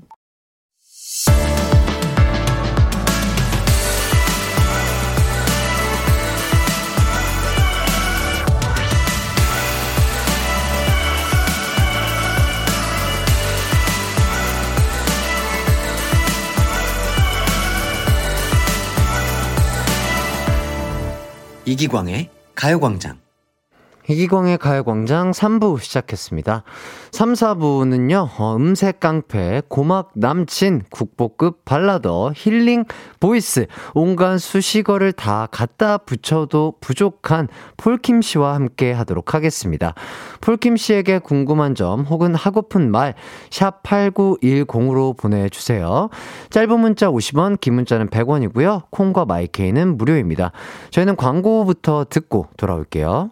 [21.68, 23.27] 이기광의 가요광장.
[24.10, 26.64] 이기광의 가요광장 3부 시작했습니다.
[27.12, 32.86] 3, 4부는요, 어, 음색 깡패, 고막 남친, 국보급 발라더, healing
[33.20, 39.94] voice, 온갖 수식어를 다 갖다 붙여도 부족한 폴킴 씨와 함께 하도록 하겠습니다.
[40.42, 43.14] 폴킴 씨에게 궁금한 점 혹은 하고픈 말,
[43.50, 46.10] 샵 8910으로 보내주세요.
[46.50, 48.84] 짧은 문자 50원, 긴 문자는 100원이고요.
[48.90, 50.52] 콩과 마이케이는 무료입니다.
[50.92, 53.32] 저희는 광고부터 듣고 돌아올게요.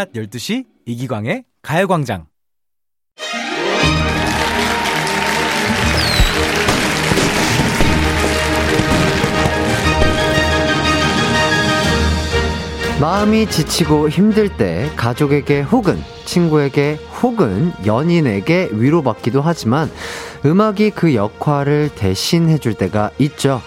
[0.00, 2.24] 낮 12시 이기광의 가요광장.
[12.98, 19.90] 마음이 지치고 힘들 때 가족에게 혹은 친구에게 혹은 연인에게 위로받기도 하지만
[20.46, 23.60] 음악이 그 역할을 대신해 줄 때가 있죠.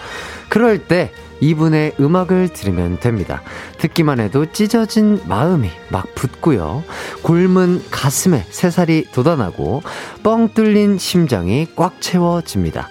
[0.49, 1.11] 그럴 때
[1.43, 3.41] 이분의 음악을 들으면 됩니다.
[3.77, 6.83] 듣기만 해도 찢어진 마음이 막 붙고요.
[7.21, 9.83] 굶은 가슴에 새살이 돋아나고
[10.23, 12.89] 뻥 뚫린 심장이 꽉 채워집니다.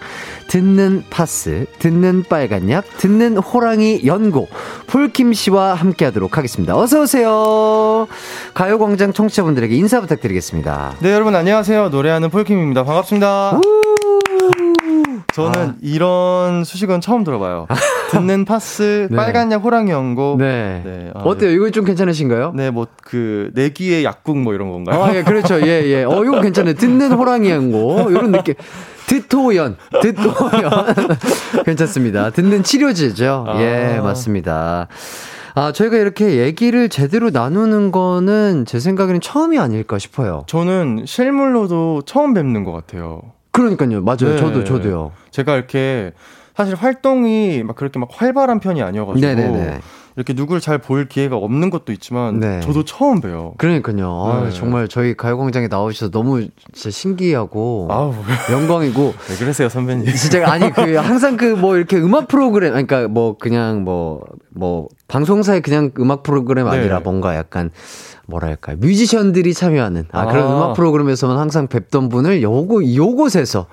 [0.49, 4.49] 듣는 파스, 듣는 빨간약, 듣는 호랑이 연고,
[4.87, 6.77] 폴킴 씨와 함께 하도록 하겠습니다.
[6.77, 8.07] 어서오세요.
[8.53, 10.97] 가요광장 청취자분들에게 인사 부탁드리겠습니다.
[11.01, 11.89] 네, 여러분 안녕하세요.
[11.89, 12.85] 노래하는 폴킴입니다.
[12.85, 13.61] 반갑습니다.
[15.33, 15.75] 저는 아.
[15.81, 17.67] 이런 수식은 처음 들어봐요.
[18.13, 19.17] 듣는 파스, 네.
[19.17, 20.37] 빨간 약 호랑이 연고.
[20.39, 20.83] 네.
[20.85, 21.11] 네.
[21.15, 21.51] 아, 어때요?
[21.51, 22.53] 이거 좀 괜찮으신가요?
[22.55, 25.03] 네, 뭐, 그, 내귀의 약국 뭐 이런 건가요?
[25.03, 25.61] 아, 예, 그렇죠.
[25.63, 26.05] 예, 예.
[26.05, 26.75] 어, 이거 괜찮아요.
[26.75, 28.11] 듣는 호랑이 연고.
[28.11, 28.55] 이런 느낌.
[29.07, 30.71] 듣토연, 듣토연.
[31.65, 32.31] 괜찮습니다.
[32.31, 33.45] 듣는 치료제죠.
[33.49, 33.63] 아.
[33.63, 34.89] 예, 맞습니다.
[35.55, 40.45] 아, 저희가 이렇게 얘기를 제대로 나누는 거는 제 생각에는 처음이 아닐까 싶어요.
[40.47, 43.21] 저는 실물로도 처음 뵙는 것 같아요.
[43.53, 44.03] 그러니까요.
[44.03, 44.17] 맞아요.
[44.33, 44.37] 네.
[44.37, 45.13] 저도, 저도요.
[45.31, 46.13] 제가 이렇게
[46.57, 49.27] 사실 활동이 막 그렇게 막 활발한 편이 아니어가지고.
[49.27, 49.81] 네네네.
[50.15, 52.61] 이렇게 누굴 잘 볼 기회가 없는 것도 있지만 네.
[52.61, 53.55] 저도 처음 봬요.
[53.57, 54.25] 그러니까요.
[54.27, 54.47] 아, 네.
[54.49, 58.15] 아, 정말 저희 가요광장에 나오셔서 너무 진짜 신기하고 아우,
[58.51, 59.15] 영광이고.
[59.31, 60.05] 왜 그러세요 선배님?
[60.15, 64.21] 진짜 아니 그 항상 그 뭐 이렇게 음악 프로그램 그러니까 뭐 그냥 뭐뭐
[64.55, 67.05] 뭐 방송사의 그냥 음악 프로그램 아니라 네.
[67.05, 67.71] 뭔가 약간
[68.27, 70.57] 뭐랄까 뮤지션들이 참여하는 아, 그런 아.
[70.57, 73.67] 음악 프로그램에서만 항상 뵙던 분을 요거 요곳에서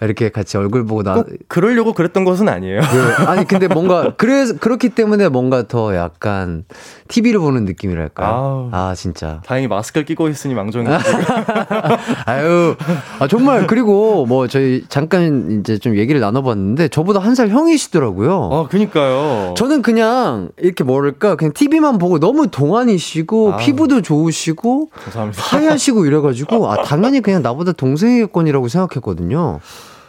[0.00, 2.80] 이렇게 같이 얼굴 보고 나 그러려고 그랬던 것은 아니에요.
[2.82, 3.24] 네.
[3.26, 6.64] 아니 근데 뭔가 그래서 그렇기 때문에 뭔가 더 약간
[7.08, 8.28] TV를 보는 느낌이랄까요?
[8.28, 9.40] 아우, 아 진짜.
[9.46, 10.86] 다행히 마스크를 끼고 있으니 망정이.
[12.26, 12.74] 아유
[13.18, 18.50] 아 정말 그리고 뭐 저희 잠깐 이제 좀 얘기를 나눠봤는데 저보다 한 살 형이시더라고요.
[18.52, 19.54] 아 그니까요.
[19.58, 23.56] 저는 그냥 이렇게 뭐랄까 그냥 TV만 보고 너무 동안이시고 아.
[23.58, 25.42] 피부 피부도 좋으시고 감사합니다.
[25.42, 29.60] 하얗시고 이래가지고 아 당연히 그냥 나보다 동생이겠거니라고 생각했거든요.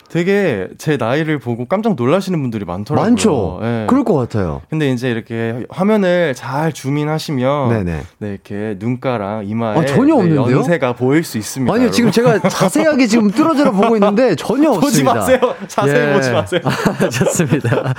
[0.09, 3.09] 되게 제 나이를 보고 깜짝 놀라시는 분들이 많더라고요.
[3.09, 3.59] 많죠.
[3.61, 3.85] 네.
[3.89, 4.61] 그럴 것 같아요.
[4.69, 8.01] 근데 이제 이렇게 화면을 잘 줌인하시면 네네.
[8.19, 10.57] 네 이렇게 눈가랑 이마에 아, 전혀 네, 없는데요?
[10.57, 11.71] 연세가 보일 수 있습니다.
[11.73, 11.95] 아니요, 여러분.
[11.95, 15.13] 지금 제가 자세하게 지금 뚫어져 보고 있는데 전혀 보지 없습니다.
[15.15, 15.39] 마세요.
[15.67, 16.13] 자세히 예.
[16.13, 16.61] 보지 마세요.
[16.63, 17.93] 아, 좋습니다.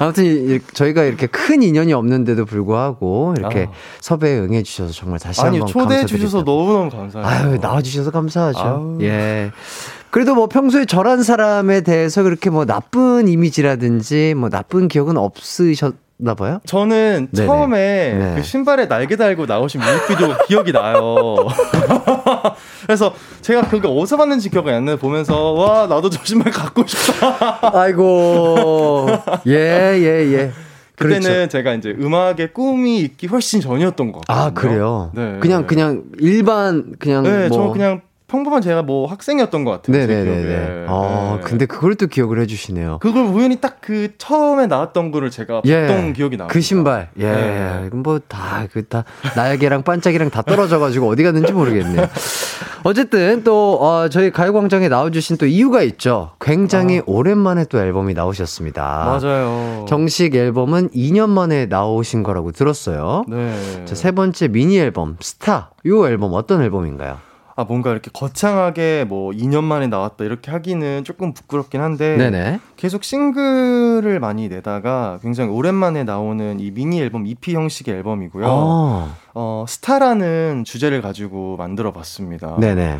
[0.00, 3.72] 아무튼 저희가 이렇게 큰 인연이 없는데도 불구하고 이렇게 아.
[4.00, 7.26] 섭외에 응해 주셔서 정말 다시 한번 초대해 주셔서 너무너무 감사해요.
[7.26, 8.58] 아유, 나와 주셔서 감사하죠.
[8.58, 8.98] 아유.
[9.02, 9.52] 예.
[10.12, 16.34] 그래도 뭐 평소에 저런 사람에 대해서 그렇게 뭐 나쁜 이미지라든지 뭐 나쁜 기억은 없으셨 나
[16.34, 16.60] 봐요?
[16.66, 17.46] 저는 네네.
[17.46, 17.78] 처음에
[18.12, 18.34] 네.
[18.36, 21.36] 그 신발에 날개 달고 나오신 뮤직비디오 기억이 나요.
[22.86, 24.98] 그래서 제가 그게 어디서 봤는지 기억이 안 나요.
[24.98, 27.72] 보면서 와 나도 저 신발 갖고 싶다.
[27.72, 29.06] 아이고
[29.46, 30.52] 예예 예, 예.
[30.94, 31.48] 그때는 그렇죠.
[31.48, 34.46] 제가 이제 음악에 꿈이 있기 훨씬 전이었던 것 같아요.
[34.46, 35.10] 아 그래요?
[35.14, 35.38] 네.
[35.40, 37.56] 그냥 그냥 일반 그냥 네, 뭐...
[37.56, 38.02] 저 그냥
[38.32, 39.94] 평범한 제가 뭐 학생이었던 것 같아요.
[40.06, 40.86] 네네네.
[40.88, 41.42] 아, 네.
[41.46, 42.98] 근데 그걸 또 기억을 해주시네요.
[43.00, 46.46] 그걸 우연히 딱 그 처음에 나왔던 거를 제가 예, 봤던 기억이 나요.
[46.48, 47.10] 그 신발.
[47.18, 47.24] 예.
[47.24, 47.90] 네.
[47.92, 49.04] 뭐다 그다
[49.34, 52.06] 날개랑 반짝이랑 다 떨어져가지고 어디 갔는지 모르겠네요.
[52.84, 56.30] 어쨌든 또 어, 저희 가요광장에 나와주신 또 이유가 있죠.
[56.40, 57.02] 굉장히 아.
[57.06, 59.18] 오랜만에 또 앨범이 나오셨습니다.
[59.20, 59.84] 맞아요.
[59.88, 63.24] 정식 앨범은 2년 만에 나오신 거라고 들었어요.
[63.28, 63.84] 네.
[63.84, 65.70] 자, 세 번째 미니 앨범 스타.
[65.84, 67.18] 이 앨범 어떤 앨범인가요?
[67.54, 72.60] 아 뭔가 이렇게 거창하게 뭐 2년 만에 나왔다 이렇게 하기는 조금 부끄럽긴 한데 네네.
[72.76, 78.46] 계속 싱글을 많이 내다가 굉장히 오랜만에 나오는 이 미니 앨범 EP 형식의 앨범이고요.
[78.46, 82.56] 어, 어 스타라는 주제를 가지고 만들어 봤습니다.
[82.58, 82.98] 네네.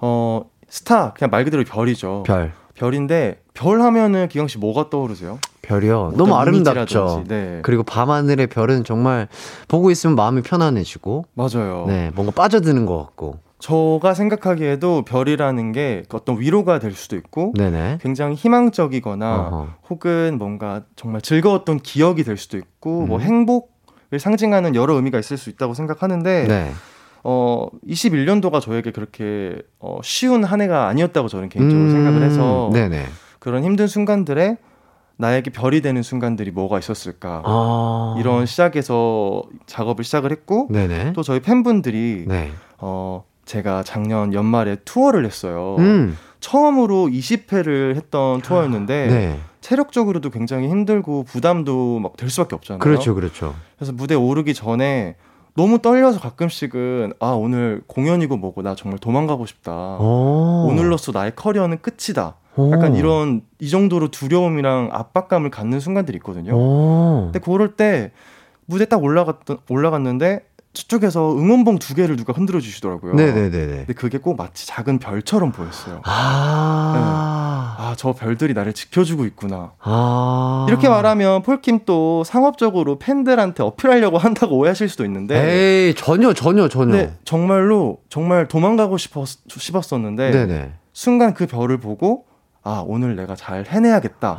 [0.00, 2.22] 어 스타 그냥 말 그대로 별이죠.
[2.26, 2.52] 별.
[2.74, 5.38] 별인데 별 하면은 기영 씨 뭐가 떠오르세요?
[5.60, 6.14] 별이요.
[6.16, 7.24] 너무 아름답죠.
[7.28, 7.60] 네.
[7.62, 9.28] 그리고 밤하늘의 별은 정말
[9.68, 11.84] 보고 있으면 마음이 편안해지고 맞아요.
[11.86, 13.49] 네, 뭔가 빠져드는 것 같고.
[13.60, 17.98] 저가 생각하기에도 별이라는 게 어떤 위로가 될 수도 있고 네네.
[18.00, 19.68] 굉장히 희망적이거나 어허.
[19.90, 23.08] 혹은 뭔가 정말 즐거웠던 기억이 될 수도 있고 뭐 음.
[23.10, 26.72] 뭐 행복을 상징하는 여러 의미가 있을 수 있다고 생각하는데 네.
[27.22, 31.92] 어 21년도가 저에게 그렇게 어, 쉬운 한 해가 아니었다고 저는 개인적으로 음.
[31.92, 33.04] 생각을 해서 네네.
[33.40, 34.56] 그런 힘든 순간들에
[35.16, 38.16] 나에게 별이 되는 순간들이 뭐가 있었을까 아.
[38.18, 41.12] 이런 시작에서 작업을 시작을 했고 네네.
[41.12, 42.50] 또 저희 팬분들이 네.
[42.78, 45.74] 어 제가 작년 연말에 투어를 했어요.
[45.80, 46.16] 음.
[46.38, 49.40] 처음으로 20회를 했던 투어였는데 네.
[49.60, 52.78] 체력적으로도 굉장히 힘들고 부담도 막 될 수밖에 없잖아요.
[52.78, 53.54] 그렇죠, 그렇죠.
[53.76, 55.16] 그래서 무대 오르기 전에
[55.56, 59.72] 너무 떨려서 가끔씩은 아 오늘 공연이고 뭐고 나 정말 도망가고 싶다.
[59.98, 60.68] 오.
[60.68, 62.36] 오늘로써 나의 커리어는 끝이다.
[62.56, 62.70] 오.
[62.70, 66.54] 약간 이런 이 정도로 두려움이랑 압박감을 갖는 순간들이 있거든요.
[66.54, 67.30] 오.
[67.32, 68.12] 근데 그럴 때
[68.66, 73.14] 무대 딱 올라갔던 올라갔는데 저쪽에서 응원봉 두 개를 누가 흔들어 주시더라고요.
[73.14, 73.50] 네네네.
[73.50, 76.00] 근데 그게 꼭 마치 작은 별처럼 보였어요.
[76.04, 77.00] 아, 네.
[77.84, 79.72] 아, 저 별들이 나를 지켜주고 있구나.
[79.80, 85.88] 아, 이렇게 말하면 폴킴 또 상업적으로 팬들한테 어필하려고 한다고 오해하실 수도 있는데.
[85.88, 86.94] 에이, 전혀, 전혀, 전혀.
[86.94, 90.30] 네, 정말로, 정말 도망가고 싶었, 싶었었는데.
[90.30, 90.72] 네네.
[90.92, 92.26] 순간 그 별을 보고
[92.62, 94.36] 아 오늘 내가 잘 해내야겠다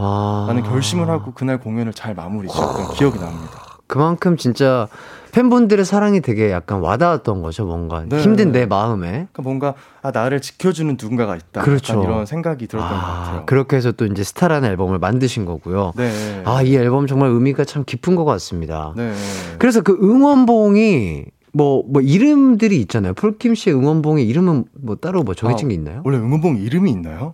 [0.47, 0.69] 라는 아.
[0.69, 3.79] 결심을 하고 그날 공연을 잘 마무리 지었던 기억이 납니다.
[3.87, 4.87] 그만큼 진짜
[5.31, 8.19] 팬분들의 사랑이 되게 약간 와닿았던 거죠, 뭔가 네.
[8.21, 9.07] 힘든 내 마음에.
[9.09, 11.61] 그러니까 뭔가 아 나를 지켜주는 누군가가 있다.
[11.61, 12.01] 그렇죠.
[12.03, 13.45] 이런 생각이 들었던 아, 것 같아요.
[13.45, 15.93] 그렇게 해서 또 이제 스타라는 앨범을 만드신 거고요.
[15.95, 16.41] 네.
[16.45, 18.93] 아 이 앨범 정말 의미가 참 깊은 것 같습니다.
[18.95, 19.13] 네.
[19.57, 23.13] 그래서 그 응원봉이 뭐, 뭐, 이름들이 있잖아요.
[23.13, 26.01] 폴킴 씨의 응원봉의 이름은 뭐 따로 뭐 정해진 아, 게 있나요?
[26.05, 27.33] 원래 응원봉 이름이 있나요?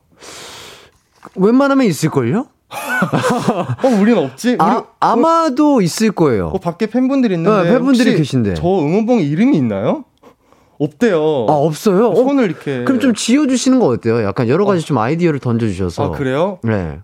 [1.36, 2.48] 웬만하면 있을걸요?
[2.70, 4.58] 어, 우리는 없지?
[4.60, 6.48] 아, 우리, 아마도 있을 거예요.
[6.48, 7.64] 어, 밖에 팬분들이 있는데.
[7.64, 8.56] 네, 팬분들이 계신데.
[8.56, 10.04] 저 응원봉 이름이 있나요?
[10.80, 11.18] 없대요.
[11.50, 12.14] 아, 없어요?
[12.14, 12.84] 손을 어, 이렇게.
[12.84, 14.24] 그럼 좀 지어주시는 거 어때요?
[14.24, 14.86] 약간 여러 가지 어.
[14.86, 16.04] 좀 아이디어를 던져주셔서.
[16.04, 16.60] 아, 그래요?
[16.64, 17.00] 네.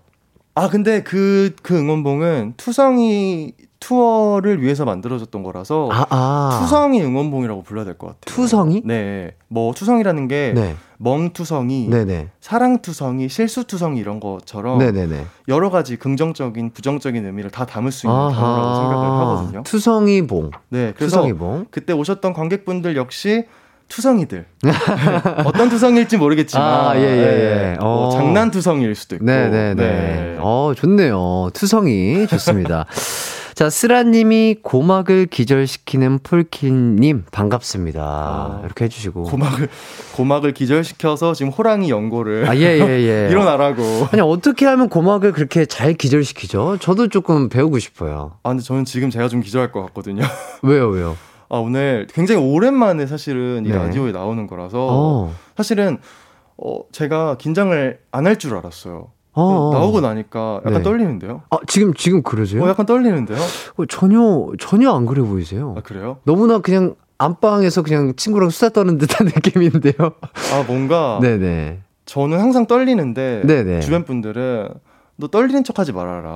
[0.55, 3.53] 아, 근데 그, 그 응원봉은 투성이
[3.87, 6.59] 투어를 위해서 만들어졌던 거라서 아, 아.
[6.61, 8.21] 투성이 응원봉이라고 불러야 될 것 같아요.
[8.35, 8.81] 투성이?
[8.85, 9.35] 네.
[9.49, 10.75] 뭐 투성이라는 게 네.
[10.99, 12.29] 멍투성이, 네네.
[12.39, 15.25] 사랑투성이, 실수투성이 이런 것처럼 네네네.
[15.49, 18.17] 여러 가지 긍정적인, 부정적인 의미를 다 담을 수 있는.
[18.17, 19.63] 단어라고 생각을 하거든요.
[19.63, 20.51] 투성이봉.
[20.69, 20.93] 네.
[20.95, 21.65] 그래서 투성이봉.
[21.69, 23.45] 그때 오셨던 관객분들 역시
[23.89, 24.45] 투성이들.
[25.45, 26.65] 어떤 투성일지 모르겠지만.
[26.65, 27.55] 아, 예, 예, 예.
[27.73, 27.77] 네.
[27.81, 28.11] 뭐 어.
[28.11, 29.25] 장난 투성일 수도 있고.
[29.25, 29.73] 네네네.
[29.75, 30.37] 네.
[30.39, 31.49] 어, 좋네요.
[31.53, 32.25] 투성이.
[32.27, 32.85] 좋습니다.
[33.55, 38.01] 자, 쓰라님이 고막을 기절시키는 폴킨님 반갑습니다.
[38.01, 39.69] 아, 이렇게 해주시고 고막을
[40.15, 43.27] 고막을 기절시켜서 지금 호랑이 연고를 아, 예, 예, 예.
[43.31, 43.83] 일어나라고.
[44.11, 46.77] 아니 어떻게 하면 고막을 그렇게 잘 기절시키죠?
[46.79, 48.37] 저도 조금 배우고 싶어요.
[48.41, 50.23] 아, 근데 저는 지금 제가 좀 기절할 것 같거든요.
[50.63, 51.15] 왜요, 왜요?
[51.49, 53.75] 아, 오늘 굉장히 오랜만에 사실은 이 네.
[53.75, 55.35] 라디오에 나오는 거라서 어.
[55.55, 55.99] 사실은
[56.57, 59.11] 어, 제가 긴장을 안 할 줄 알았어요.
[59.33, 60.83] 어, 어, 나오고 나니까 약간 네.
[60.83, 61.41] 떨리는데요?
[61.49, 62.63] 아, 지금, 지금 그러세요?
[62.63, 63.37] 어, 약간 떨리는데요?
[63.77, 64.19] 어, 전혀,
[64.59, 65.73] 전혀 안 그래 보이세요.
[65.77, 66.17] 아, 그래요?
[66.23, 69.93] 너무나 그냥 안방에서 그냥 친구랑 수다 떠는 듯한 느낌인데요?
[69.99, 71.19] 아, 뭔가.
[71.21, 71.79] 네네.
[72.05, 73.79] 저는 항상 떨리는데, 네네.
[73.79, 74.69] 주변 분들은
[75.15, 76.29] 너 떨리는 척 하지 말아라.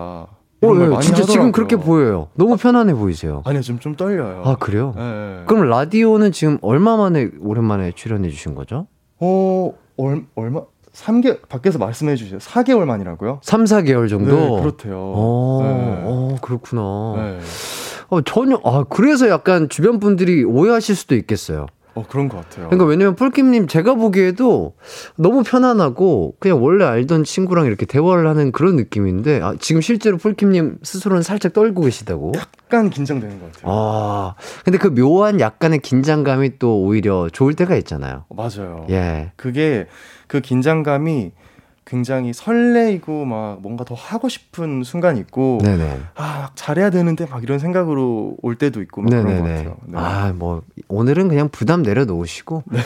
[0.59, 1.25] 어, 네, 진짜 하더라고요.
[1.25, 2.29] 지금 그렇게 보여요.
[2.33, 3.43] 너무 편안해 보이세요.
[3.45, 4.41] 아니요, 지금 좀 떨려요.
[4.43, 4.93] 아, 그래요?
[4.95, 5.43] 네.
[5.45, 8.87] 그럼 라디오는 지금 얼마 만에, 오랜만에 출연해 주신 거죠?
[9.19, 10.61] 어, 얼, 얼마?
[10.97, 12.39] 3개 밖에서 말씀해 주세요.
[12.39, 13.39] 4개월 만이라고요?
[13.43, 14.35] 3, 4개월 정도?
[14.35, 14.95] 네, 그렇대요.
[14.97, 16.01] 어, 네.
[16.05, 16.81] 어 그렇구나.
[17.17, 17.39] 네.
[18.09, 21.67] 어, 전혀, 아, 그래서 약간 주변 분들이 오해하실 수도 있겠어요.
[21.97, 22.67] 어, 그런 것 같아요.
[22.67, 24.75] 그러니까 왜냐면 폴킴님 제가 보기에도
[25.15, 30.77] 너무 편안하고 그냥 원래 알던 친구랑 이렇게 대화를 하는 그런 느낌인데 아, 지금 실제로 폴킴님
[30.83, 32.33] 스스로는 살짝 떨고 계시다고?
[32.35, 33.71] 약간 긴장되는 것 같아요.
[33.73, 38.25] 아, 근데 그 묘한 약간의 긴장감이 또 오히려 좋을 때가 있잖아요.
[38.29, 38.85] 맞아요.
[38.91, 39.31] 예.
[39.35, 39.87] 그게
[40.27, 41.31] 그 긴장감이
[41.87, 45.99] 굉장히 설레이고 막 뭔가 더 하고 싶은 순간이 있고 네네.
[46.15, 49.77] 아 잘해야 되는데 막 이런 생각으로 올 때도 있고 막 그런 것 같아요.
[49.85, 49.97] 네.
[49.97, 52.79] 아뭐 오늘은 그냥 부담 내려놓으시고 네.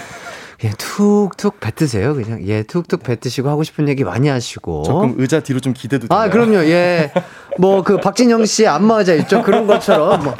[0.60, 2.14] 그냥 툭툭 뱉으세요.
[2.14, 6.20] 그냥 예 툭툭 뱉으시고 하고 싶은 얘기 많이 하시고 조금 의자 뒤로 좀 기대도 돼요.
[6.20, 6.58] 아 그럼요.
[6.66, 7.12] 예.
[7.60, 9.42] 뭐 그 박진영 씨 안마 의자 있죠.
[9.42, 10.36] 그런 것처럼 뭐,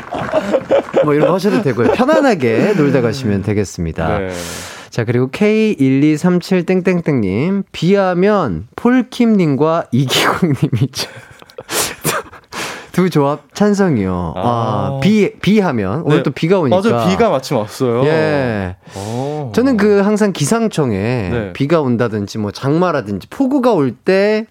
[1.04, 1.94] 뭐 이런 거 하셔도 되고요.
[1.94, 4.20] 편안하게 놀다 가시면 되겠습니다.
[4.20, 4.30] 네.
[4.92, 11.10] 자, 그리고 K1237땡땡땡님, 비하면 폴킴님과 이기광님이죠.
[12.92, 14.34] 두 조합 찬성이요.
[14.36, 16.02] 아, 아 비, 비하면.
[16.02, 16.24] 오늘 네.
[16.24, 16.76] 또 비가 오니까.
[16.76, 18.04] 맞아, 비가 마침 왔어요.
[18.04, 18.76] 예.
[18.98, 19.54] 오.
[19.56, 21.54] 저는 그 항상 기상청에 네.
[21.54, 24.46] 비가 온다든지 뭐 장마라든지 폭우가 올 때,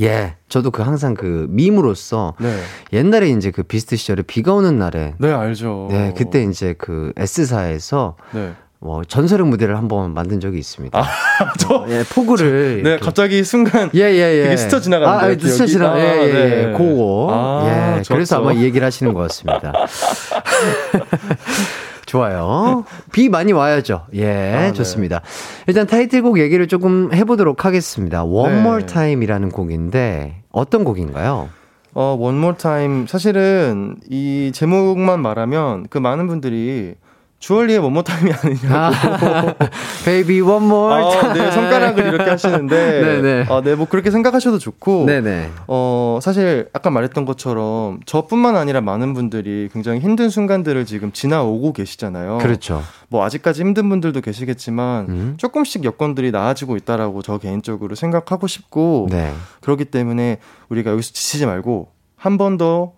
[0.00, 0.36] 예.
[0.48, 2.60] 저도 그 항상 그 밈으로서 네.
[2.92, 5.88] 옛날에 이제 그 비스트 시절에 비가 오는 날에 네 알죠.
[5.90, 8.52] 네 그때 이제 그 S사에서 네.
[8.82, 10.98] 뭐 전설의 무대를 한번 만든 적이 있습니다.
[10.98, 11.04] 아,
[11.56, 15.66] 저 어, 예, 포구를 네 갑자기 순간 예예 예 예, 스쳐 지나가는데 아, 아 스쳐
[15.66, 16.72] 지나 예예 예, 예, 네.
[16.72, 19.72] 그거 아, 예 그래서 아마 이 얘기를 하시는 것 같습니다.
[22.06, 22.84] 좋아요.
[23.12, 24.06] 비 많이 와야죠.
[24.14, 24.72] 예, 아, 네.
[24.72, 25.22] 좋습니다.
[25.68, 28.24] 일단 타이틀곡 얘기를 조금 해보도록 하겠습니다.
[28.24, 28.60] One 네.
[28.60, 31.50] More Time이라는 곡인데 어떤 곡인가요?
[31.94, 36.96] 어, One More Time 사실은 이 제목만 말하면 그 많은 분들이
[37.42, 38.94] 주얼리의 One More Time이 아니냐고.
[40.06, 43.00] Baby one more 아, 네, 손가락을 이렇게 하시는데.
[43.02, 43.46] 네네.
[43.50, 45.06] 아, 네, 뭐 그렇게 생각하셔도 좋고.
[45.06, 45.50] 네네.
[45.66, 52.38] 어, 사실 아까 말했던 것처럼 저뿐만 아니라 많은 분들이 굉장히 힘든 순간들을 지금 지나오고 계시잖아요.
[52.38, 52.80] 그렇죠.
[53.08, 55.34] 뭐 아직까지 힘든 분들도 계시겠지만 음.
[55.36, 59.08] 조금씩 여건들이 나아지고 있다라고 저 개인적으로 생각하고 싶고.
[59.10, 59.32] 네.
[59.62, 60.38] 그렇기 때문에
[60.68, 62.92] 우리가 여기서 지치지 말고 한 번 더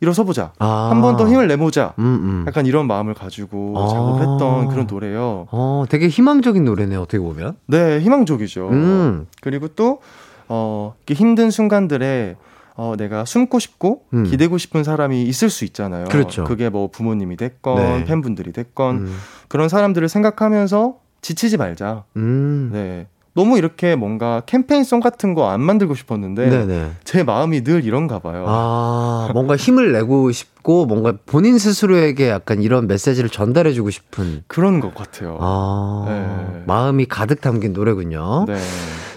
[0.00, 0.52] 일어서보자.
[0.58, 0.88] 아.
[0.90, 1.92] 한번 더 힘을 내보자.
[1.98, 2.44] 음, 음.
[2.46, 3.88] 약간 이런 마음을 가지고 아.
[3.88, 5.46] 작업했던 그런 노래예요.
[5.50, 7.02] 어, 되게 희망적인 노래네요.
[7.02, 7.56] 어떻게 보면.
[7.66, 8.68] 네, 희망적이죠.
[8.70, 9.26] 음.
[9.42, 10.00] 그리고 또
[10.48, 12.36] 어, 힘든 순간들에
[12.76, 14.24] 어, 내가 숨고 싶고 음.
[14.24, 16.06] 기대고 싶은 사람이 있을 수 있잖아요.
[16.06, 16.44] 그렇죠.
[16.44, 18.04] 그게 뭐 부모님이 됐건 네.
[18.06, 19.16] 팬분들이 됐건 음.
[19.48, 22.04] 그런 사람들을 생각하면서 지치지 말자.
[22.16, 22.70] 음.
[22.72, 23.06] 네.
[23.34, 26.90] 너무 이렇게 뭔가 캠페인송 같은 거 안 만들고 싶었는데 네네.
[27.04, 28.44] 제 마음이 늘 이런가 봐요.
[28.48, 34.80] 아, 뭔가 힘을 내고 싶고 뭔가 본인 스스로에게 약간 이런 메시지를 전달해 주고 싶은 그런
[34.80, 35.38] 것 같아요.
[35.40, 36.62] 아, 네.
[36.66, 38.44] 마음이 가득 담긴 노래군요.
[38.48, 38.56] 네.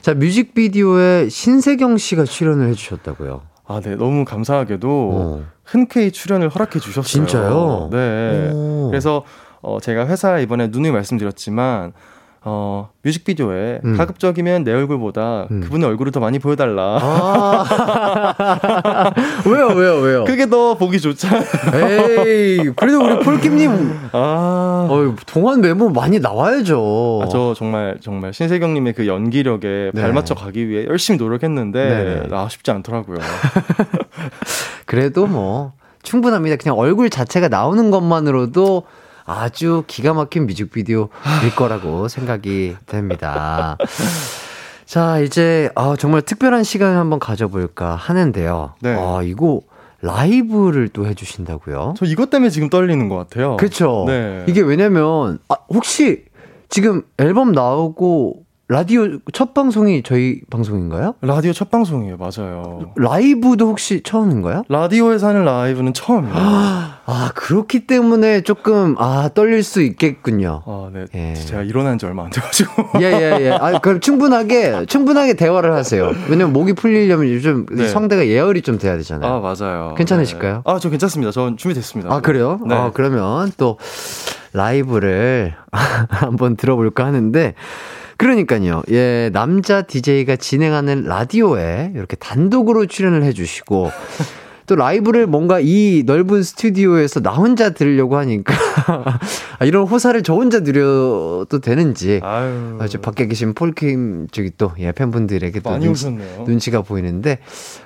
[0.02, 3.42] 자, 뮤직비디오에 신세경 씨가 출연을 해 주셨다고요.
[3.66, 3.96] 아, 네.
[3.96, 5.44] 너무 감사하게도 어.
[5.64, 7.04] 흔쾌히 출연을 허락해 주셨어요.
[7.04, 7.90] 진짜요?
[7.92, 8.52] 네.
[8.54, 8.90] 오.
[8.92, 9.24] 그래서
[9.62, 11.94] 어, 제가 회사 이번에 누누이 말씀드렸지만
[12.46, 13.96] 어, 뮤직비디오에 음.
[13.96, 15.62] 가급적이면 내 얼굴보다 음.
[15.62, 17.00] 그분의 얼굴을 더 많이 보여달라.
[17.02, 18.34] 아~
[19.48, 20.26] 왜요, 왜요, 왜요?
[20.26, 21.46] 그게 더 보기 좋잖아요.
[21.74, 27.22] 에이, 그래도 우리 폴킴님, 아, 어, 동안 메모 많이 나와야죠.
[27.24, 30.02] 아, 저 정말, 정말 신세경님의 그 연기력에 네.
[30.02, 32.36] 발맞춰 가기 위해 열심히 노력했는데, 네.
[32.36, 33.20] 아, 쉽지 않더라고요.
[34.86, 35.72] 그래도 뭐,
[36.02, 36.58] 충분합니다.
[36.58, 38.84] 그냥 얼굴 자체가 나오는 것만으로도
[39.26, 41.10] 아주 기가 막힌 뮤직비디오일
[41.56, 43.78] 거라고 생각이 됩니다.
[44.86, 48.76] 자, 이제 아, 정말 특별한 시간을 한번 가져볼까 하는데요.
[48.82, 48.96] 네.
[48.96, 49.62] 아, 이거
[50.02, 51.94] 라이브를 또 해주신다고요?
[51.98, 53.56] 저 이것 때문에 지금 떨리는 것 같아요.
[53.58, 54.04] 그렇죠.
[54.08, 54.44] 네.
[54.48, 56.26] 이게 왜냐면 아, 혹시
[56.68, 58.43] 지금 앨범 나오고
[58.74, 61.14] 라디오 첫 방송이 저희 방송인가요?
[61.22, 62.92] 라디오 첫 방송이에요, 맞아요.
[62.96, 64.64] 라이브도 혹시 처음인가요?
[64.68, 66.34] 라디오에서 하는 라이브는 처음이에요.
[66.36, 70.64] 아, 그렇기 때문에 조금, 아, 떨릴 수 있겠군요.
[70.66, 71.06] 아, 네.
[71.14, 71.36] 예.
[71.36, 72.72] 제가 일어난 지 얼마 안 돼가지고.
[73.02, 73.52] 예, 예, 예.
[73.52, 76.12] 아, 그럼 충분하게, 충분하게 대화를 하세요.
[76.28, 77.88] 왜냐면 목이 풀리려면 요즘 네.
[77.88, 79.32] 성대가 예열이 좀 돼야 되잖아요.
[79.32, 79.94] 아, 맞아요.
[79.96, 80.54] 괜찮으실까요?
[80.56, 80.62] 네.
[80.66, 81.32] 아, 저 괜찮습니다.
[81.32, 82.12] 전 준비됐습니다.
[82.12, 82.60] 아, 그래요?
[82.68, 82.74] 네.
[82.74, 83.78] 아, 그러면 또
[84.52, 85.54] 라이브를
[86.10, 87.54] 한번 들어볼까 하는데,
[88.18, 88.84] 그러니까요.
[88.92, 93.92] 예, 남자 DJ가 진행하는 라디오에 이렇게 단독으로 출연을 해주시고,
[94.66, 98.56] 또 라이브를 뭔가 이 넓은 스튜디오에서 나 혼자 들으려고 하니까
[99.60, 102.78] 아, 이런 호사를 저 혼자 누려도 되는지 아유.
[102.80, 106.10] 아, 저 밖에 계신 폴킴 저기 또 예, 팬분들에게 또 눈치,
[106.46, 107.40] 눈치가 보이는데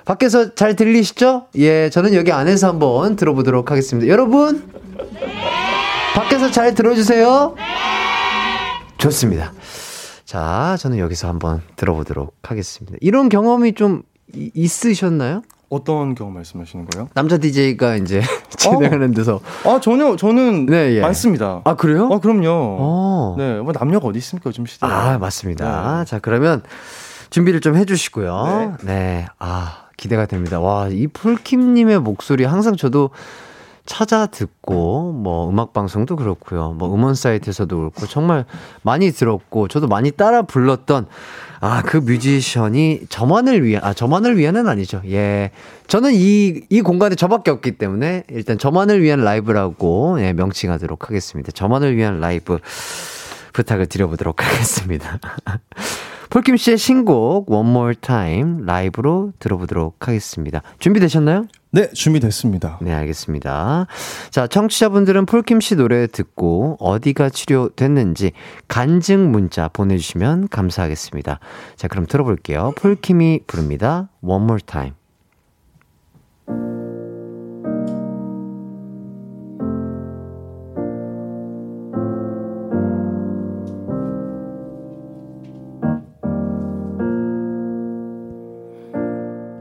[0.04, 1.46] 밖에서 잘 들리시죠?
[1.56, 4.08] 예, 저는 여기 안에서 한번 들어보도록 하겠습니다.
[4.08, 4.62] 여러분
[6.14, 7.54] 밖에서 잘 들어주세요.
[8.98, 9.52] 좋습니다.
[10.32, 12.98] 자, 저는 여기서 한번 들어보도록 하겠습니다.
[13.00, 14.02] 이런 경험이 좀
[14.34, 15.40] 있으셨나요?
[15.70, 17.08] 어떤 경험 말씀하시는 거예요?
[17.14, 18.20] 남자 DJ가 이제
[18.58, 21.00] 진행하는 데서 아 전혀 저는 네, 예.
[21.00, 21.62] 많습니다.
[21.64, 22.10] 아 그래요?
[22.12, 22.46] 아 그럼요.
[22.46, 23.34] 어.
[23.38, 24.86] 네, 뭐 남녀가 어디 있습니까 요즘 시대.
[24.86, 26.00] 아 맞습니다.
[26.00, 26.04] 네.
[26.04, 26.62] 자 그러면
[27.30, 28.76] 준비를 좀 해주시고요.
[28.82, 28.86] 네.
[28.92, 29.26] 네.
[29.38, 30.60] 아 기대가 됩니다.
[30.60, 33.08] 와 이 폴킴님의 목소리 항상 저도
[33.88, 36.72] 찾아 듣고 뭐 음악 방송도 그렇고요.
[36.72, 38.44] 뭐 음원 사이트에서도 그렇고 정말
[38.82, 41.06] 많이 들었고 저도 많이 따라 불렀던
[41.60, 45.00] 아 그 뮤지션이 저만을 위한 아 저만을 위한은 아니죠.
[45.06, 45.50] 예.
[45.88, 51.50] 저는 이 이 공간에 저밖에 없기 때문에 일단 저만을 위한 라이브라고 예, 명칭하도록 하겠습니다.
[51.50, 52.58] 저만을 위한 라이브
[53.54, 55.18] 부탁을 드려보도록 하겠습니다.
[56.30, 60.62] 폴킴 씨의 신곡 One More Time 라이브로 들어보도록 하겠습니다.
[60.78, 61.46] 준비되셨나요?
[61.70, 62.78] 네, 준비됐습니다.
[62.80, 63.86] 네, 알겠습니다.
[64.30, 68.32] 자, 청취자분들은 폴킴 씨 노래 듣고 어디가 치료됐는지
[68.68, 71.40] 간증 문자 보내주시면 감사하겠습니다.
[71.76, 72.72] 자, 그럼 들어볼게요.
[72.76, 74.08] 폴킴이 부릅니다.
[74.22, 74.94] One More Time.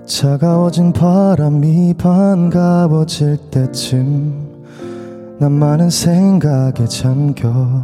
[0.07, 4.47] 차가워진 바람이 반가워질 때쯤
[5.37, 7.83] 난 많은 생각에 잠겨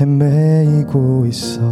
[0.00, 1.62] 헤매이고 있어.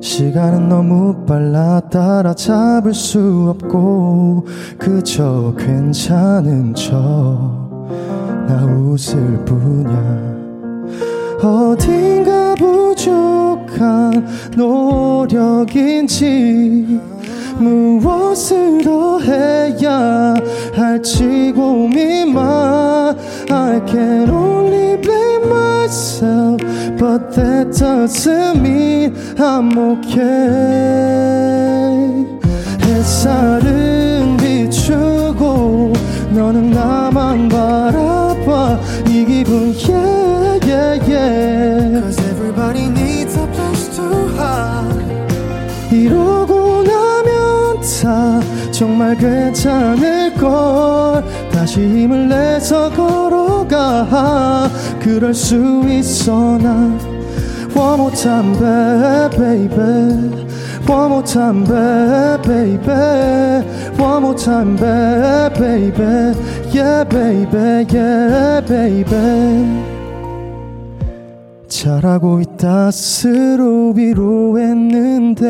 [0.00, 4.46] 시간은 너무 빨라 따라잡을 수 없고
[4.78, 7.60] 그저 괜찮은 척
[8.50, 10.40] 나 웃을 뿐이야.
[11.42, 16.20] 어딘가 부족한 노력인지
[17.58, 20.34] 무엇을 더 해야
[20.74, 23.16] 할지 고민만
[23.50, 26.60] I can only blame myself
[26.98, 30.90] But that doesn't mean I'm okay
[32.82, 35.92] 햇살은 비추고
[36.32, 41.79] 너는 나만 바라봐 이 기분 yeah yeah yeah
[48.80, 51.22] 정말 괜찮을 걸
[51.52, 56.70] 다시 힘을 내서 걸어가 그럴 수 있어 나
[57.76, 58.58] One more time
[59.36, 59.76] baby
[60.88, 62.88] One more time baby
[63.98, 66.34] One more time baby
[66.72, 69.84] Yeah baby yeah baby
[71.68, 75.40] 잘하고 있다 스스로 위로했는데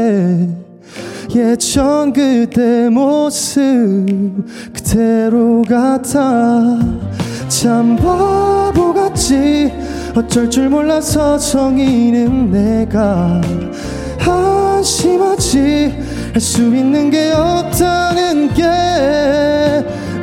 [1.35, 3.61] 예전 그대 모습
[4.73, 6.79] 그대로 같아
[7.49, 9.73] 참 바보같이
[10.15, 13.41] 어쩔 줄 몰라서 성인은 내가
[14.19, 15.95] 한심하지
[16.33, 18.63] 할 수 있는 게 없다는 게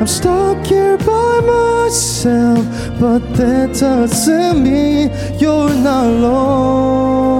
[0.00, 2.64] I'm stuck here by myself
[2.98, 7.38] But that doesn't mean you're not alone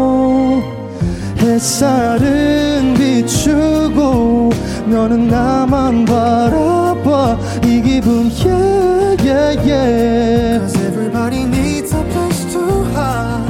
[1.59, 4.50] 햇살은 비추고
[4.86, 7.36] 너는 나만 바라봐.
[7.64, 10.61] 이 기분 yeah yeah yeah.
[10.61, 13.42] Cause everybody needs a place to hide.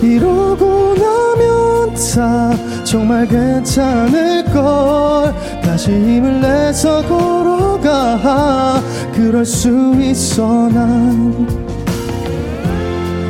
[0.00, 4.54] 이러고 나면 다 정말 괜찮을걸.
[5.62, 8.80] 다시 힘을 내서 걸어가.
[9.12, 11.46] 그럴 수 있어 난.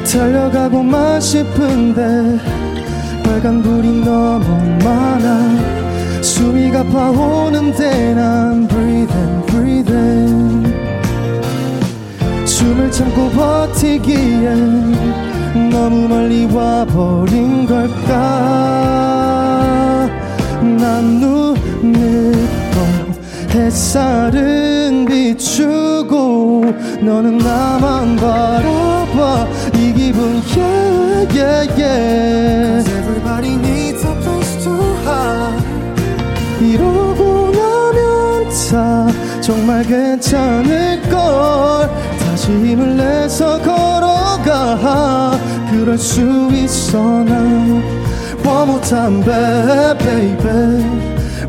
[0.04, 2.61] 달려가고만 싶은데
[3.22, 4.44] 빨간불이 너무
[4.84, 6.22] 많아.
[6.22, 10.72] 숨이 가파오는데 난 breathing breathing
[12.44, 14.54] 숨을 참고 버티기에
[15.70, 18.12] 너무 멀리 와버린 걸까?
[20.60, 22.32] 난 눈을
[22.72, 26.64] 떠 햇살은 비추고
[27.00, 29.46] 너는 나만 바라봐.
[29.74, 32.91] 이 기분 yeah yeah yeah
[33.42, 34.72] everybody needs a place to
[35.04, 35.62] hide
[36.60, 39.08] 이러고 나면 다
[39.40, 41.10] 정말 괜찮을걸
[42.20, 45.38] 다시 힘을 내서 걸어가
[45.70, 47.34] 그럴 수 있어 나
[48.44, 50.36] One more time baby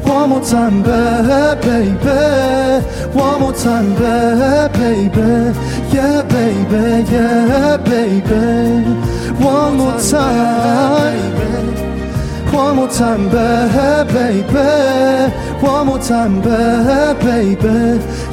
[0.05, 2.09] One more time baby
[3.13, 3.95] One more time
[4.73, 5.53] baby
[5.91, 8.83] Yeah baby yeah baby
[9.39, 11.42] One more time
[12.53, 14.43] One more time baby
[15.65, 17.57] One more time baby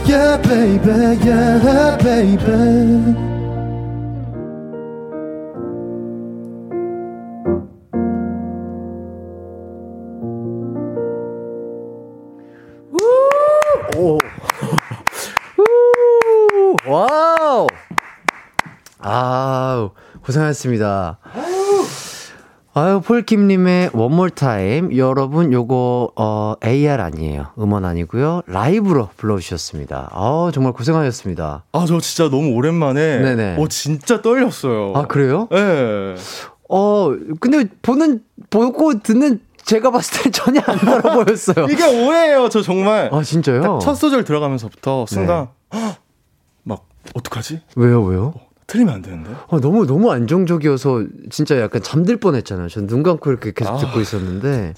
[0.06, 3.30] Yeah baby yeah baby
[19.02, 19.92] 아우,
[20.22, 21.18] 고생하셨습니다.
[22.72, 24.96] 아유, 폴킴님의 원몰 타임.
[24.96, 27.48] 여러분, 요거, 어, AR 아니에요.
[27.58, 30.10] 음원 아니고요 라이브로 불러주셨습니다.
[30.12, 31.64] 아 정말 고생하셨습니다.
[31.72, 33.18] 아, 저 진짜 너무 오랜만에.
[33.18, 33.56] 네네.
[33.60, 34.92] 어, 진짜 떨렸어요.
[34.94, 35.48] 아, 그래요?
[35.50, 36.14] 네.
[36.68, 41.66] 어, 근데 보는, 보고 듣는 제가 봤을 때 전혀 안 달아 보였어요.
[41.70, 43.10] 이게 오해예요, 저 정말.
[43.12, 43.80] 아, 진짜요?
[43.82, 45.96] 첫 소절 들어가면서부터 순간, 네.
[46.62, 47.62] 막, 어떡하지?
[47.74, 48.32] 왜요, 왜요?
[48.70, 49.30] 틀리면 안 되는데?
[49.48, 52.68] 아, 너무, 너무 안정적이어서 진짜 약간 잠들 뻔 했잖아요.
[52.68, 53.76] 전 눈 감고 이렇게 계속 아.
[53.78, 54.74] 듣고 있었는데.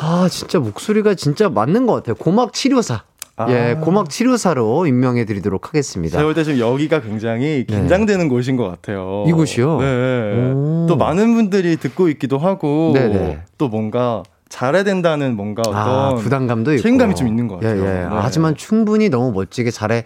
[0.00, 2.14] 아, 진짜 목소리가 진짜 맞는 것 같아요.
[2.14, 3.02] 고막 치료사.
[3.36, 3.46] 아.
[3.50, 6.12] 예, 고막 치료사로 임명해 드리도록 하겠습니다.
[6.18, 7.76] 제가 볼 때 지금 여기가 굉장히 네.
[7.76, 8.28] 긴장되는 네.
[8.28, 9.24] 곳인 것 같아요.
[9.26, 9.80] 이곳이요?
[9.80, 10.52] 네.
[10.88, 13.42] 또 많은 분들이 듣고 있기도 하고, 네네.
[13.58, 17.80] 또 뭔가 잘해야 된다는 뭔가 어떤 아, 부담감도 있고 책임감이 좀 있는 것 같아요.
[17.82, 17.92] 예, 예.
[18.02, 18.06] 네.
[18.10, 20.04] 하지만 충분히 너무 멋지게 잘해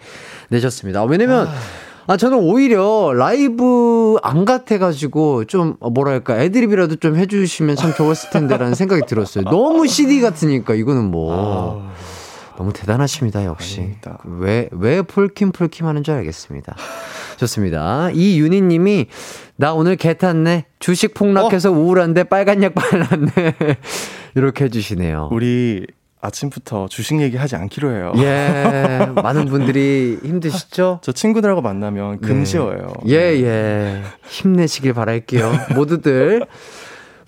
[0.49, 1.03] 내셨습니다.
[1.03, 1.53] 왜냐면 아.
[2.07, 9.01] 아, 저는 오히려 라이브 안 같아가지고 좀, 뭐랄까, 애드립이라도 좀 해주시면 참 좋았을 텐데라는 생각이
[9.05, 9.43] 들었어요.
[9.43, 11.83] 너무 CD 같으니까, 이거는 뭐.
[11.83, 11.97] 아...
[12.57, 13.81] 너무 대단하십니다, 역시.
[13.81, 14.17] 아닙니다.
[14.23, 16.75] 왜, 왜 폴킴 폴킴 하는 줄 알겠습니다.
[17.35, 18.09] 좋습니다.
[18.11, 19.05] 이윤희 님이,
[19.57, 20.65] 나 오늘 개 탔네.
[20.79, 21.73] 주식 폭락해서 어?
[21.73, 23.57] 우울한데 빨간 약 발랐네.
[24.33, 25.29] 이렇게 해주시네요.
[25.31, 25.85] 우리
[26.27, 28.13] 아침부터 주식 얘기하지 않기로 해요.
[28.17, 30.99] 예, 많은 분들이 힘드시죠?
[31.03, 32.19] 저 친구들하고 만나면.
[32.21, 32.27] 네.
[33.07, 34.01] 예, 예.
[34.27, 35.51] 힘내시길 바랄게요.
[35.75, 36.45] 모두들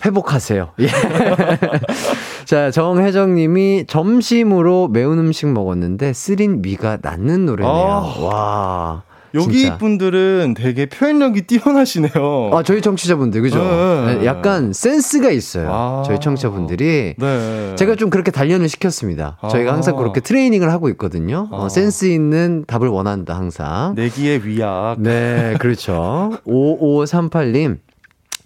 [0.05, 0.71] 회복하세요.
[0.79, 0.87] 예.
[2.45, 7.73] 자, 정혜정 님이 점심으로 매운 음식 먹었는데 쓰린 미가 낫는 노래네요.
[7.73, 8.15] 아.
[8.19, 9.03] 와.
[9.33, 9.77] 여기 진짜.
[9.77, 12.51] 분들은 되게 표현력이 뛰어나시네요.
[12.53, 13.59] 아, 저희 청취자분들, 그죠?
[13.63, 14.15] 네.
[14.19, 15.69] 네 약간 센스가 있어요.
[15.71, 16.03] 아.
[16.05, 17.15] 저희 청취자분들이.
[17.17, 17.75] 네.
[17.75, 19.37] 제가 좀 그렇게 단련을 시켰습니다.
[19.41, 19.47] 아.
[19.49, 21.47] 저희가 항상 그렇게 트레이닝을 하고 있거든요.
[21.51, 21.69] 어, 아.
[21.69, 23.93] 센스 있는 답을 원한다, 항상.
[23.95, 25.01] 내기의 위약.
[25.01, 26.31] 네, 그렇죠.
[26.47, 27.77] 5538님.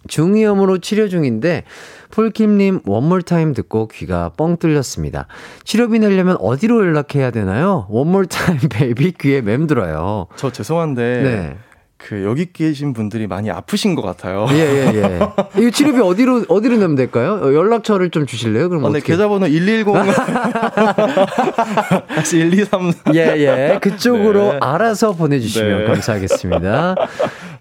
[0.08, 1.64] 중이염으로 치료 중인데
[2.12, 5.28] 폴킴님 one more time 듣고 귀가 뻥 뚫렸습니다.
[5.64, 7.88] 치료비 내려면 어디로 연락해야 되나요?
[7.90, 10.28] one more time baby 귀에 맴돌아요.
[10.36, 11.58] 저 죄송한데 네.
[11.98, 14.46] 그 여기 계신 분들이 많이 아프신 것 같아요.
[14.52, 15.20] 예, 예, 예.
[15.58, 17.40] 이거 치료비 어디로 어디로 내면 될까요?
[17.42, 18.68] 어, 연락처를 좀 주실래요?
[18.68, 19.86] 그럼 어, 네, 계좌번호 110
[22.14, 23.80] 다시 123 예, 예.
[23.82, 24.60] 그쪽으로 네.
[24.62, 25.86] 알아서 보내 주시면 네.
[25.86, 26.96] 감사하겠습니다.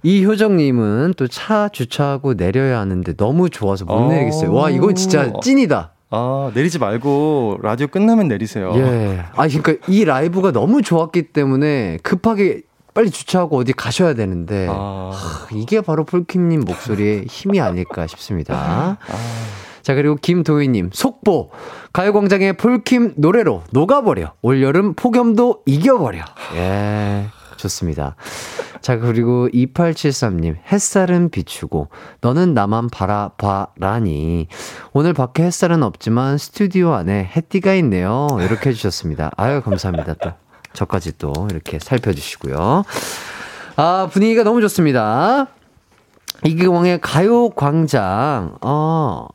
[0.02, 4.08] 이효정 님은 또 차 주차하고 내려야 하는데 너무 좋아서 못 어.
[4.08, 4.52] 내리겠어요.
[4.52, 5.92] 와, 이건 진짜 찐이다.
[6.10, 8.72] 아, 내리지 말고 라디오 끝나면 내리세요.
[8.76, 9.24] 예.
[9.34, 15.10] 아, 그러니까 이 라이브가 너무 좋았기 때문에 급하게 빨리 주차하고 어디 가셔야 되는데 아...
[15.14, 18.54] 하, 이게 바로 폴킴님 목소리의 힘이 아닐까 싶습니다.
[18.54, 18.96] 아...
[19.80, 21.50] 자 그리고 김도희님 속보
[21.94, 26.22] 가요광장의 폴킴 노래로 녹아버려 올여름 폭염도 이겨버려.
[26.56, 27.24] 예.
[27.62, 28.16] 좋습니다.
[28.80, 31.88] 자, 그리고 2873님, 햇살은 비추고,
[32.20, 34.48] 너는 나만 바라봐라니.
[34.92, 38.26] 오늘 밖에 햇살은 없지만, 스튜디오 안에 햇띠가 있네요.
[38.40, 39.30] 이렇게 해주셨습니다.
[39.36, 40.14] 아유, 감사합니다.
[40.14, 40.32] 또.
[40.72, 42.84] 저까지 또 이렇게 살펴주시고요.
[43.76, 45.48] 아, 분위기가 너무 좋습니다.
[46.44, 49.28] 이기광의 가요광장, 어,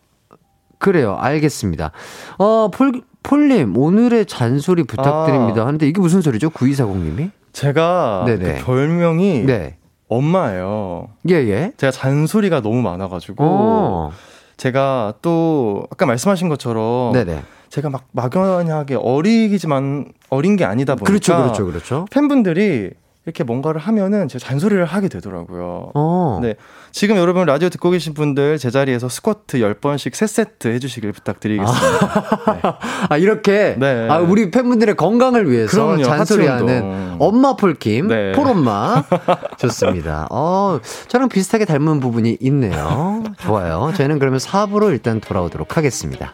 [0.80, 1.16] 그래요.
[1.20, 1.92] 알겠습니다.
[2.38, 5.64] 어, 폴, 폴님, 오늘의 잔소리 부탁드립니다.
[5.64, 5.68] 아.
[5.68, 6.50] 하는데 이게 무슨 소리죠?
[6.50, 7.32] 9240님이?
[7.58, 9.78] 제가 그 별명이 네.
[10.08, 11.10] 엄마예요.
[11.28, 11.72] 예, 예.
[11.78, 13.44] 제가 잔소리가 너무 많아가지고.
[13.44, 14.12] 어.
[14.58, 17.14] 제가 또, 아까 말씀하신 것처럼.
[17.14, 17.42] 네네.
[17.70, 22.06] 제가 막 막연하게 어리지만 어린 게 아니다 보니까 그렇죠, 그렇죠, 그렇죠.
[22.12, 22.92] 팬분들이
[23.28, 25.92] 이렇게 뭔가를 하면은 제가 잔소리를 하게 되더라고요.
[25.94, 26.40] 어.
[26.42, 26.56] 네.
[26.94, 32.06] 지금 여러분 라디오 듣고 계신 분들 제자리에서 스쿼트 10번씩 3세트 해주시길 부탁드리겠습니다.
[32.46, 32.62] 아, 네.
[33.10, 33.76] 아 이렇게?
[33.78, 34.08] 네.
[34.10, 38.32] 아, 우리 팬분들의 건강을 위해서 그럼요, 잔소리하는 엄마 폴킴, 네.
[38.32, 39.04] 폴엄마.
[39.60, 40.28] 좋습니다.
[40.32, 43.26] 어, 저랑 비슷하게 닮은 부분이 있네요.
[43.40, 43.92] 좋아요.
[43.94, 46.34] 저희는 그러면 4부로 일단 돌아오도록 하겠습니다.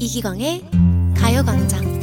[0.00, 0.62] 이기광의
[1.16, 1.98] 가요광장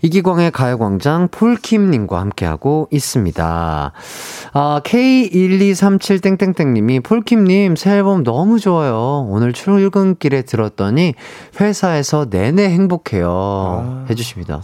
[0.00, 3.92] 이기광의 가요광장 폴킴님과 함께하고 있습니다.
[4.54, 9.26] 아, K1237땡땡땡님이 폴킴님 새 앨범 너무 좋아요.
[9.30, 11.14] 오늘 출근길에 들었더니
[11.58, 13.30] 회사에서 내내 행복해요.
[13.30, 14.60] 아, 해주십니다.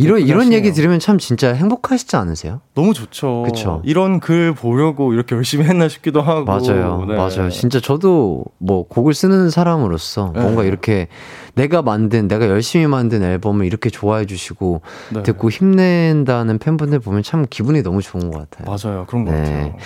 [0.00, 2.60] 이런, 이런 얘기 들으면 참 진짜 행복하시지 않으세요?
[2.74, 3.44] 너무 좋죠.
[3.46, 3.82] 그쵸.
[3.84, 6.44] 이런 글 보려고 이렇게 열심히 했나 싶기도 하고.
[6.44, 7.04] 맞아요.
[7.06, 7.14] 네.
[7.14, 7.50] 맞아요.
[7.50, 10.40] 진짜 저도 뭐 곡을 쓰는 사람으로서 네.
[10.40, 11.06] 뭔가 이렇게
[11.54, 14.82] 내가 만든, 내가 열심히 만든 앨범을 이렇게 좋아해 주시고
[15.14, 15.22] 네.
[15.22, 18.66] 듣고 힘낸다는 팬분들 보면 참 기분이 너무 좋은 것 같아요.
[18.66, 19.06] 맞아요.
[19.06, 19.38] 그런 것 네.
[19.40, 19.76] 같아요.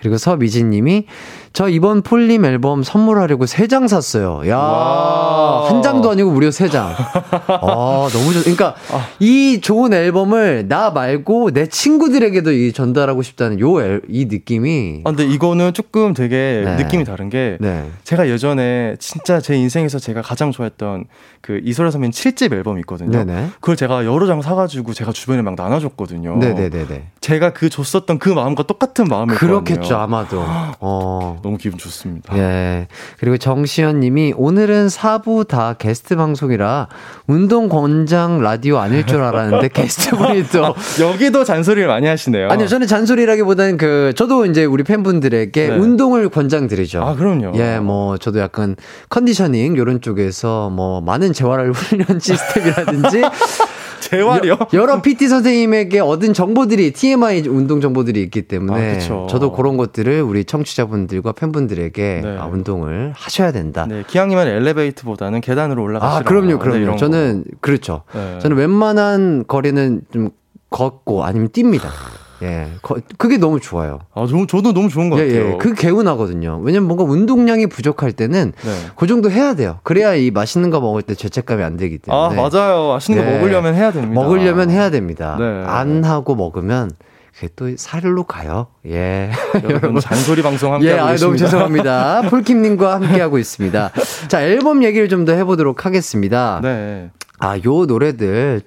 [0.00, 1.06] 그리고 서미진 님이
[1.54, 4.40] 저 이번 폴림 앨범 선물하려고 세장 샀어요.
[4.48, 4.58] 야,
[5.68, 6.94] 한 장도 아니고 무려 세 장.
[6.96, 8.40] 아, 너무 좋.
[8.40, 9.06] 그러니까 아.
[9.18, 13.72] 이 좋은 앨범을 나 말고 내 친구들에게도 이 전달하고 싶다는 요
[14.08, 15.02] 이 느낌이.
[15.04, 16.76] 아, 근데 이거는 조금 되게 네.
[16.76, 17.90] 느낌이 다른 게 네.
[18.04, 21.04] 제가 예전에 진짜 제 인생에서 제가 가장 좋아했던
[21.40, 23.10] 그 이소라 선배님 7집 앨범이 있거든요.
[23.24, 23.48] 네네.
[23.60, 26.36] 그걸 제가 여러 장 사 가지고 제가 주변에 막 나눠 줬거든요.
[26.38, 27.10] 네네네.
[27.20, 30.42] 제가 그 줬었던 그 마음과 똑같은 마음일 그렇겠죠, 아마도.
[30.80, 31.40] 어.
[31.42, 32.36] 너무 기분 좋습니다.
[32.36, 32.88] 예.
[33.18, 36.88] 그리고 정시현 님이 오늘은 4부 다 게스트 방송이라
[37.26, 42.48] 운동 권장 라디오 아닐 줄 알았는데 게스트분이 또 아, 여기도 잔소리를 많이 하시네요.
[42.48, 45.76] 아니요, 저는 잔소리라기보다는 그 저도 이제 우리 팬분들에게 네.
[45.76, 47.02] 운동을 권장드리죠.
[47.02, 47.52] 아, 그럼요.
[47.56, 48.76] 예, 뭐 저도 약간
[49.10, 53.22] 컨디셔닝 요런 쪽에서 뭐 많은 재활 훈련 시스템이라든지
[54.02, 54.58] 재활이요?
[54.74, 60.20] 여 러 PT 선생님에게 얻은 정보들이 TMI 운동 정보들이 있기 때문에 아, 저도 그런 것들을
[60.22, 62.36] 우리 청취자분들과 팬분들에게 네.
[62.38, 63.86] 아, 운동을 하셔야 된다.
[63.88, 66.18] 네, 기왕이면 엘리베이터보다는 계단으로 올라가시라.
[66.18, 66.90] 아, 그럼요, 그럼요.
[66.92, 68.02] 네, 저는 그렇죠.
[68.12, 68.38] 네.
[68.40, 70.30] 저는 웬만한 거리는 좀
[70.70, 71.88] 걷고 아니면 뜁니다.
[72.42, 72.68] 예.
[73.18, 74.00] 그게 너무 좋아요.
[74.14, 75.52] 아, 저, 저도 너무 좋은 것 예, 같아요.
[75.54, 75.58] 예.
[75.58, 76.60] 그 개운하거든요.
[76.62, 78.70] 왜냐면 뭔가 운동량이 부족할 때는 네.
[78.96, 79.78] 그 정도 해야 돼요.
[79.84, 82.22] 그래야 이 맛있는 거 먹을 때 죄책감이 안 들기 때문에.
[82.22, 82.88] 아, 맞아요.
[82.88, 83.30] 맛있는 네.
[83.30, 84.14] 거 먹으려면 해야 됩니다.
[84.20, 85.36] 먹으려면 해야 됩니다.
[85.38, 85.64] 네.
[85.66, 86.90] 안 하고 먹으면
[87.34, 88.66] 그게 또 살로 가요.
[88.86, 89.30] 예.
[89.64, 92.22] 여러분 잔소리 방송 함께 예, 하고 아, 너무 죄송합니다.
[92.28, 93.90] 폴킴님과 함께 하고 있습니다.
[94.28, 96.58] 자, 앨범 얘기를 좀 더 해보도록 하겠습니다.
[96.62, 97.10] 네.
[97.42, 98.60] 아, 요 노래들,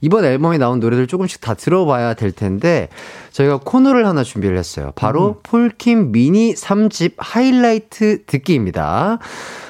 [0.00, 2.88] 이번 앨범에 나온 노래들 조금씩 다 들어봐야 될 텐데,
[3.30, 4.90] 저희가 코너를 하나 준비를 했어요.
[4.96, 5.34] 바로 음.
[5.44, 9.20] 폴킴 미니 3집 하이라이트 듣기입니다.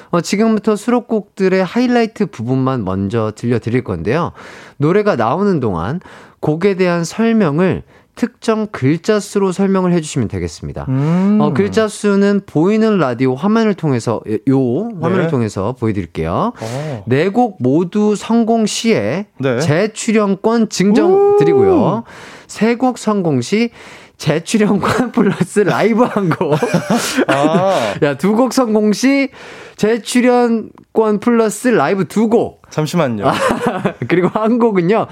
[0.09, 4.33] 어, 지금부터 수록곡들의 하이라이트 부분만 먼저 들려드릴 건데요.
[4.79, 6.01] 노래가 나오는 동안
[6.41, 7.83] 곡에 대한 설명을
[8.17, 10.87] 특정 글자 수로 설명을 해주시면 되겠습니다.
[10.89, 11.39] 음.
[11.41, 15.29] 어, 글자 수는 보이는 라디오 화면을 통해서 요 화면을 네.
[15.29, 16.53] 통해서 보여드릴게요.
[16.61, 17.05] 어.
[17.07, 19.61] 네곡 모두 성공 시에 네.
[19.61, 22.03] 재출연권 증정 드리고요.
[22.49, 23.71] 세 곡 성공 시
[24.19, 26.55] 재출연권 플러스 라이브 한 곡.
[27.29, 27.95] 아.
[28.03, 29.29] 야, 두 곡 성공 시
[29.77, 32.63] 재출연권 플러스 라이브 두 곡.
[32.71, 33.25] 잠시만요.
[34.09, 35.07] 그리고 한 곡은요.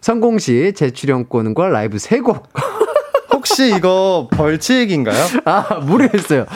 [0.00, 2.48] 성공 시 재출연권과 라이브 세 곡.
[3.50, 5.24] 혹시 이거 벌칙인가요?
[5.44, 6.46] 아, 모르겠어요.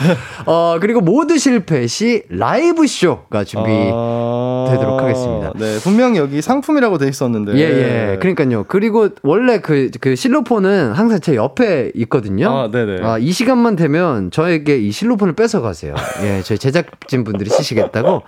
[0.45, 5.03] 어, 그리고 모두 실패 시 라이브 쇼가 준비되도록 아...
[5.03, 5.51] 하겠습니다.
[5.57, 7.55] 네, 분명히 여기 상품이라고 돼 있었는데.
[7.55, 8.17] 예, 예.
[8.19, 8.63] 그러니까요.
[8.69, 12.49] 그리고 원래 그, 그 실로폰은 항상 제 옆에 있거든요.
[12.49, 13.05] 아, 네네.
[13.05, 15.95] 아, 이 시간만 되면 저에게 이 실로폰을 뺏어 가세요.
[16.23, 18.23] 예, 저희 제작진 분들이 치시겠다고.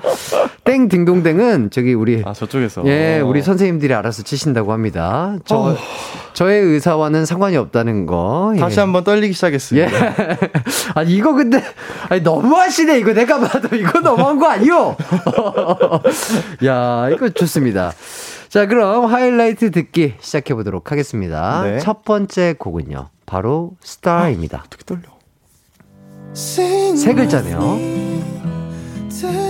[0.66, 2.84] 땡 딩동댕은 저기 우리 아, 저쪽에서.
[2.88, 5.38] 예, 우리 선생님들이 알아서 치신다고 합니다.
[5.46, 5.76] 저 어...
[6.34, 8.54] 저의 의사와는 상관이 없다는 거.
[8.58, 8.62] 예.
[8.62, 9.88] 다시 한번 떨리기 시작했습니다.
[9.88, 10.38] 예.
[10.96, 11.64] 아니 이거 근데
[12.10, 14.96] 아니 너무하시네 이거 내가 봐도 이거 너무한 거 아니요?
[16.66, 17.94] 야 이거 좋습니다.
[18.50, 21.64] 자 그럼 하이라이트 듣기 시작해 보도록 하겠습니다.
[21.64, 21.80] 네.
[21.80, 24.60] 첫 번째 곡은요 바로 스타입니다.
[24.60, 25.02] 아, 어떻게 떨려?
[26.34, 27.60] 세 글자네요.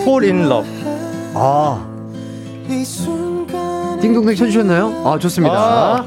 [0.02, 0.70] Fall in Love.
[1.34, 1.86] 아.
[4.02, 5.04] 띵동댕 쳐주셨나요?
[5.06, 5.56] 아 좋습니다.
[5.56, 6.06] 아.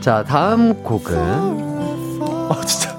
[0.00, 1.73] 자, 다음 곡은
[2.48, 2.98] 아, 진짜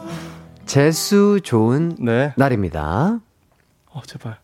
[0.66, 2.34] 재수 좋은 네.
[2.36, 3.20] 날입니다.
[3.92, 4.38] 어, 제발.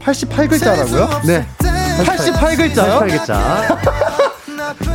[0.00, 1.26] 88글자라고요?
[1.26, 1.46] 네.
[1.58, 3.00] 88글자요?
[3.00, 3.78] 88글자.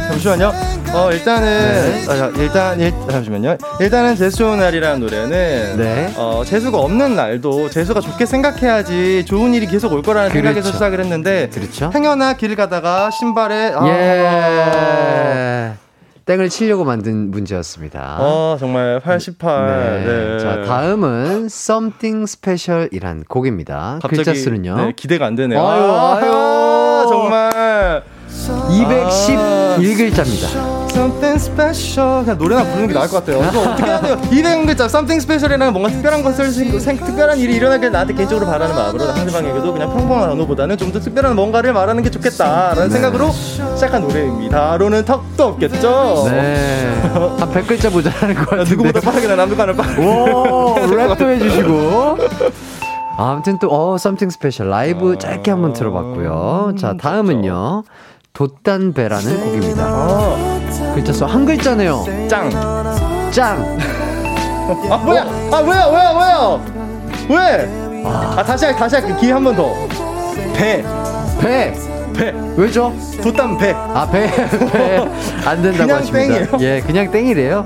[0.10, 0.54] 잠시만요.
[0.94, 2.08] 어, 일단은, 네.
[2.08, 3.58] 어, 일단, 일, 잠시만요.
[3.80, 6.14] 일단은 재수 좋은 날이라는 노래는, 네.
[6.16, 10.48] 어, 재수가 없는 날도 재수가 좋게 생각해야지 좋은 일이 계속 올 거라는 그렇죠.
[10.48, 11.92] 생각에서 시작을 했는데, 그렇죠.
[11.94, 15.74] 행여나 길 가다가 신발에, 아, 예.
[16.26, 18.18] 땡을 치려고 만든 문제였습니다.
[18.20, 19.68] 어, 정말 88.
[19.68, 20.06] 네.
[20.06, 20.40] 네.
[20.40, 24.00] 자, 다음은 Something Special이란 곡입니다.
[24.02, 24.76] 갑자기, 글자 수는요?
[24.78, 25.60] 네, 기대가 안 되네요.
[25.66, 28.04] 아유, 아유, 정말.
[28.30, 30.83] 211글자입니다.
[30.94, 33.44] Something special 그냥 노래나 부르는 게 나을 것 같아요.
[33.50, 34.16] 이거 어떻게 해야 돼요?
[34.22, 39.74] 200글자 Something special이라는 뭔가 특별한 것을 생, 특별한 일이 일어나길 나한테 개인적으로 바라는 마음으로 상대방에게도
[39.74, 42.90] 그냥 평범한 언어보다는 좀 더 특별한 뭔가를 말하는 게 좋겠다라는 네.
[42.94, 44.78] 생각으로 시작한 노래입니다.
[44.78, 46.28] 로는 턱도 없겠죠?
[46.30, 47.02] 네.
[47.40, 48.70] 한 100글자 모자라는 것 같은데.
[48.70, 50.06] 누구보다 빠르게 나 남들과는 빠르게.
[50.06, 52.18] 오, 랩도 해주시고.
[53.18, 56.76] 아무튼 또, 어, Something Special 라이브 짧게 한번 들어봤고요.
[56.78, 57.84] 자, 다음은요.
[58.34, 59.84] 돛단배라는 곡입니다.
[59.86, 60.60] 아,
[60.94, 62.06] 글자 수 한 글자네요.
[62.30, 62.50] 짱.
[63.32, 63.78] 짱.
[64.90, 65.22] 아 뭐야?
[65.52, 66.66] 아 뭐야 뭐야 뭐야?
[67.30, 68.04] 왜?
[68.06, 69.74] 아, 아 다시 할 다시 할게 기회 한 번 더.
[70.56, 70.84] 배.
[71.42, 71.74] 배.
[72.16, 72.34] 배.
[72.56, 72.94] 왜죠?
[73.22, 73.72] 돛단 배.
[73.76, 74.28] 아 배.
[74.72, 74.98] 배.
[75.46, 76.12] 안 된다고 그냥 하십니다.
[76.12, 76.48] 땡이에요?
[76.62, 77.66] 예, 그냥 땡이래요.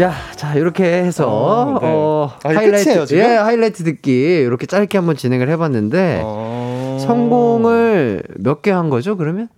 [0.00, 1.86] 야, 자 이렇게 해서 어, 네.
[1.90, 4.12] 어 아, 하이라이트 예 하이라이트 듣기
[4.46, 6.96] 이렇게 짧게 한번 진행을 해봤는데 어...
[7.06, 9.16] 성공을 몇 개 한 거죠?
[9.18, 9.48] 그러면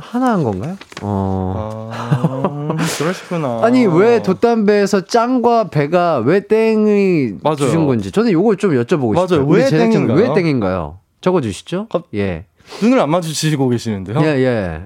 [0.00, 0.76] 하나 한 건가요?
[1.02, 1.90] 어.
[1.92, 3.60] 아, 그러시구나.
[3.62, 7.56] 아니, 왜 돛담배에서 짱과 배가 왜 땡이 맞아요.
[7.56, 8.10] 주신 건지.
[8.10, 9.26] 저는 요걸 좀 여쭤보고 맞아요.
[9.28, 9.46] 싶어요.
[9.46, 10.16] 왜 땡인가요?
[10.16, 10.98] 왜 땡인가요?
[11.20, 11.86] 적어 주시죠.
[12.14, 12.46] 예.
[12.82, 14.20] 눈을 안 마주치시고 계시는데요?
[14.22, 14.82] 예, 예.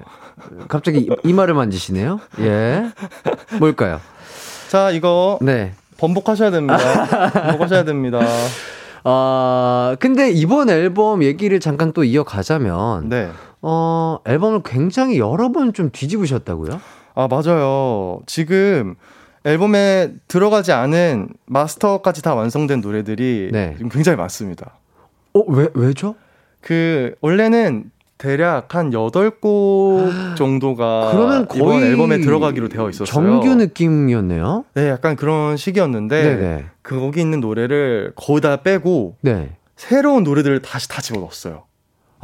[0.67, 2.19] 갑자기 이마를 만지시네요.
[2.39, 2.85] 예.
[3.59, 3.99] 뭘까요?
[4.69, 5.73] 자, 이거 네.
[5.97, 6.77] 번복하셔야 됩니다.
[7.31, 8.19] 번복하셔야 됩니다.
[9.07, 13.29] 아, 근데 이번 앨범 얘기를 잠깐 또 이어가자면 네.
[13.67, 16.79] 어, 앨범을 굉장히 여러 번 좀 뒤집으셨다고요?
[17.15, 18.19] 아, 맞아요.
[18.27, 18.95] 지금
[19.43, 23.75] 앨범에 들어가지 않은 마스터까지 다 완성된 노래들이 네.
[23.91, 24.77] 굉장히 많습니다.
[25.33, 26.15] 어, 왜, 왜죠?
[26.61, 33.05] 그, 원래는 대략 한 8곡 정도가 그러면 거의 이번 앨범에 들어가기로 되어 있었어요.
[33.05, 34.65] 정규 느낌이었네요.
[34.75, 36.65] 네, 약간 그런 시기였는데 네네.
[36.81, 39.57] 그 거기 있는 노래를 거의 다 빼고 네.
[39.75, 41.63] 새로운 노래들을 다시 다 집어넣었어요.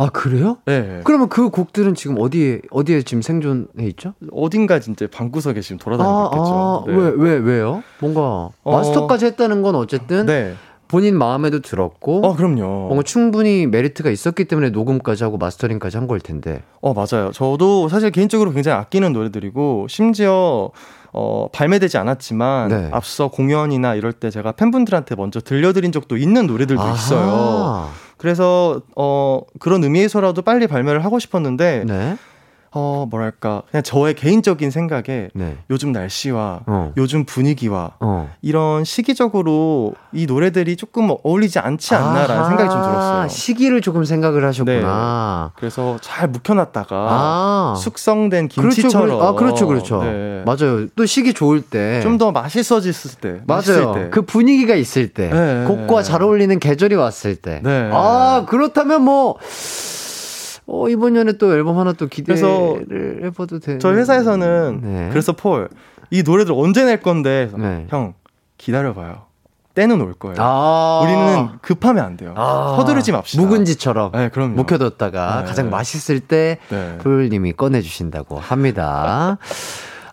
[0.01, 0.57] 아 그래요?
[0.65, 1.01] 네.
[1.03, 4.13] 그러면 그 곡들은 지금 어디에 어디에 지금 생존해 있죠?
[4.31, 6.43] 어딘가 진짜 방구석에 지금 돌아다니고 아, 있겠죠.
[6.45, 6.95] 아, 네.
[6.95, 7.83] 왜, 왜, 왜요?
[7.99, 8.71] 뭔가 어...
[8.77, 10.55] 마스터까지 했다는 건 어쨌든 네.
[10.87, 12.25] 본인 마음에도 들었고.
[12.25, 12.63] 어, 그럼요.
[12.87, 16.63] 뭔가 충분히 메리트가 있었기 때문에 녹음까지 하고 마스터링까지 한 걸 텐데.
[16.81, 17.31] 어, 맞아요.
[17.31, 20.69] 저도 사실 개인적으로 굉장히 아끼는 노래들이고, 심지어,
[21.13, 22.89] 어, 발매되지 않았지만, 네.
[22.91, 26.93] 앞서 공연이나 이럴 때 제가 팬분들한테 먼저 들려드린 적도 있는 노래들도 아하.
[26.93, 27.89] 있어요.
[28.21, 32.17] 그래서, 어, 그런 의미에서라도 빨리 발매를 하고 싶었는데, 네.
[32.73, 35.57] 어, 뭐랄까, 그냥 저의 개인적인 생각에 네.
[35.69, 36.93] 요즘 날씨와 어.
[36.95, 38.29] 요즘 분위기와 어.
[38.41, 43.27] 이런 시기적으로 이 노래들이 조금 어울리지 않지 않나라는 아하, 생각이 좀 들었어요.
[43.27, 45.51] 시기를 조금 생각을 하셨구나.
[45.53, 45.59] 네.
[45.59, 47.75] 그래서 잘 묵혀놨다가 아.
[47.77, 49.07] 숙성된 김치처럼.
[49.07, 50.03] 그렇죠, 아, 그렇죠, 그렇죠.
[50.03, 50.43] 네.
[50.45, 50.87] 맞아요.
[50.95, 51.99] 또 시기 좋을 때.
[52.01, 53.41] 좀 더 맛있어졌을 때.
[53.47, 53.93] 맞아요.
[53.95, 54.09] 때.
[54.11, 55.29] 그 분위기가 있을 때.
[55.29, 55.65] 네.
[55.65, 57.61] 곡과 잘 어울리는 계절이 왔을 때.
[57.63, 57.89] 네.
[57.91, 59.37] 아, 그렇다면 뭐.
[60.67, 63.77] 어, 이번 년에 또 앨범 하나 또 기대를 해봐도 돼.
[63.79, 65.09] 저희 회사에서는 네.
[65.09, 65.69] 그래서 폴,
[66.09, 67.49] 이 노래들 언제 낼 건데?
[67.57, 67.87] 네.
[67.89, 68.13] 형,
[68.57, 69.23] 기다려봐요.
[69.73, 70.35] 때는 올 거예요.
[70.39, 72.33] 아~ 우리는 급하면 안 돼요.
[72.35, 73.41] 아~ 서두르지 맙시다.
[73.41, 74.55] 묵은지처럼 네, 그럼요.
[74.55, 75.47] 묵혀뒀다가 네.
[75.47, 76.97] 가장 맛있을 때 네.
[76.97, 79.37] 폴님이 꺼내주신다고 합니다.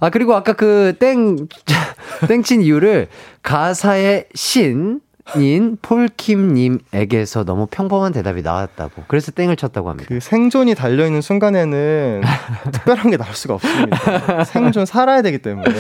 [0.01, 1.49] 아 그리고 아까 그 땡
[2.29, 3.09] 땡친 이유를
[3.43, 5.01] 가사의 신
[5.37, 9.03] 인 폴킴님에게서 너무 평범한 대답이 나왔다고.
[9.09, 10.09] 그래서 땡을 쳤다고 합니다.
[10.09, 12.23] 그 생존이 달려있는 순간에는
[12.73, 14.45] 특별한 게 나올 수가 없습니다.
[14.45, 15.75] 생존 살아야 되기 때문에.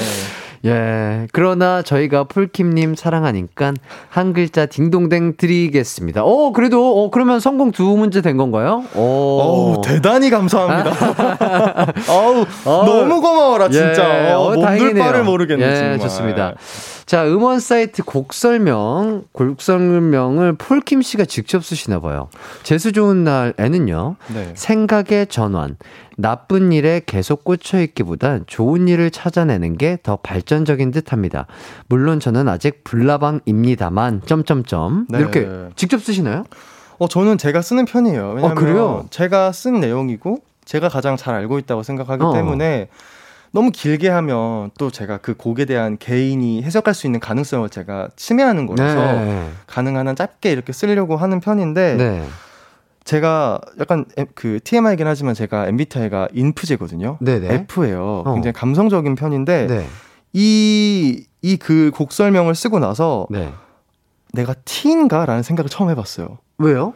[0.64, 1.26] 예.
[1.32, 3.74] 그러나 저희가 폴킴님 사랑하니까
[4.08, 6.24] 한 글자 딩동댕 드리겠습니다.
[6.24, 8.82] 어, 그래도, 어, 그러면 성공 두 문제 된 건가요?
[8.94, 9.00] 오.
[9.40, 11.92] 어 대단히 감사합니다.
[12.10, 14.28] 어우, 너무 고마워라, 진짜.
[14.28, 15.98] 예, 어, 몸둘 바를 모르겠네, 예, 정말.
[16.00, 16.54] 좋습니다.
[17.08, 22.28] 자, 음원 사이트 곡 설명, 곡 설명을 폴킴 씨가 직접 쓰시나 봐요.
[22.64, 24.16] 재수 좋은 날에는요.
[24.34, 24.52] 네.
[24.54, 25.78] 생각의 전환,
[26.18, 31.46] 나쁜 일에 계속 꽂혀 있기보단 좋은 일을 찾아내는 게 더 발전적인 듯합니다.
[31.88, 35.18] 물론 저는 아직 불나방입니다만 점점점 네.
[35.20, 36.44] 이렇게 직접 쓰시나요?
[36.98, 38.32] 어 저는 제가 쓰는 편이에요.
[38.36, 39.06] 왜냐면 어, 그래요?
[39.08, 42.32] 제가 쓴 내용이고 제가 가장 잘 알고 있다고 생각하기 어.
[42.34, 42.88] 때문에
[43.52, 48.66] 너무 길게 하면 또 제가 그 곡에 대한 개인이 해석할 수 있는 가능성을 제가 침해하는
[48.66, 49.48] 거라서 네.
[49.66, 52.24] 가능한 한 짧게 이렇게 쓰려고 하는 편인데 네.
[53.04, 54.04] 제가 약간
[54.34, 57.16] 그 TMI이긴 하지만 제가 MBTI가 인프제거든요.
[57.20, 57.66] 네네.
[57.70, 58.22] F예요.
[58.26, 58.34] 어.
[58.34, 59.86] 굉장히 감성적인 편인데 네.
[60.34, 63.52] 이이 그 곡 설명을 쓰고 나서 네.
[64.34, 66.38] 내가 T인가라는 생각을 처음 해봤어요.
[66.58, 66.92] 왜요?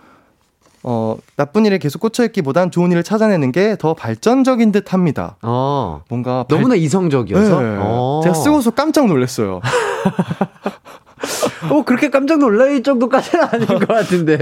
[0.85, 5.37] 어, 나쁜 일에 계속 꽂혀있기보단 좋은 일을 찾아내는 게 더 발전적인 듯 합니다.
[5.43, 6.03] 어.
[6.09, 6.45] 뭔가.
[6.45, 6.59] 발...
[6.59, 7.61] 너무나 이성적이어서?
[7.61, 7.77] 네.
[7.81, 8.21] 어.
[8.23, 9.61] 제가 쓰고서 깜짝 놀랐어요.
[11.71, 14.39] 어, 그렇게 깜짝 놀랄 정도까지는 아닌 것 같은데.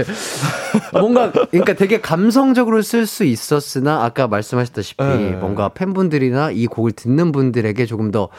[0.93, 5.31] 뭔가, 그러니까 되게 감성적으로 쓸 수 있었으나, 아까 말씀하셨다시피, 네.
[5.31, 8.29] 뭔가 팬분들이나 이 곡을 듣는 분들에게 조금 더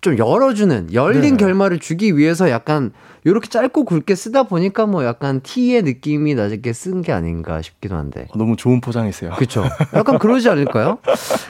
[0.00, 1.44] 좀 열어주는, 열린 네.
[1.44, 2.92] 결말을 주기 위해서 약간
[3.26, 8.26] 이렇게 짧고 굵게 쓰다 보니까 뭐 약간 T의 느낌이 나게 쓴 게 아닌가 싶기도 한데.
[8.30, 9.30] 어, 너무 좋은 포장이세요.
[9.36, 9.64] 그렇죠.
[9.94, 10.98] 약간 그러지 않을까요?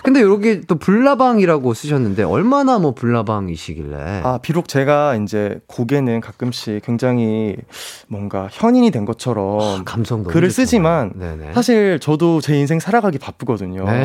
[0.04, 4.20] 근데 여기 또 불나방이라고 쓰셨는데 얼마나 뭐 불나방이시길래?
[4.22, 7.56] 아 비록 제가 이제 곡에는 가끔씩 굉장히
[8.06, 11.12] 뭔가 현인이 된 것처럼 아, 감성 글을 쓰지만.
[11.54, 13.84] 사실 저도 제 인생 살아가기 바쁘거든요.
[13.84, 14.04] 네.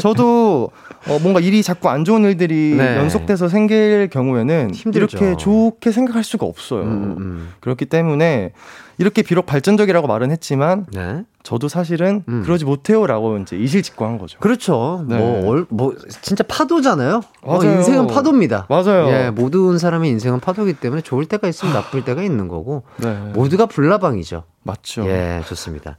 [0.00, 0.70] 저도
[1.08, 2.96] 어, 뭔가 일이 자꾸 안 좋은 일들이 네.
[2.96, 5.16] 연속돼서 생길 경우에는 힘들죠.
[5.16, 6.82] 이렇게 좋게 생각할 수가 없어요.
[6.82, 6.88] 음.
[6.88, 7.48] 음, 음.
[7.60, 8.52] 그렇기 때문에
[8.98, 11.24] 이렇게 비록 발전적이라고 말은 했지만 네.
[11.42, 12.42] 저도 사실은 음.
[12.44, 14.38] 그러지 못해요라고 이제 이실직고한 거죠.
[14.38, 15.04] 그렇죠.
[15.08, 15.18] 네.
[15.18, 17.22] 뭐, 뭐 진짜 파도잖아요.
[17.42, 18.66] 어, 인생은 파도입니다.
[18.68, 19.08] 맞아요.
[19.08, 23.14] 예, 모든 사람의 인생은 파도기 때문에 좋을 때가 있으면 나쁠 때가 있는 거고 네.
[23.34, 24.44] 모두가 불나방이죠.
[24.64, 25.04] 맞죠.
[25.06, 25.96] 예, 좋습니다.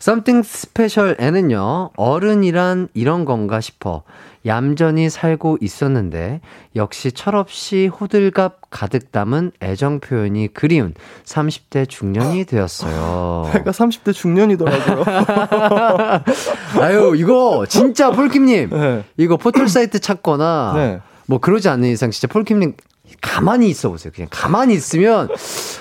[0.00, 4.04] Something Special에는요 어른이란 이런 건가 싶어
[4.46, 6.40] 얌전히 살고 있었는데
[6.76, 10.94] 역시 철없이 호들갑 가득 담은 애정 표현이 그리운
[11.24, 13.50] 30대 중년이 되었어요.
[13.54, 15.04] 제가 30대 중년이더라고 요.
[16.80, 18.70] 아유, 이거 진짜 폴킴님.
[18.70, 19.04] 네.
[19.16, 21.00] 이거 포털 사이트 찾거나 네.
[21.26, 22.74] 뭐 그러지 않는 이상 진짜 폴킴님
[23.20, 24.12] 가만히 있어 보세요.
[24.14, 25.28] 그냥 가만히 있으면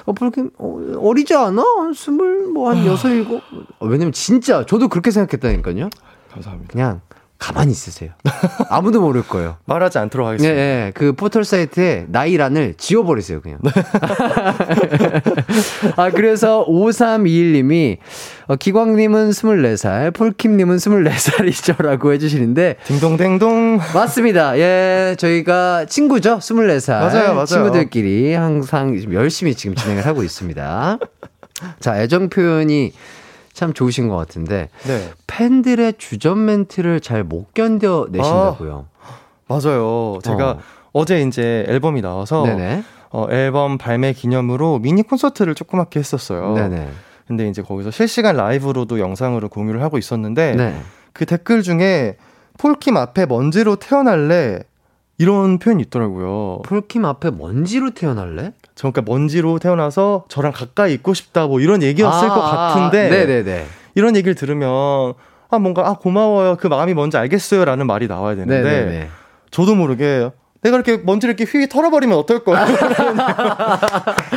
[0.05, 1.63] 어 폴킴 어, 어리지 않아?
[1.95, 3.41] 스물 뭐 한 여섯 일곱.
[3.79, 5.89] 어, 왜냐면 진짜 저도 그렇게 생각했다니까요.
[6.31, 6.71] 감사합니다.
[6.71, 7.01] 그냥
[7.43, 8.11] 가만히 있으세요.
[8.69, 9.57] 아무도 모를 거예요.
[9.67, 10.55] 말하지 않도록 하겠습니다.
[10.55, 10.91] 네, 네.
[10.93, 13.59] 그 포털 사이트에 나이란을 지워버리세요, 그냥.
[13.61, 13.71] 네.
[15.97, 17.97] 아, 그래서 5321님이,
[18.47, 21.83] 어, 기광님은 24살, 폴킴님은 24살이죠.
[21.83, 22.77] 라고 해주시는데.
[22.85, 23.81] 딩동댕동.
[23.93, 24.57] 맞습니다.
[24.57, 26.37] 예, 저희가 친구죠.
[26.37, 26.93] 24살.
[26.93, 27.45] 맞아요, 맞아요.
[27.45, 30.97] 친구들끼리 항상 열심히 지금 진행을 하고 있습니다.
[31.81, 32.93] 자, 애정 표현이
[33.53, 35.11] 참 좋으신 것 같은데 네.
[35.27, 38.87] 팬들의 주전 멘트를 잘 못 견뎌 내신다고요.
[39.01, 39.13] 아,
[39.47, 40.19] 맞아요.
[40.23, 40.57] 제가
[40.91, 41.05] 어.
[41.05, 42.83] 제 이제 앨범이 나와서 네네.
[43.11, 46.53] 어, 앨범 발매 기념으로 미니 콘서트를 조그맣게 했었어요.
[46.53, 46.89] 네네.
[47.27, 50.75] 근데 이제 거기서 실시간 라이브로도 영상으로 공유를 하고 있었는데 네.
[51.13, 52.17] 그 댓글 중에
[52.57, 54.59] 폴킴 앞에 먼지로 태어날래
[55.17, 56.61] 이런 표현이 있더라고요.
[56.65, 58.51] 폴킴 앞에 먼지로 태어날래?
[58.75, 63.65] 저 그러니까 먼지로 태어나서 저랑 가까이 있고 싶다 뭐 이런 얘기였을 아, 것 같은데 네네네.
[63.95, 65.13] 이런 얘기를 들으면
[65.49, 69.09] 아 뭔가 아 고마워요 그 마음이 뭔지 알겠어요라는 말이 나와야 되는데 네네네.
[69.51, 70.29] 저도 모르게
[70.61, 72.65] 내가 이렇게 먼지를 이렇게 휘휘 털어버리면 어떨 거야?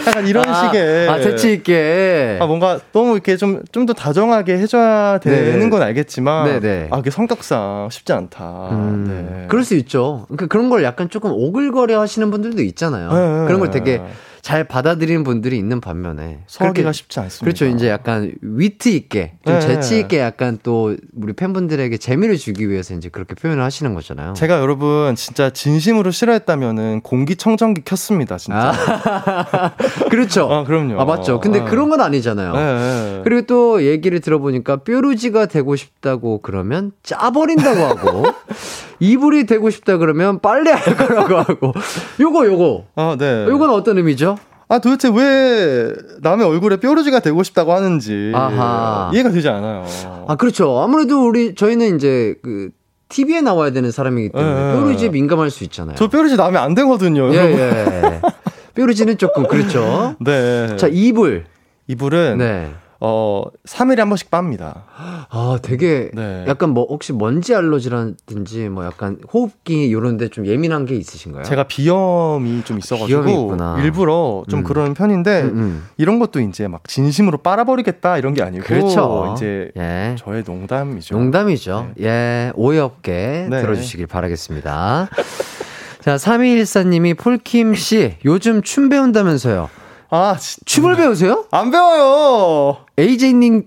[0.07, 1.09] 약간 이런 아, 식의.
[1.09, 2.39] 아, 재치 있게.
[2.41, 5.71] 아, 뭔가 너무 이렇게 좀, 좀 더 다정하게 해줘야 되는 네.
[5.71, 6.61] 건 알겠지만.
[6.61, 6.89] 네네.
[6.91, 8.71] 아, 그게 성격상 쉽지 않다.
[8.73, 9.47] 음, 네.
[9.47, 10.25] 그럴 수 있죠.
[10.27, 13.09] 그러니까 그런 걸 약간 조금 오글거려 하시는 분들도 있잖아요.
[13.13, 13.47] 네.
[13.47, 14.03] 그런 걸 되게
[14.47, 17.45] 잘 받아들이는 분들이 있는 반면에 서기가 쉽지 않습니다.
[17.45, 17.67] 그렇죠.
[17.67, 19.61] 이제 약간 위트 있게 좀 네.
[19.61, 24.35] 재치 있게 약간 또 우리 팬분들에게 재미를 주기 위해서 이제 그렇게 표현을 하시는 거잖아요.
[24.35, 28.73] 제가 여러분 진짜 진심으로 싫어했다면은 공기청정기 켰습니다, 진짜.
[28.73, 29.73] 아.
[30.11, 30.49] 그렇죠.
[30.49, 31.01] 아, 그럼요.
[31.01, 31.41] 아, 맞죠.
[31.41, 31.65] 근데 네.
[31.69, 32.53] 그런 건 아니잖아요.
[32.53, 33.21] 네.
[33.25, 38.27] 그리고 또 얘기를 들어보니까 뾰루지가 되고 싶다고 그러면 짜버린다고 하고
[39.01, 41.73] 이불이 되고 싶다 그러면 빨래 할 거라고 하고
[42.21, 42.85] 요거 요거.
[42.97, 43.47] 아, 네.
[43.49, 44.37] 요건 어떤 의미죠?
[44.69, 45.93] 아 도대체 왜
[46.23, 49.11] 남의 얼굴에 뾰루지가 되고 싶다고 하는지 아하.
[49.15, 49.85] 이해가 되지 않아요.
[50.27, 50.81] 아 그렇죠.
[50.81, 52.71] 아무래도 우리 저희는 이제 그
[53.09, 54.73] TV에 나와야 되는 사람이기 때문에 예.
[54.75, 55.95] 뾰루지에 민감할 수 있잖아요.
[55.97, 57.33] 저 뾰루지 나면 안 되거든요.
[57.33, 58.21] 예, 예.
[58.75, 60.17] 뾰루지는 조금 그렇죠.
[60.19, 60.77] 네.
[60.77, 61.45] 자 이불.
[61.87, 62.73] 이불은 네.
[63.09, 64.83] 어, 3일에 한 번씩 빱니다.
[65.31, 66.45] 아, 되게 네.
[66.49, 71.45] 약간 뭐 혹시 먼지 알러지라든지 뭐 약간 호흡기 요런 데 좀 예민한 게 있으신가요?
[71.45, 74.65] 제가 비염이 좀 있어 가지고 일부러 좀 음.
[74.65, 75.89] 그런 편인데 음, 음.
[75.99, 79.35] 이런 것도 이제 막 진심으로 빨아버리겠다 이런 게 아니고 그렇죠.
[79.37, 80.17] 이제 예.
[80.19, 81.17] 저의 농담이죠.
[81.17, 81.93] 농담이죠.
[81.97, 82.05] 네.
[82.07, 82.53] 예.
[82.57, 83.63] 오해 없게 네.
[83.63, 85.09] 들어 주시길 바라겠습니다.
[86.03, 89.69] 자, 3214님이 폴킴 씨 요즘 춤 배운다면서요.
[90.17, 90.63] 아, 진짜.
[90.65, 91.45] 춤을 배우세요?
[91.51, 92.79] 안 배워요.
[92.99, 93.65] AJ님,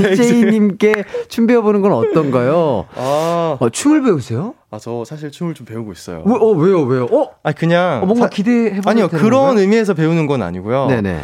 [0.00, 2.86] AJ님께 춤 배워보는 건 어떤가요?
[2.94, 3.56] 아.
[3.58, 4.54] 어, 춤을 배우세요?
[4.70, 6.22] 아, 저 사실 춤을 좀 배우고 있어요.
[6.24, 7.04] 왜, 어, 왜요, 왜요?
[7.10, 7.30] 어?
[7.42, 8.00] 아, 그냥.
[8.02, 9.60] 어, 뭔가 기대해보는 아니요, 그런 건가요?
[9.60, 10.86] 의미에서 배우는 건 아니고요.
[10.86, 11.22] 네네.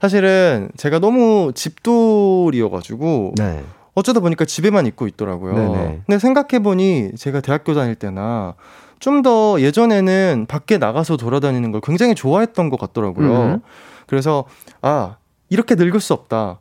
[0.00, 3.34] 사실은 제가 너무 집돌이어가지고.
[3.36, 3.62] 네.
[3.94, 5.54] 어쩌다 보니까 집에만 있고 있더라고요.
[5.54, 6.00] 네네.
[6.06, 8.54] 근데 생각해보니 제가 대학교 다닐 때나
[8.98, 13.42] 좀 더 예전에는 밖에 나가서 돌아다니는 걸 굉장히 좋아했던 것 같더라고요.
[13.42, 13.60] 음.
[14.06, 14.44] 그래서
[14.82, 15.16] 아
[15.48, 16.60] 이렇게 늙을 수 없다.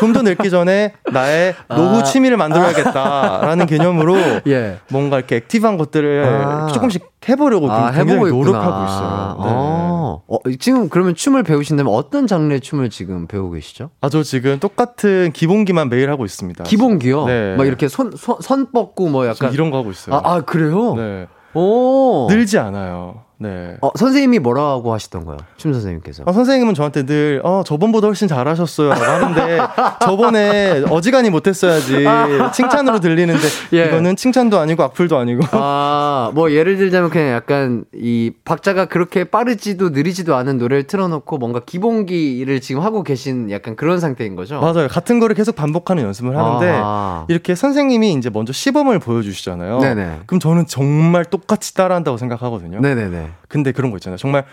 [0.00, 2.02] 좀 더 늙기 전에 나의 노후 아.
[2.02, 4.16] 취미를 만들어야겠다라는 개념으로
[4.48, 4.78] 예.
[4.88, 6.68] 뭔가 이렇게 active한 것들을 아.
[6.68, 9.36] 조금씩 해보려고 아, 굉장히 노력하고 있어요.
[9.44, 9.50] 네.
[9.52, 10.22] 어.
[10.26, 13.90] 어, 지금 그러면 춤을 배우신다면 어떤 장르의 춤을 지금 배우고 계시죠?
[14.00, 16.64] 아, 저 지금 똑같은 기본기만 매일 하고 있습니다.
[16.64, 17.26] 기본기요?
[17.26, 17.56] 네.
[17.56, 19.52] 막 이렇게 손, 손, 선 뻗고 뭐 약간.
[19.52, 20.16] 이런 거 하고 있어요.
[20.16, 20.94] 아, 아 그래요?
[20.94, 21.26] 네.
[21.52, 22.26] 오.
[22.30, 23.24] 늘지 않아요.
[23.42, 23.78] 네.
[23.80, 25.38] 어, 선생님이 뭐라고 하시던가요?
[25.56, 26.24] 춤 선생님께서.
[26.26, 28.90] 어, 선생님은 저한테 늘, 어, 저번보다 훨씬 잘하셨어요.
[28.90, 29.58] 라고 하는데,
[30.04, 32.04] 저번에 어지간히 못했어야지.
[32.52, 33.40] 칭찬으로 들리는데,
[33.72, 33.86] 예.
[33.86, 35.40] 이거는 칭찬도 아니고 악플도 아니고.
[35.52, 41.60] 아, 뭐 예를 들자면 그냥 약간 이 박자가 그렇게 빠르지도 느리지도 않은 노래를 틀어놓고 뭔가
[41.60, 44.60] 기본기를 지금 하고 계신 약간 그런 상태인 거죠?
[44.60, 44.86] 맞아요.
[44.88, 47.24] 같은 거를 계속 반복하는 연습을 하는데, 아.
[47.28, 49.78] 이렇게 선생님이 이제 먼저 시범을 보여주시잖아요.
[49.78, 50.18] 네네.
[50.26, 52.80] 그럼 저는 정말 똑같이 따라한다고 생각하거든요.
[52.80, 53.29] 네네네.
[53.48, 54.16] 근데 그런 거 있잖아요.
[54.16, 54.44] 정말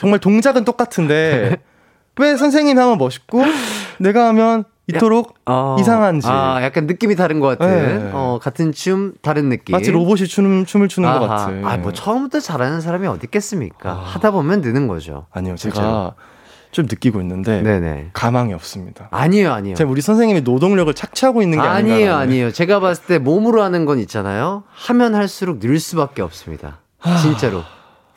[0.00, 1.56] 정말 동작은 똑같은데
[2.18, 3.42] 왜 선생님이 하면 멋있고
[3.98, 6.28] 내가 하면 이토록 어, 이상한지.
[6.30, 7.66] 아, 약간 느낌이 다른 것 같은.
[7.66, 8.10] 네.
[8.14, 9.72] 어, 같은 춤, 다른 느낌.
[9.72, 11.18] 마치 로봇이 추는, 춤을 추는 아하.
[11.18, 11.66] 것 같은.
[11.66, 13.90] 아, 뭐 처음부터 잘하는 사람이 어디 있겠습니까?
[13.90, 13.94] 아.
[13.94, 15.26] 하다 보면 느는 거죠.
[15.32, 16.12] 아니요, 제가 진짜로.
[16.70, 18.10] 좀 느끼고 있는데 네네.
[18.12, 19.08] 가망이 없습니다.
[19.10, 19.74] 아니에요, 아니에요.
[19.74, 22.52] 제가 우리 선생님이 노동력을 착취하고 있는 게 아니에요, 아니에요.
[22.52, 24.62] 제가 봤을 때 몸으로 하는 건 있잖아요.
[24.72, 26.78] 하면 할수록 늘 수밖에 없습니다.
[27.22, 27.62] 진짜로.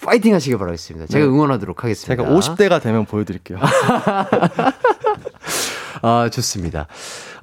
[0.04, 1.08] 파이팅 하시길 바라겠습니다.
[1.08, 1.32] 제가 네.
[1.32, 2.24] 응원하도록 하겠습니다.
[2.24, 3.60] 제가 50대가 되면 보여드릴게요.
[6.02, 6.88] 아, 좋습니다.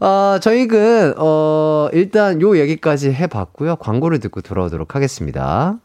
[0.00, 3.76] 아, 저희는, 어, 일단 요 얘기까지 해봤고요.
[3.76, 5.76] 광고를 듣고 돌아오도록 하겠습니다.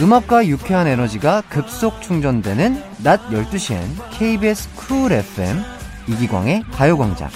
[0.00, 3.82] 음악과 유쾌한 에너지가 급속 충전되는 낮 12시엔
[4.12, 5.60] KBS 쿨 FM
[6.06, 7.28] 이기광의 가요광장.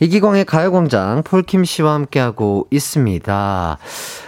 [0.00, 3.78] 이기광의 가요광장 폴킴 씨와 함께하고 있습니다.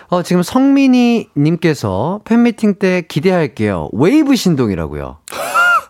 [0.08, 3.90] 어, 지금 성민이 님께서 팬미팅 때 기대할게요.
[3.92, 5.18] 웨이브 신동이라고요.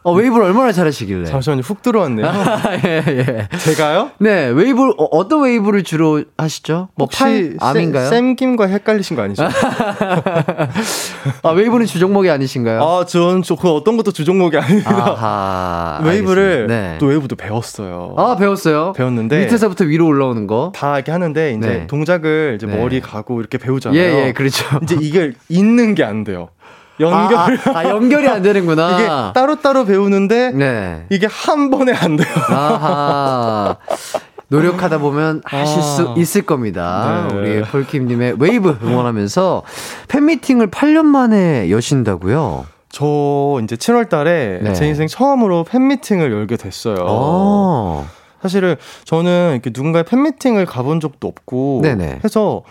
[0.03, 1.27] 어, 웨이브를 얼마나 잘하시길래?
[1.27, 2.27] 잠시만요, 훅 들어왔네요.
[2.85, 3.49] 예, 예.
[3.59, 4.11] 제가요?
[4.19, 6.89] 네, 웨이브, 어, 떤 웨이브를 주로 하시죠?
[6.97, 8.09] 뭐, 팔, arm인가요?
[8.09, 9.45] 샘김과 헷갈리신 거 아니죠?
[11.43, 12.83] 아, 웨이브는 주종목이 아니신가요?
[12.83, 14.91] 아, 전, 저, 그 어떤 것도 주종목이 아닙니다.
[14.91, 16.97] 아하, 웨이브를, 네.
[16.99, 18.15] 또 웨이브도 배웠어요.
[18.16, 18.93] 아, 배웠어요?
[18.95, 19.41] 배웠는데.
[19.41, 20.73] 밑에서부터 위로 올라오는 거?
[20.75, 21.87] 다 이렇게 하는데, 이제 네.
[21.87, 22.77] 동작을 이제 네.
[22.77, 23.99] 머리 가고 이렇게 배우잖아요.
[24.01, 24.65] 예, 예, 그렇죠.
[24.83, 26.49] 이제 이게 있는 게 안 돼요.
[27.01, 28.95] 연결 아, 아, 아, 연결이 안 되는구나.
[28.95, 31.07] 이게 따로 따로 배우는데 네.
[31.11, 32.29] 이게 한 번에 안 돼요.
[32.49, 33.77] 아하.
[34.49, 36.15] 노력하다 보면 하실 수 아.
[36.16, 37.29] 있을 겁니다.
[37.31, 37.37] 네.
[37.37, 39.62] 우리 폴킴님의 웨이브 응원하면서
[40.09, 42.66] 팬미팅을 8년 만에 여신다고요?
[42.91, 44.73] 저 이제 7월 달에 네.
[44.73, 46.97] 제 인생 처음으로 팬미팅을 열게 됐어요.
[47.07, 48.05] 아.
[48.41, 52.20] 사실은 저는 이렇게 누군가의 팬미팅을 가본 적도 없고 네네.
[52.25, 52.62] 해서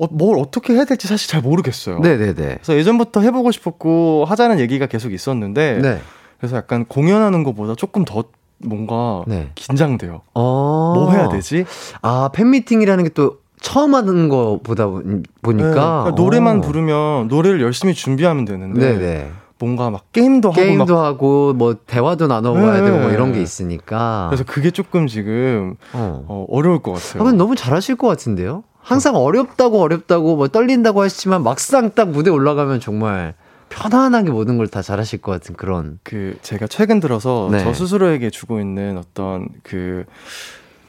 [0.00, 2.00] 어, 뭘 어떻게 해야 될지 사실 잘 모르겠어요.
[2.00, 2.34] 네네네.
[2.34, 6.00] 그래서 예전부터 해보고 싶었고 하자는 얘기가 계속 있었는데 네.
[6.38, 8.24] 그래서 약간 공연하는 것보다 조금 더
[8.58, 9.50] 뭔가 네.
[9.54, 10.22] 긴장돼요.
[10.34, 11.64] 어~ 뭐 해야 되지?
[12.02, 16.60] 아 팬미팅이라는 게 또 처음 하는 거보다 보니까 네, 그러니까 노래만 어.
[16.60, 19.30] 부르면 노래를 열심히 준비하면 되는데 네네.
[19.58, 22.86] 뭔가 막 게임도, 게임도 하고, 하고 뭐 대화도 나눠봐야 네.
[22.86, 26.24] 되고 뭐 이런 게 있으니까 그래서 그게 조금 지금 어.
[26.26, 27.28] 어 어려울 것 같아요.
[27.28, 28.64] 아, 너무 잘하실 것 같은데요?
[28.82, 33.34] 항상 어렵다고 어렵다고 뭐 떨린다고 하시지만 막상 딱 무대 올라가면 정말
[33.68, 35.98] 편안하게 모든 걸 다 잘하실 것 같은 그런.
[36.02, 37.62] 그 제가 최근 들어서 네.
[37.62, 40.04] 저 스스로에게 주고 있는 어떤 그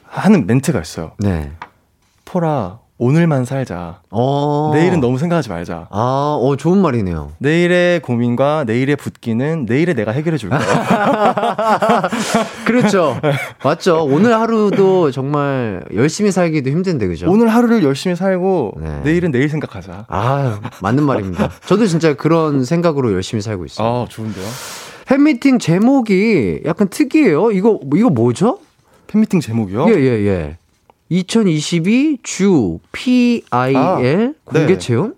[0.06, 1.12] 하는 멘트가 있어요.
[1.18, 1.52] 네.
[2.24, 3.98] 포라 오늘만 살자.
[4.10, 4.70] 어.
[4.74, 5.88] 내일은 너무 생각하지 말자.
[5.90, 7.32] 아, 어, 좋은 말이네요.
[7.38, 10.60] 내일의 고민과 내일의 붓기는 내일에 내가 해결해 줄 거야.
[12.64, 13.18] 그렇죠.
[13.64, 14.04] 맞죠.
[14.04, 17.28] 오늘 하루도 정말 열심히 살기도 힘든데, 그죠?
[17.28, 19.00] 오늘 하루를 열심히 살고 네.
[19.02, 20.04] 내일은 내일 생각하자.
[20.06, 21.50] 아, 맞는 말입니다.
[21.66, 23.88] 저도 진짜 그런 생각으로 열심히 살고 있어요.
[23.88, 24.46] 아, 좋은데요?
[25.06, 27.50] 팬미팅 제목이 약간 특이해요.
[27.50, 28.60] 이거, 이거 뭐죠?
[29.08, 29.88] 팬미팅 제목이요?
[29.88, 30.56] 예, 예, 예.
[31.12, 33.44] 2022 주 PIL
[33.76, 33.96] 아,
[34.44, 34.78] 공개 네.
[34.78, 35.14] 체험?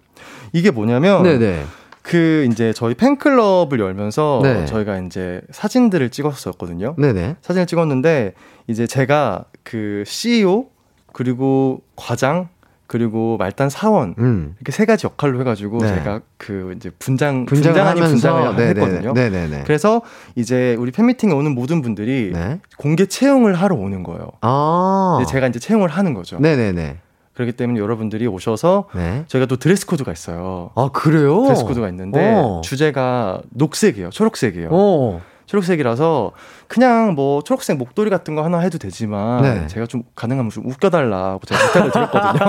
[0.52, 1.64] 이게 뭐냐면 네네.
[2.02, 4.66] 그 이제 저희 팬클럽을 열면서 네.
[4.66, 6.96] 저희가 이제 사진들을 찍었었거든요.
[6.98, 7.36] 네네.
[7.40, 8.34] 사진을 찍었는데
[8.66, 10.66] 이제 제가 그 CEO
[11.12, 12.48] 그리고 과장
[12.94, 14.54] 그리고 말단 사원 음.
[14.60, 15.88] 이렇게 세 가지 역할로 해가지고 네.
[15.88, 18.80] 제가 그 이제 분장 분장 아닌 분장을 네네네.
[18.80, 19.12] 했거든요.
[19.12, 19.64] 네네네.
[19.66, 20.00] 그래서
[20.36, 22.60] 이제 우리 팬미팅에 오는 모든 분들이 네.
[22.78, 24.28] 공개 채용을 하러 오는 거예요.
[24.42, 25.20] 아.
[25.28, 26.38] 제가 이제 채용을 하는 거죠.
[26.38, 26.98] 네네네.
[27.32, 29.24] 그렇기 때문에 여러분들이 오셔서 네.
[29.26, 30.70] 저희가 또 드레스 코드가 있어요.
[30.76, 31.42] 아 그래요?
[31.46, 32.38] 드레스 코드가 있는데 오.
[32.38, 32.60] 어.
[32.60, 34.68] 주제가 녹색이에요, 초록색이에요.
[34.68, 35.14] 오.
[35.16, 35.20] 어.
[35.46, 36.32] 초록색이라서
[36.68, 39.66] 그냥 뭐 초록색 목도리 같은 거 하나 해도 되지만 네.
[39.66, 42.44] 제가 좀 가능하면 좀 웃겨달라고 제가 부탁을 드렸거든요.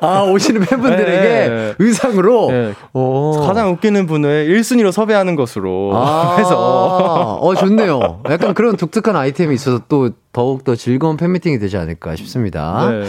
[0.00, 1.74] 아 오시는 팬분들에게 네.
[1.78, 2.74] 의상으로 네.
[3.46, 8.22] 가장 웃기는 분을 1순위로 섭외하는 것으로 아~ 해서 어 좋네요.
[8.28, 12.90] 약간 그런 독특한 아이템이 있어서 또 더욱 더 즐거운 팬미팅이 되지 않을까 싶습니다.
[12.90, 13.04] 네.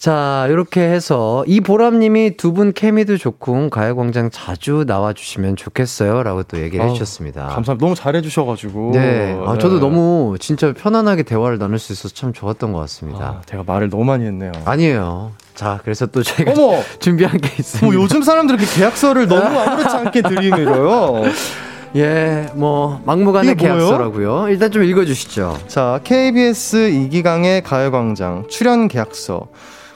[0.00, 6.22] 자, 이렇게 해서 이 보람님이 두 분 케미도 좋고 가요광장 자주 나와주시면 좋겠어요.
[6.22, 7.42] 라고 또 얘기를 아, 해주셨습니다.
[7.48, 7.76] 감사합니다.
[7.78, 8.92] 너무 잘해주셔가지고.
[8.94, 9.38] 네.
[9.46, 9.80] 아, 저도 네.
[9.80, 13.24] 너무 진짜 편안하게 대화를 나눌 수 있어서 참 좋았던 것 같습니다.
[13.24, 14.52] 아, 제가 말을 너무 많이 했네요.
[14.64, 15.32] 아니에요.
[15.54, 16.82] 자, 그래서 또 저희가 어머!
[16.98, 17.86] 준비한 게 있습니다.
[17.86, 21.24] 뭐 요즘 사람들 이렇게 계약서를 너무 아무렇지 않게 드리밀어요.
[21.96, 24.46] 예, 뭐 막무가내 계약서라고요.
[24.48, 25.58] 일단 좀 읽어주시죠.
[25.68, 29.48] 자, KBS 이기강의 가요광장 출연 계약서.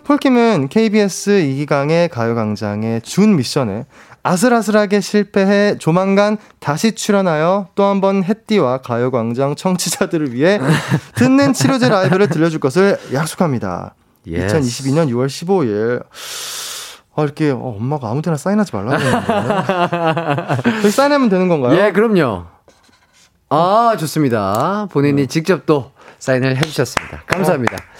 [0.04, 3.86] 폴킴은 KBS 이기강의 가요광장의 준 미션에
[4.22, 10.58] 아슬아슬하게 실패해 조만간 다시 출연하여 또 한 번 햇띠와 가요광장 청취자들을 위해
[11.16, 13.94] 듣는 치료제 라이브를 들려줄 것을 약속합니다.
[14.26, 14.58] Yes.
[14.58, 16.04] 2022년 6월 15일.
[17.16, 20.90] 아, 이렇게, 어, 엄마가 아무 데나 사인하지 말라고 했는데.
[20.90, 21.78] 사인하면 되는 건가요?
[21.78, 22.44] 예, 그럼요.
[23.50, 24.88] 아, 좋습니다.
[24.90, 25.26] 본인이 네.
[25.28, 27.22] 직접 또 사인을 해주셨습니다.
[27.26, 27.76] 감사합니다.
[27.76, 27.93] 어.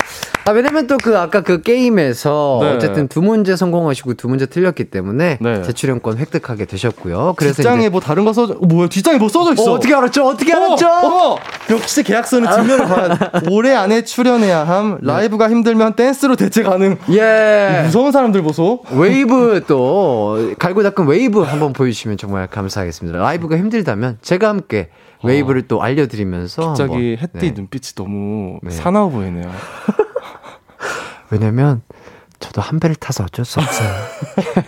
[0.47, 2.73] 아, 왜냐면 또 그 아까 그 게임에서 네.
[2.73, 5.63] 어쨌든 두 문제 성공하시고 두 문제 틀렸기 때문에 네.
[5.63, 7.35] 재출연권 획득하게 되셨고요.
[7.37, 9.73] 그래서 뒷장에 뭐 다른 거 써져, 어, 뭐야, 뒷장에 뭐 써져 있어.
[9.73, 10.25] 어, 떻게 알았죠?
[10.27, 10.87] 어떻게 어, 알았죠?
[10.89, 11.37] 어,
[11.71, 13.19] 역시 계약서는 뒷면을 봐야
[13.51, 14.99] 올해 안에 출연해야 함.
[15.03, 15.13] 네.
[15.13, 16.97] 라이브가 힘들면 댄스로 대체 가능.
[17.11, 17.83] 예.
[17.85, 18.85] 무서운 사람들 보소.
[18.93, 23.19] 웨이브 또, 갈고 닦은 웨이브 한번 보여주시면 정말 감사하겠습니다.
[23.19, 24.89] 라이브가 힘들다면 제가 함께
[25.23, 26.69] 웨이브를 또 알려드리면서.
[26.69, 27.53] 갑자기 햇띠 네.
[27.55, 28.71] 눈빛이 너무 네.
[28.71, 29.51] 사나워 보이네요.
[31.35, 31.83] 왜냐면
[32.39, 33.89] 저도 한 배를 타서 어쩔 수 없어요.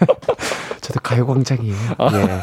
[0.80, 1.76] 저도 가요광장이에요.
[2.12, 2.42] 예.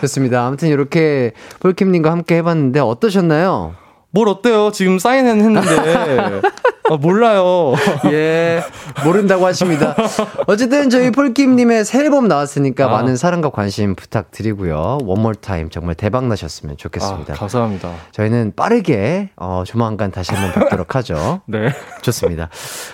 [0.00, 0.46] 좋습니다.
[0.46, 3.74] 아무튼 이렇게 폴킴님과 함께 해봤는데 어떠셨나요?
[4.14, 4.70] 뭘 어때요?
[4.72, 6.40] 지금 사인은 했는데
[6.88, 7.74] 아, 몰라요.
[8.12, 8.62] 예,
[9.04, 9.96] 모른다고 하십니다.
[10.46, 12.88] 어쨌든 저희 폴킴님의 새 앨범 나왔으니까 아.
[12.88, 14.98] 많은 사랑과 관심 부탁드리고요.
[15.02, 17.32] one more time 정말 대박 나셨으면 좋겠습니다.
[17.32, 17.90] 아, 감사합니다.
[18.12, 21.40] 저희는 빠르게 어, 조만간 다시 한번 뵙도록 하죠.
[21.48, 21.70] 네.
[22.02, 22.50] 좋습니다.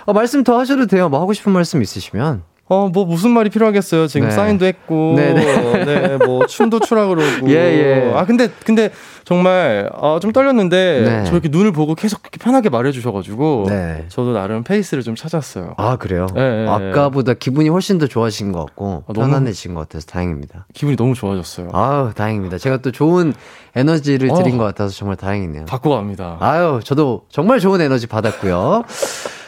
[0.07, 1.11] 어, 말씀 더 하셔도 돼요.
[1.11, 2.45] 뭐 하고 싶은 말씀 있으시면.
[2.71, 4.07] 어, 뭐 무슨 말이 필요하겠어요.
[4.07, 4.35] 지금 네.
[4.35, 5.85] 사인도 했고, 네, 네.
[5.85, 7.51] 네, 뭐 춤도 추라 그러고.
[7.51, 8.13] 예, 예.
[8.15, 8.93] 아 근데 근데
[9.31, 11.25] 정말 어, 좀 떨렸는데 네.
[11.25, 14.05] 저렇게 눈을 보고 계속 그렇게 편하게 말해주셔가지고 네.
[14.09, 15.75] 저도 나름 페이스를 좀 찾았어요.
[15.77, 16.27] 아 그래요?
[16.35, 20.67] 네, 아까보다 기분이 훨씬 더 좋아진 것 같고 아, 편안해진 것 같아서 다행입니다.
[20.75, 21.69] 기분이 너무 좋아졌어요.
[21.73, 22.59] 아유 다행입니다.
[22.59, 23.33] 제가 또 좋은
[23.77, 25.67] 에너지를 드린 어, 것 같아서 정말 다행이네요.
[25.67, 26.37] 바꿔 갑니다.
[26.41, 28.83] 아유 저도 정말 좋은 에너지 받았고요.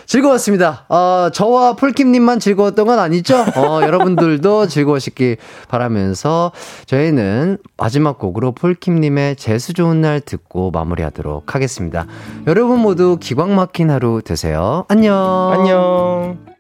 [0.06, 0.86] 즐거웠습니다.
[0.88, 3.44] 어, 저와 폴킴님만 즐거웠던 건 아니죠?
[3.56, 5.36] 어, 여러분들도 즐거우시길
[5.68, 6.52] 바라면서
[6.86, 12.06] 저희는 마지막 곡으로 폴킴님의 재수 좋은 날 듣고 마무리하도록 하겠습니다.
[12.46, 14.84] 여러분 모두 기광 막힌 하루 되세요.
[14.88, 15.50] 안녕.
[15.52, 16.51] 안녕.